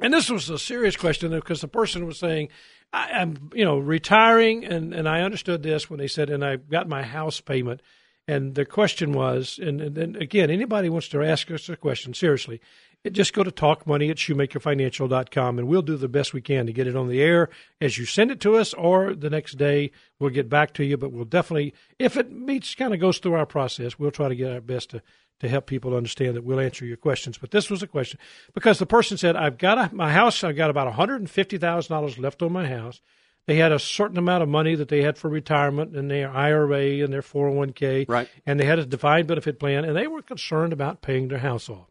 and 0.00 0.12
this 0.12 0.30
was 0.30 0.48
a 0.50 0.58
serious 0.58 0.96
question 0.96 1.30
because 1.30 1.60
the 1.60 1.68
person 1.68 2.06
was 2.06 2.18
saying, 2.18 2.48
I, 2.92 3.10
"I'm, 3.12 3.50
you 3.54 3.64
know, 3.64 3.78
retiring," 3.78 4.64
and 4.64 4.94
and 4.94 5.08
I 5.08 5.22
understood 5.22 5.62
this 5.62 5.88
when 5.88 5.98
they 5.98 6.08
said, 6.08 6.30
"and 6.30 6.44
I 6.44 6.56
got 6.56 6.88
my 6.88 7.02
house 7.02 7.40
payment." 7.40 7.82
And 8.28 8.54
the 8.54 8.64
question 8.64 9.12
was, 9.12 9.58
and, 9.60 9.80
and, 9.80 9.98
and 9.98 10.16
again, 10.16 10.50
anybody 10.50 10.88
wants 10.88 11.08
to 11.08 11.20
ask 11.20 11.50
us 11.50 11.68
a 11.68 11.74
question, 11.74 12.14
seriously, 12.14 12.60
just 13.08 13.32
go 13.32 13.42
to 13.42 13.50
talkmoney 13.50 14.10
at 14.10 14.18
shoemakerfinancial.com 14.18 15.58
and 15.58 15.68
we'll 15.68 15.82
do 15.82 15.96
the 15.96 16.08
best 16.08 16.34
we 16.34 16.42
can 16.42 16.66
to 16.66 16.72
get 16.72 16.86
it 16.86 16.96
on 16.96 17.08
the 17.08 17.22
air 17.22 17.48
as 17.80 17.96
you 17.96 18.04
send 18.04 18.30
it 18.30 18.40
to 18.40 18.56
us 18.56 18.74
or 18.74 19.14
the 19.14 19.30
next 19.30 19.54
day 19.54 19.90
we'll 20.18 20.30
get 20.30 20.50
back 20.50 20.74
to 20.74 20.84
you. 20.84 20.98
But 20.98 21.12
we'll 21.12 21.24
definitely, 21.24 21.72
if 21.98 22.16
it 22.16 22.30
meets, 22.30 22.74
kind 22.74 22.92
of 22.92 23.00
goes 23.00 23.18
through 23.18 23.34
our 23.34 23.46
process, 23.46 23.98
we'll 23.98 24.10
try 24.10 24.28
to 24.28 24.36
get 24.36 24.52
our 24.52 24.60
best 24.60 24.90
to, 24.90 25.02
to 25.40 25.48
help 25.48 25.66
people 25.66 25.96
understand 25.96 26.36
that 26.36 26.44
we'll 26.44 26.60
answer 26.60 26.84
your 26.84 26.98
questions. 26.98 27.38
But 27.38 27.52
this 27.52 27.70
was 27.70 27.82
a 27.82 27.86
question 27.86 28.20
because 28.52 28.78
the 28.78 28.86
person 28.86 29.16
said, 29.16 29.34
I've 29.34 29.56
got 29.56 29.78
a, 29.78 29.94
my 29.94 30.12
house, 30.12 30.44
I've 30.44 30.56
got 30.56 30.68
about 30.68 30.92
$150,000 30.92 32.18
left 32.18 32.42
on 32.42 32.52
my 32.52 32.66
house. 32.66 33.00
They 33.46 33.56
had 33.56 33.72
a 33.72 33.78
certain 33.78 34.18
amount 34.18 34.42
of 34.42 34.50
money 34.50 34.74
that 34.74 34.90
they 34.90 35.02
had 35.02 35.16
for 35.16 35.30
retirement 35.30 35.96
and 35.96 36.10
their 36.10 36.30
IRA 36.30 37.02
and 37.02 37.10
their 37.10 37.22
401k. 37.22 38.06
Right. 38.08 38.28
And 38.44 38.60
they 38.60 38.66
had 38.66 38.78
a 38.78 38.84
defined 38.84 39.26
benefit 39.26 39.58
plan 39.58 39.86
and 39.86 39.96
they 39.96 40.06
were 40.06 40.20
concerned 40.20 40.74
about 40.74 41.00
paying 41.00 41.28
their 41.28 41.38
house 41.38 41.70
off. 41.70 41.89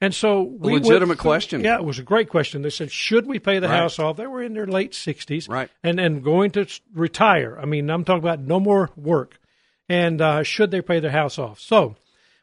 And 0.00 0.14
so 0.14 0.42
we 0.42 0.74
legitimate 0.74 1.18
question. 1.18 1.62
Yeah, 1.62 1.76
it 1.76 1.84
was 1.84 1.98
a 1.98 2.04
great 2.04 2.28
question. 2.28 2.62
They 2.62 2.70
said, 2.70 2.92
should 2.92 3.26
we 3.26 3.38
pay 3.40 3.58
the 3.58 3.68
Right. 3.68 3.76
house 3.78 3.98
off? 3.98 4.16
They 4.16 4.26
were 4.28 4.42
in 4.42 4.54
their 4.54 4.66
late 4.66 4.92
60s. 4.92 5.48
Right. 5.48 5.68
And, 5.82 5.98
and 5.98 6.22
going 6.22 6.52
to 6.52 6.66
retire. 6.94 7.58
I 7.60 7.64
mean, 7.64 7.90
I'm 7.90 8.04
talking 8.04 8.22
about 8.22 8.38
no 8.40 8.60
more 8.60 8.90
work. 8.96 9.38
and 9.88 10.20
uh, 10.20 10.42
should 10.42 10.70
they 10.70 10.82
pay 10.82 11.00
their 11.00 11.10
house 11.10 11.38
off? 11.38 11.58
So 11.58 11.96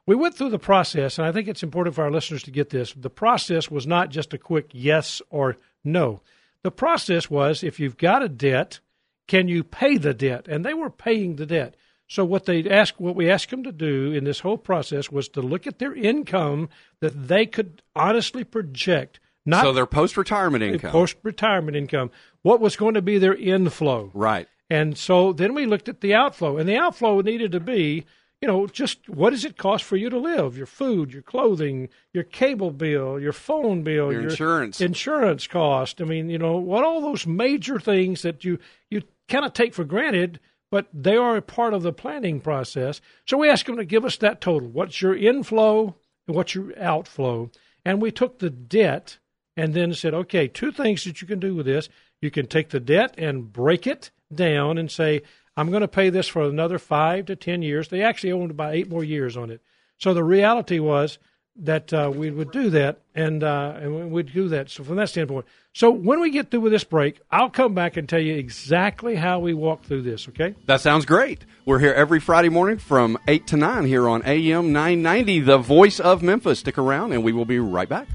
we 0.05 0.15
went 0.15 0.35
through 0.35 0.49
the 0.49 0.59
process, 0.59 1.17
and 1.17 1.25
I 1.27 1.31
think 1.31 1.47
it's 1.47 1.63
important 1.63 1.95
for 1.95 2.03
our 2.03 2.11
listeners 2.11 2.43
to 2.43 2.51
get 2.51 2.71
this. 2.71 2.91
The 2.93 3.09
process 3.09 3.71
was 3.71 3.87
not 3.87 4.09
just 4.09 4.33
a 4.33 4.37
quick 4.37 4.69
yes 4.73 5.21
or 5.29 5.55
no. 5.83 6.21
The 6.63 6.71
process 6.71 7.29
was 7.29 7.63
if 7.63 7.79
you've 7.79 7.97
got 7.97 8.21
a 8.23 8.27
debt, 8.29 8.79
can 9.27 9.47
you 9.47 9.63
pay 9.63 9.97
the 9.97 10.13
debt? 10.13 10.47
And 10.47 10.65
they 10.65 10.73
were 10.73 10.89
paying 10.89 11.35
the 11.37 11.45
debt. 11.45 11.75
So 12.07 12.23
what 12.23 12.45
they 12.45 12.69
asked, 12.69 12.99
what 12.99 13.15
we 13.15 13.29
asked 13.29 13.49
them 13.49 13.63
to 13.63 13.71
do 13.71 14.11
in 14.11 14.23
this 14.23 14.39
whole 14.39 14.57
process 14.57 15.11
was 15.11 15.27
to 15.29 15.41
look 15.41 15.65
at 15.65 15.79
their 15.79 15.93
income 15.93 16.69
that 16.99 17.27
they 17.27 17.45
could 17.45 17.81
honestly 17.95 18.43
project. 18.43 19.19
Not 19.45 19.63
so 19.63 19.73
their 19.73 19.85
post 19.85 20.17
retirement 20.17 20.63
income. 20.63 20.89
Uh, 20.89 20.91
post 20.91 21.17
retirement 21.23 21.77
income. 21.77 22.11
What 22.41 22.59
was 22.59 22.75
going 22.75 22.93
to 22.95 23.01
be 23.01 23.17
their 23.17 23.35
inflow? 23.35 24.11
Right. 24.13 24.47
And 24.69 24.97
so 24.97 25.33
then 25.33 25.53
we 25.53 25.65
looked 25.65 25.89
at 25.89 26.01
the 26.01 26.13
outflow, 26.15 26.57
and 26.57 26.67
the 26.67 26.77
outflow 26.77 27.21
needed 27.21 27.51
to 27.51 27.59
be, 27.59 28.05
you 28.41 28.47
know, 28.47 28.65
just 28.65 29.07
what 29.07 29.29
does 29.29 29.45
it 29.45 29.57
cost 29.57 29.83
for 29.83 29.95
you 29.95 30.09
to 30.09 30.17
live? 30.17 30.57
Your 30.57 30.65
food, 30.65 31.13
your 31.13 31.21
clothing, 31.21 31.89
your 32.13 32.23
cable 32.23 32.71
bill, 32.71 33.19
your 33.19 33.33
phone 33.33 33.83
bill, 33.83 34.11
your, 34.11 34.21
your 34.21 34.29
insurance, 34.29 34.81
insurance 34.81 35.47
cost. 35.47 36.01
I 36.01 36.05
mean, 36.05 36.29
you 36.29 36.37
know, 36.37 36.57
what 36.57 36.83
all 36.83 37.01
those 37.01 37.27
major 37.27 37.79
things 37.79 38.23
that 38.23 38.43
you 38.43 38.59
you 38.89 39.03
kind 39.27 39.45
of 39.45 39.53
take 39.53 39.73
for 39.73 39.83
granted 39.83 40.39
but 40.75 40.89
they 40.93 41.15
are 41.15 41.37
a 41.37 41.41
part 41.41 41.73
of 41.73 41.83
the 41.83 41.93
planning 41.93 42.41
process. 42.41 42.99
So 43.25 43.37
we 43.37 43.49
asked 43.49 43.65
them 43.65 43.77
to 43.77 43.85
give 43.85 44.03
us 44.03 44.17
that 44.17 44.41
total. 44.41 44.67
What's 44.67 45.01
your 45.01 45.15
inflow 45.15 45.95
and 46.27 46.35
what's 46.35 46.53
your 46.53 46.77
outflow? 46.77 47.49
And 47.85 48.01
we 48.01 48.11
took 48.11 48.39
the 48.39 48.49
debt 48.49 49.19
and 49.55 49.73
then 49.73 49.93
said, 49.93 50.13
okay, 50.13 50.49
two 50.49 50.73
things 50.73 51.05
that 51.05 51.21
you 51.21 51.29
can 51.29 51.39
do 51.39 51.55
with 51.55 51.65
this. 51.65 51.87
You 52.19 52.29
can 52.29 52.47
take 52.47 52.71
the 52.71 52.81
debt 52.81 53.15
and 53.17 53.53
break 53.53 53.87
it 53.87 54.11
down 54.33 54.77
and 54.77 54.91
say, 54.91 55.21
I'm 55.55 55.69
going 55.69 55.79
to 55.79 55.87
pay 55.87 56.09
this 56.09 56.27
for 56.27 56.41
another 56.41 56.77
five 56.77 57.27
to 57.27 57.37
10 57.37 57.61
years. 57.61 57.87
They 57.87 58.01
actually 58.01 58.33
owned 58.33 58.51
about 58.51 58.75
eight 58.75 58.89
more 58.89 59.05
years 59.05 59.37
on 59.37 59.51
it. 59.51 59.61
So 59.97 60.13
the 60.13 60.25
reality 60.25 60.79
was 60.79 61.19
that 61.57 61.93
uh, 61.93 62.11
we 62.13 62.31
would 62.31 62.51
do 62.51 62.69
that, 62.71 62.99
and 63.13 63.43
uh, 63.43 63.73
and 63.77 64.11
we'd 64.11 64.33
do 64.33 64.49
that. 64.49 64.69
So 64.69 64.83
from 64.83 64.97
that 64.97 65.09
standpoint, 65.09 65.45
so 65.73 65.91
when 65.91 66.19
we 66.19 66.29
get 66.29 66.51
through 66.51 66.61
with 66.61 66.71
this 66.71 66.83
break, 66.83 67.21
I'll 67.31 67.49
come 67.49 67.73
back 67.73 67.97
and 67.97 68.07
tell 68.07 68.19
you 68.19 68.35
exactly 68.35 69.15
how 69.15 69.39
we 69.39 69.53
walk 69.53 69.83
through 69.83 70.03
this. 70.03 70.27
Okay? 70.29 70.55
That 70.65 70.81
sounds 70.81 71.05
great. 71.05 71.45
We're 71.65 71.79
here 71.79 71.93
every 71.93 72.19
Friday 72.19 72.49
morning 72.49 72.77
from 72.77 73.17
eight 73.27 73.47
to 73.47 73.57
nine 73.57 73.85
here 73.85 74.07
on 74.07 74.21
AM 74.25 74.73
nine 74.73 75.01
ninety, 75.01 75.39
the 75.39 75.57
voice 75.57 75.99
of 75.99 76.21
Memphis. 76.21 76.59
Stick 76.59 76.77
around, 76.77 77.13
and 77.13 77.23
we 77.23 77.31
will 77.31 77.45
be 77.45 77.59
right 77.59 77.89
back. 77.89 78.07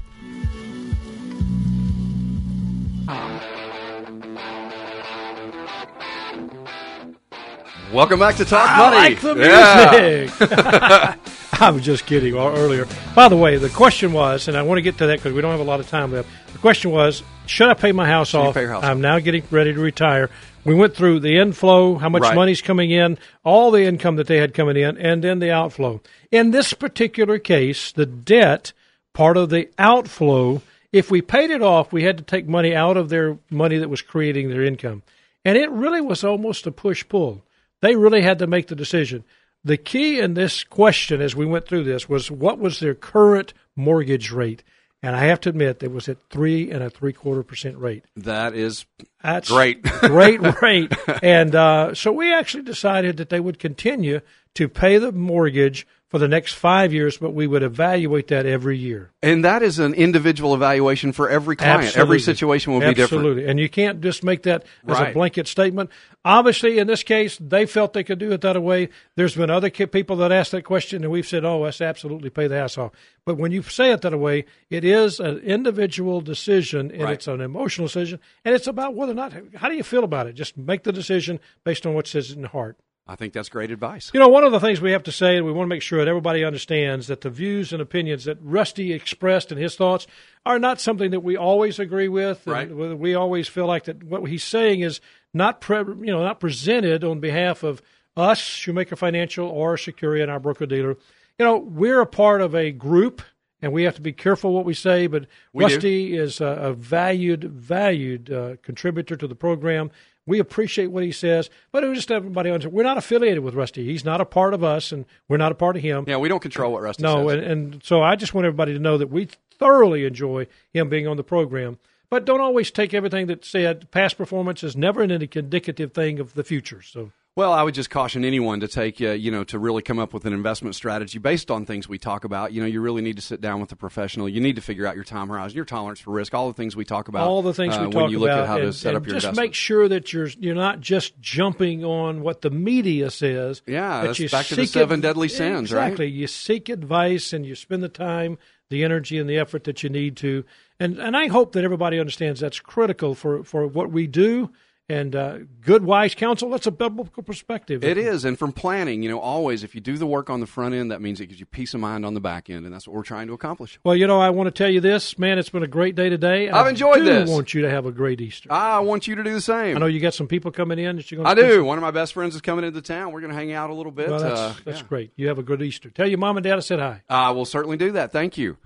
Welcome 7.93 8.19
back 8.19 8.37
to 8.37 8.45
Talk 8.45 8.69
I 8.69 8.77
Money. 8.77 8.95
like 8.95 9.19
the 9.19 9.35
music. 9.35 10.39
Yeah. 10.39 11.15
I 11.59 11.71
was 11.71 11.83
just 11.83 12.05
kidding 12.05 12.35
earlier. 12.35 12.87
By 13.13 13.27
the 13.27 13.35
way, 13.35 13.57
the 13.57 13.67
question 13.67 14.13
was, 14.13 14.47
and 14.47 14.55
I 14.55 14.61
want 14.61 14.77
to 14.77 14.81
get 14.81 14.97
to 14.99 15.07
that 15.07 15.17
because 15.17 15.33
we 15.33 15.41
don't 15.41 15.51
have 15.51 15.59
a 15.59 15.63
lot 15.63 15.81
of 15.81 15.89
time 15.89 16.13
left. 16.13 16.29
The 16.53 16.59
question 16.59 16.91
was, 16.91 17.21
should 17.47 17.67
I 17.67 17.73
pay 17.73 17.91
my 17.91 18.07
house 18.07 18.29
should 18.29 18.39
off? 18.39 18.55
House 18.55 18.81
I'm 18.81 18.97
off? 18.97 19.01
now 19.01 19.19
getting 19.19 19.43
ready 19.51 19.73
to 19.73 19.79
retire. 19.81 20.29
We 20.63 20.73
went 20.73 20.95
through 20.95 21.19
the 21.19 21.37
inflow, 21.37 21.95
how 21.95 22.07
much 22.07 22.21
right. 22.21 22.33
money's 22.33 22.61
coming 22.61 22.91
in, 22.91 23.17
all 23.43 23.71
the 23.71 23.83
income 23.83 24.15
that 24.15 24.27
they 24.27 24.37
had 24.37 24.53
coming 24.53 24.77
in, 24.77 24.97
and 24.97 25.21
then 25.21 25.39
the 25.39 25.51
outflow. 25.51 25.99
In 26.31 26.51
this 26.51 26.73
particular 26.73 27.39
case, 27.39 27.91
the 27.91 28.05
debt, 28.05 28.71
part 29.11 29.35
of 29.35 29.49
the 29.49 29.69
outflow, 29.77 30.61
if 30.93 31.11
we 31.11 31.21
paid 31.21 31.49
it 31.49 31.61
off, 31.61 31.91
we 31.91 32.03
had 32.03 32.17
to 32.19 32.23
take 32.23 32.47
money 32.47 32.73
out 32.73 32.95
of 32.95 33.09
their 33.09 33.37
money 33.49 33.79
that 33.79 33.89
was 33.89 34.01
creating 34.01 34.49
their 34.49 34.63
income. 34.63 35.03
And 35.43 35.57
it 35.57 35.69
really 35.71 36.01
was 36.01 36.23
almost 36.23 36.65
a 36.65 36.71
push 36.71 37.05
pull. 37.09 37.43
They 37.81 37.95
really 37.95 38.21
had 38.21 38.39
to 38.39 38.47
make 38.47 38.67
the 38.67 38.75
decision. 38.75 39.23
The 39.63 39.77
key 39.77 40.19
in 40.19 40.33
this 40.33 40.63
question 40.63 41.21
as 41.21 41.35
we 41.35 41.45
went 41.45 41.67
through 41.67 41.83
this 41.83 42.09
was 42.09 42.31
what 42.31 42.57
was 42.57 42.79
their 42.79 42.95
current 42.95 43.53
mortgage 43.75 44.31
rate? 44.31 44.63
And 45.03 45.15
I 45.15 45.25
have 45.25 45.39
to 45.41 45.49
admit, 45.49 45.81
it 45.81 45.91
was 45.91 46.07
at 46.07 46.21
three 46.29 46.69
and 46.69 46.83
a 46.83 46.89
three 46.89 47.13
quarter 47.13 47.41
percent 47.41 47.77
rate. 47.77 48.05
That 48.15 48.53
is 48.55 48.85
That's 49.23 49.49
great, 49.49 49.81
great 50.01 50.41
rate. 50.61 50.93
And 51.23 51.55
uh, 51.55 51.95
so 51.95 52.11
we 52.11 52.31
actually 52.31 52.63
decided 52.63 53.17
that 53.17 53.29
they 53.29 53.39
would 53.39 53.57
continue 53.57 54.21
to 54.55 54.67
pay 54.67 54.97
the 54.97 55.11
mortgage 55.11 55.87
for 56.11 56.19
the 56.19 56.27
next 56.27 56.53
five 56.55 56.91
years, 56.91 57.17
but 57.17 57.33
we 57.33 57.47
would 57.47 57.63
evaluate 57.63 58.27
that 58.27 58.45
every 58.45 58.77
year. 58.77 59.11
And 59.23 59.45
that 59.45 59.63
is 59.63 59.79
an 59.79 59.93
individual 59.93 60.53
evaluation 60.53 61.13
for 61.13 61.29
every 61.29 61.55
client. 61.55 61.83
Absolutely. 61.85 62.01
Every 62.01 62.19
situation 62.19 62.73
will 62.73 62.79
Absolutely. 62.83 62.93
be 62.93 63.01
different. 63.01 63.21
Absolutely. 63.23 63.49
And 63.49 63.59
you 63.61 63.69
can't 63.69 64.01
just 64.01 64.21
make 64.21 64.43
that 64.43 64.63
as 64.85 64.97
Right. 64.99 65.11
a 65.11 65.13
blanket 65.13 65.47
statement. 65.47 65.89
Obviously, 66.25 66.79
in 66.79 66.87
this 66.87 67.01
case, 67.01 67.37
they 67.39 67.65
felt 67.65 67.93
they 67.93 68.03
could 68.03 68.19
do 68.19 68.33
it 68.33 68.41
that 68.41 68.61
way. 68.61 68.89
There's 69.15 69.35
been 69.37 69.49
other 69.49 69.69
people 69.69 70.17
that 70.17 70.33
asked 70.33 70.51
that 70.51 70.65
question, 70.65 71.01
and 71.03 71.11
we've 71.13 71.25
said, 71.25 71.45
oh, 71.45 71.61
let's 71.61 71.79
absolutely 71.79 72.29
pay 72.29 72.47
the 72.47 72.59
house 72.59 72.77
off. 72.77 72.91
But 73.25 73.37
when 73.37 73.53
you 73.53 73.63
say 73.63 73.91
it 73.93 74.01
that 74.01 74.19
way, 74.19 74.43
it 74.69 74.83
is 74.83 75.21
an 75.21 75.37
individual 75.37 76.19
decision, 76.19 76.91
and 76.91 77.03
Right. 77.03 77.13
it's 77.13 77.27
an 77.29 77.39
emotional 77.39 77.87
decision, 77.87 78.19
and 78.43 78.53
it's 78.53 78.67
about 78.67 78.95
whether 78.95 79.13
or 79.13 79.15
not, 79.15 79.33
how 79.55 79.69
do 79.69 79.75
you 79.75 79.83
feel 79.83 80.03
about 80.03 80.27
it? 80.27 80.33
Just 80.33 80.57
make 80.57 80.83
the 80.83 80.91
decision 80.91 81.39
based 81.63 81.85
on 81.87 81.93
what 81.93 82.05
says 82.05 82.31
in 82.31 82.41
the 82.41 82.49
heart. 82.49 82.75
I 83.07 83.15
think 83.15 83.33
that's 83.33 83.49
great 83.49 83.71
advice. 83.71 84.11
You 84.13 84.19
know, 84.19 84.29
one 84.29 84.43
of 84.43 84.51
the 84.51 84.59
things 84.59 84.79
we 84.79 84.91
have 84.91 85.03
to 85.03 85.11
say, 85.11 85.35
and 85.35 85.45
we 85.45 85.51
want 85.51 85.65
to 85.65 85.75
make 85.75 85.81
sure 85.81 85.99
that 85.99 86.07
everybody 86.07 86.43
understands 86.45 87.07
that 87.07 87.21
the 87.21 87.29
views 87.29 87.73
and 87.73 87.81
opinions 87.81 88.25
that 88.25 88.37
Rusty 88.41 88.93
expressed 88.93 89.51
in 89.51 89.57
his 89.57 89.75
thoughts 89.75 90.07
are 90.45 90.59
not 90.59 90.79
something 90.79 91.11
that 91.11 91.19
we 91.21 91.35
always 91.35 91.79
agree 91.79 92.07
with. 92.07 92.45
Right. 92.45 92.73
We 92.73 93.15
always 93.15 93.47
feel 93.47 93.65
like 93.65 93.85
that 93.85 94.03
what 94.03 94.23
he's 94.29 94.43
saying 94.43 94.81
is 94.81 95.01
not, 95.33 95.61
pre- 95.61 95.79
you 95.79 96.11
know, 96.11 96.23
not 96.23 96.39
presented 96.39 97.03
on 97.03 97.19
behalf 97.19 97.63
of 97.63 97.81
us, 98.15 98.39
Shoemaker 98.39 98.95
Financial, 98.95 99.47
or 99.47 99.75
Securian, 99.75 100.29
our 100.29 100.39
broker 100.39 100.65
dealer. 100.65 100.95
You 101.39 101.45
know, 101.45 101.57
we're 101.57 102.01
a 102.01 102.05
part 102.05 102.41
of 102.41 102.55
a 102.55 102.71
group. 102.71 103.21
And 103.63 103.71
we 103.73 103.83
have 103.83 103.93
to 103.93 104.01
be 104.01 104.11
careful 104.11 104.53
what 104.53 104.65
we 104.65 104.73
say, 104.73 105.05
but 105.05 105.27
We 105.53 105.67
do. 105.67 105.75
Rusty 105.75 106.17
is 106.17 106.41
a, 106.41 106.47
a 106.47 106.73
valued, 106.73 107.43
valued 107.43 108.31
uh, 108.33 108.55
contributor 108.63 109.15
to 109.15 109.27
the 109.27 109.35
program. 109.35 109.91
We 110.27 110.39
appreciate 110.39 110.87
what 110.87 111.03
he 111.03 111.11
says, 111.11 111.49
but 111.71 111.83
it 111.83 111.87
was 111.87 111.97
just 111.97 112.11
everybody 112.11 112.51
understand. 112.51 112.73
We're 112.73 112.83
not 112.83 112.97
affiliated 112.97 113.43
with 113.43 113.55
Rusty. 113.55 113.85
He's 113.85 114.05
not 114.05 114.21
a 114.21 114.25
part 114.25 114.53
of 114.53 114.63
us, 114.63 114.91
and 114.91 115.05
we're 115.27 115.37
not 115.37 115.51
a 115.51 115.55
part 115.55 115.75
of 115.75 115.81
him. 115.81 116.05
Yeah, 116.07 116.17
we 116.17 116.29
don't 116.29 116.41
control 116.41 116.71
what 116.73 116.83
Rusty 116.83 117.03
no, 117.03 117.27
says. 117.27 117.39
and, 117.39 117.51
and 117.51 117.83
so 117.83 118.03
I 118.03 118.15
just 118.15 118.33
want 118.33 118.45
everybody 118.45 118.73
to 118.73 118.79
know 118.79 118.97
that 118.97 119.07
we 119.07 119.29
thoroughly 119.57 120.05
enjoy 120.05 120.47
him 120.71 120.89
being 120.89 121.07
on 121.07 121.17
the 121.17 121.23
program. 121.23 121.79
But 122.09 122.25
don't 122.25 122.41
always 122.41 122.71
take 122.71 122.93
everything 122.93 123.27
that's 123.27 123.47
said. 123.47 123.89
Past 123.89 124.17
performance 124.17 124.63
is 124.63 124.75
never 124.75 125.01
an 125.01 125.11
indicative 125.11 125.93
thing 125.93 126.19
of 126.19 126.33
the 126.33 126.43
future. 126.43 126.81
So 126.81 127.11
Well, 127.37 127.53
I 127.53 127.63
would 127.63 127.73
just 127.73 127.89
caution 127.89 128.25
anyone 128.25 128.59
to 128.59 128.67
take, 128.67 128.99
uh, 128.99 129.11
you 129.11 129.31
know, 129.31 129.45
to 129.45 129.57
really 129.57 129.81
come 129.81 129.99
up 129.99 130.13
with 130.13 130.25
an 130.25 130.33
investment 130.33 130.75
strategy 130.75 131.17
based 131.17 131.49
on 131.49 131.65
things 131.65 131.87
we 131.87 131.97
talk 131.97 132.25
about. 132.25 132.51
You 132.51 132.59
know, 132.59 132.67
you 132.67 132.81
really 132.81 133.01
need 133.01 133.15
to 133.15 133.21
sit 133.21 133.39
down 133.39 133.61
with 133.61 133.71
a 133.71 133.77
professional. 133.77 134.27
You 134.27 134.41
need 134.41 134.57
to 134.57 134.61
figure 134.61 134.85
out 134.85 134.95
your 134.95 135.05
time 135.05 135.29
horizon, 135.29 135.55
your 135.55 135.63
tolerance 135.63 136.01
for 136.01 136.11
risk, 136.11 136.33
all 136.33 136.49
the 136.49 136.53
things 136.53 136.75
we 136.75 136.83
talk 136.83 137.07
about. 137.07 137.25
all 137.25 137.41
the 137.41 137.53
things 137.53 137.73
uh, 137.73 137.87
we 137.89 137.95
when 137.95 138.09
you 138.09 138.19
look 138.19 138.31
about, 138.31 138.41
at 138.41 138.47
how 138.47 138.57
to 138.57 138.65
and, 138.65 138.75
set 138.75 138.95
up 138.95 139.05
your 139.05 139.13
just 139.15 139.27
investment. 139.27 139.47
make 139.47 139.53
sure 139.53 139.87
that 139.87 140.11
you're 140.11 140.27
you're 140.39 140.55
not 140.55 140.81
just 140.81 141.21
jumping 141.21 141.85
on 141.85 142.21
what 142.21 142.41
the 142.41 142.49
media 142.49 143.09
says. 143.09 143.61
Yeah, 143.65 144.03
that's 144.03 144.19
you 144.19 144.27
back 144.27 144.47
to 144.47 144.55
the 144.57 144.65
seven 144.65 144.99
ad- 144.99 145.03
deadly 145.03 145.29
sins, 145.29 145.71
right? 145.71 145.85
Exactly. 145.85 146.07
You 146.07 146.27
seek 146.27 146.67
advice 146.67 147.31
and 147.31 147.45
you 147.45 147.55
spend 147.55 147.81
the 147.81 147.89
time, 147.89 148.39
the 148.69 148.83
energy, 148.83 149.17
and 149.17 149.29
the 149.29 149.37
effort 149.37 149.63
that 149.63 149.83
you 149.83 149.89
need 149.89 150.17
to. 150.17 150.43
And 150.81 150.99
and 150.99 151.15
I 151.15 151.27
hope 151.27 151.53
that 151.53 151.63
everybody 151.63 151.97
understands 151.97 152.41
that's 152.41 152.59
critical 152.59 153.15
for 153.15 153.45
for 153.45 153.65
what 153.67 153.89
we 153.89 154.05
do. 154.05 154.51
And 154.91 155.15
uh, 155.15 155.37
good, 155.61 155.85
wise 155.85 156.15
counsel. 156.15 156.49
That's 156.49 156.67
a 156.67 156.71
biblical 156.71 157.23
perspective. 157.23 157.81
It 157.81 157.97
is, 157.97 158.25
and 158.25 158.37
from 158.37 158.51
planning, 158.51 159.03
you 159.03 159.09
know, 159.09 159.21
always 159.21 159.63
if 159.63 159.73
you 159.73 159.79
do 159.79 159.97
the 159.97 160.05
work 160.05 160.29
on 160.29 160.41
the 160.41 160.45
front 160.45 160.75
end, 160.75 160.91
that 160.91 161.01
means 161.01 161.21
it 161.21 161.27
gives 161.27 161.39
you 161.39 161.45
peace 161.45 161.73
of 161.73 161.79
mind 161.79 162.05
on 162.05 162.13
the 162.13 162.19
back 162.19 162.49
end, 162.49 162.65
and 162.65 162.75
that's 162.75 162.89
what 162.89 162.97
we're 162.97 163.03
trying 163.03 163.27
to 163.27 163.33
accomplish. 163.33 163.79
Well, 163.85 163.95
you 163.95 164.05
know, 164.05 164.19
I 164.19 164.31
want 164.31 164.47
to 164.47 164.51
tell 164.51 164.69
you 164.69 164.81
this, 164.81 165.17
man. 165.17 165.39
It's 165.39 165.47
been 165.47 165.63
a 165.63 165.67
great 165.67 165.95
day 165.95 166.09
today. 166.09 166.49
I've 166.49 166.67
enjoyed 166.67 166.95
I 166.95 166.99
do 166.99 167.05
this. 167.05 167.29
Want 167.29 167.53
you 167.53 167.61
to 167.61 167.69
have 167.69 167.85
a 167.85 167.93
great 167.93 168.19
Easter. 168.19 168.51
I 168.51 168.79
want 168.79 169.07
you 169.07 169.15
to 169.15 169.23
do 169.23 169.31
the 169.33 169.39
same. 169.39 169.77
I 169.77 169.79
know 169.79 169.85
you 169.85 170.01
got 170.01 170.13
some 170.13 170.27
people 170.27 170.51
coming 170.51 170.77
in 170.77 170.97
that 170.97 171.09
you're 171.09 171.23
going. 171.23 171.27
I 171.27 171.35
to 171.35 171.41
do. 171.41 171.63
One 171.63 171.77
of 171.77 171.81
my 171.83 171.91
best 171.91 172.11
friends 172.11 172.35
is 172.35 172.41
coming 172.41 172.65
into 172.65 172.81
town. 172.81 173.13
We're 173.13 173.21
going 173.21 173.31
to 173.31 173.37
hang 173.37 173.53
out 173.53 173.69
a 173.69 173.73
little 173.73 173.93
bit. 173.93 174.09
Well, 174.09 174.19
that's 174.19 174.41
uh, 174.41 174.55
that's 174.65 174.81
yeah. 174.81 174.87
great. 174.87 175.13
You 175.15 175.29
have 175.29 175.39
a 175.39 175.43
good 175.43 175.61
Easter. 175.61 175.89
Tell 175.89 176.07
your 176.07 176.19
mom 176.19 176.35
and 176.35 176.43
dad 176.43 176.57
I 176.57 176.59
said 176.59 176.79
hi. 176.79 177.01
I 177.07 177.31
will 177.31 177.45
certainly 177.45 177.77
do 177.77 177.93
that. 177.93 178.11
Thank 178.11 178.37
you. 178.37 178.57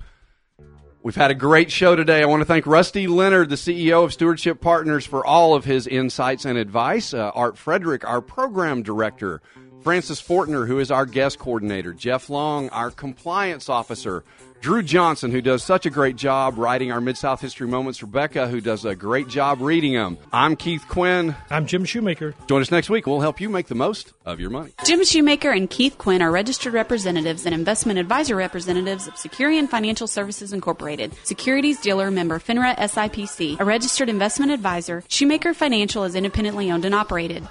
We've 1.06 1.16
had 1.16 1.30
a 1.30 1.36
great 1.36 1.72
show 1.72 1.96
today. 1.96 2.24
I 2.24 2.26
want 2.26 2.42
to 2.42 2.46
thank 2.46 2.66
Rusty 2.66 3.06
Leonard, 3.06 3.50
the 3.50 3.58
CEO 3.58 4.04
of 4.04 4.12
Stewardship 4.12 4.60
Partners, 4.60 5.06
for 5.06 5.24
all 5.24 5.54
of 5.54 5.64
his 5.64 5.86
insights 5.86 6.46
and 6.46 6.58
advice. 6.58 7.14
Uh, 7.14 7.30
Art 7.36 7.60
Frederick, 7.60 8.04
our 8.10 8.22
program 8.22 8.82
director. 8.82 9.40
Francis 9.84 10.20
Fortner, 10.20 10.66
who 10.66 10.80
is 10.80 10.90
our 10.90 11.06
guest 11.06 11.38
coordinator. 11.38 11.94
Jeff 11.94 12.28
Long, 12.28 12.70
our 12.70 12.90
compliance 12.90 13.70
officer. 13.70 14.24
Drew 14.66 14.82
Johnson, 14.82 15.30
who 15.30 15.42
does 15.42 15.64
such 15.64 15.86
a 15.86 15.92
great 15.92 16.16
job 16.16 16.58
writing 16.58 16.92
our 16.92 17.00
Mid 17.00 17.18
South 17.18 17.40
History 17.40 17.68
Moments. 17.68 18.02
Rebecca, 18.02 18.48
who 18.48 18.60
does 18.60 18.84
a 18.84 18.96
great 18.96 19.28
job 19.28 19.62
reading 19.62 19.94
them. 19.94 20.18
I'm 20.34 20.56
Keith 20.56 20.84
Quinn. 20.90 21.36
I'm 21.52 21.68
Jim 21.68 21.86
Shoemaker. 21.86 22.34
Join 22.48 22.64
us 22.64 22.72
next 22.72 22.90
week. 22.90 23.06
We'll 23.06 23.20
help 23.20 23.40
you 23.40 23.48
make 23.48 23.68
the 23.68 23.76
most 23.76 24.14
of 24.26 24.40
your 24.40 24.50
money. 24.50 24.72
Jim 24.84 25.06
Shoemaker 25.06 25.52
and 25.52 25.70
Keith 25.70 26.00
Quinn 26.00 26.20
are 26.20 26.32
registered 26.32 26.74
representatives 26.74 27.46
and 27.46 27.54
investment 27.54 28.00
advisor 28.00 28.36
representatives 28.36 29.06
of 29.06 29.14
Securian 29.14 29.70
Financial 29.70 30.08
Services 30.08 30.52
Incorporated, 30.52 31.14
securities 31.24 31.80
dealer 31.80 32.10
member 32.10 32.40
FINRA 32.40 32.76
SIPC, 32.76 33.60
a 33.60 33.66
registered 33.66 34.10
investment 34.10 34.52
advisor. 34.52 35.04
Shoemaker 35.10 35.54
Financial 35.54 36.06
is 36.06 36.16
independently 36.16 36.72
owned 36.72 36.86
and 36.86 36.96
operated. 36.96 37.48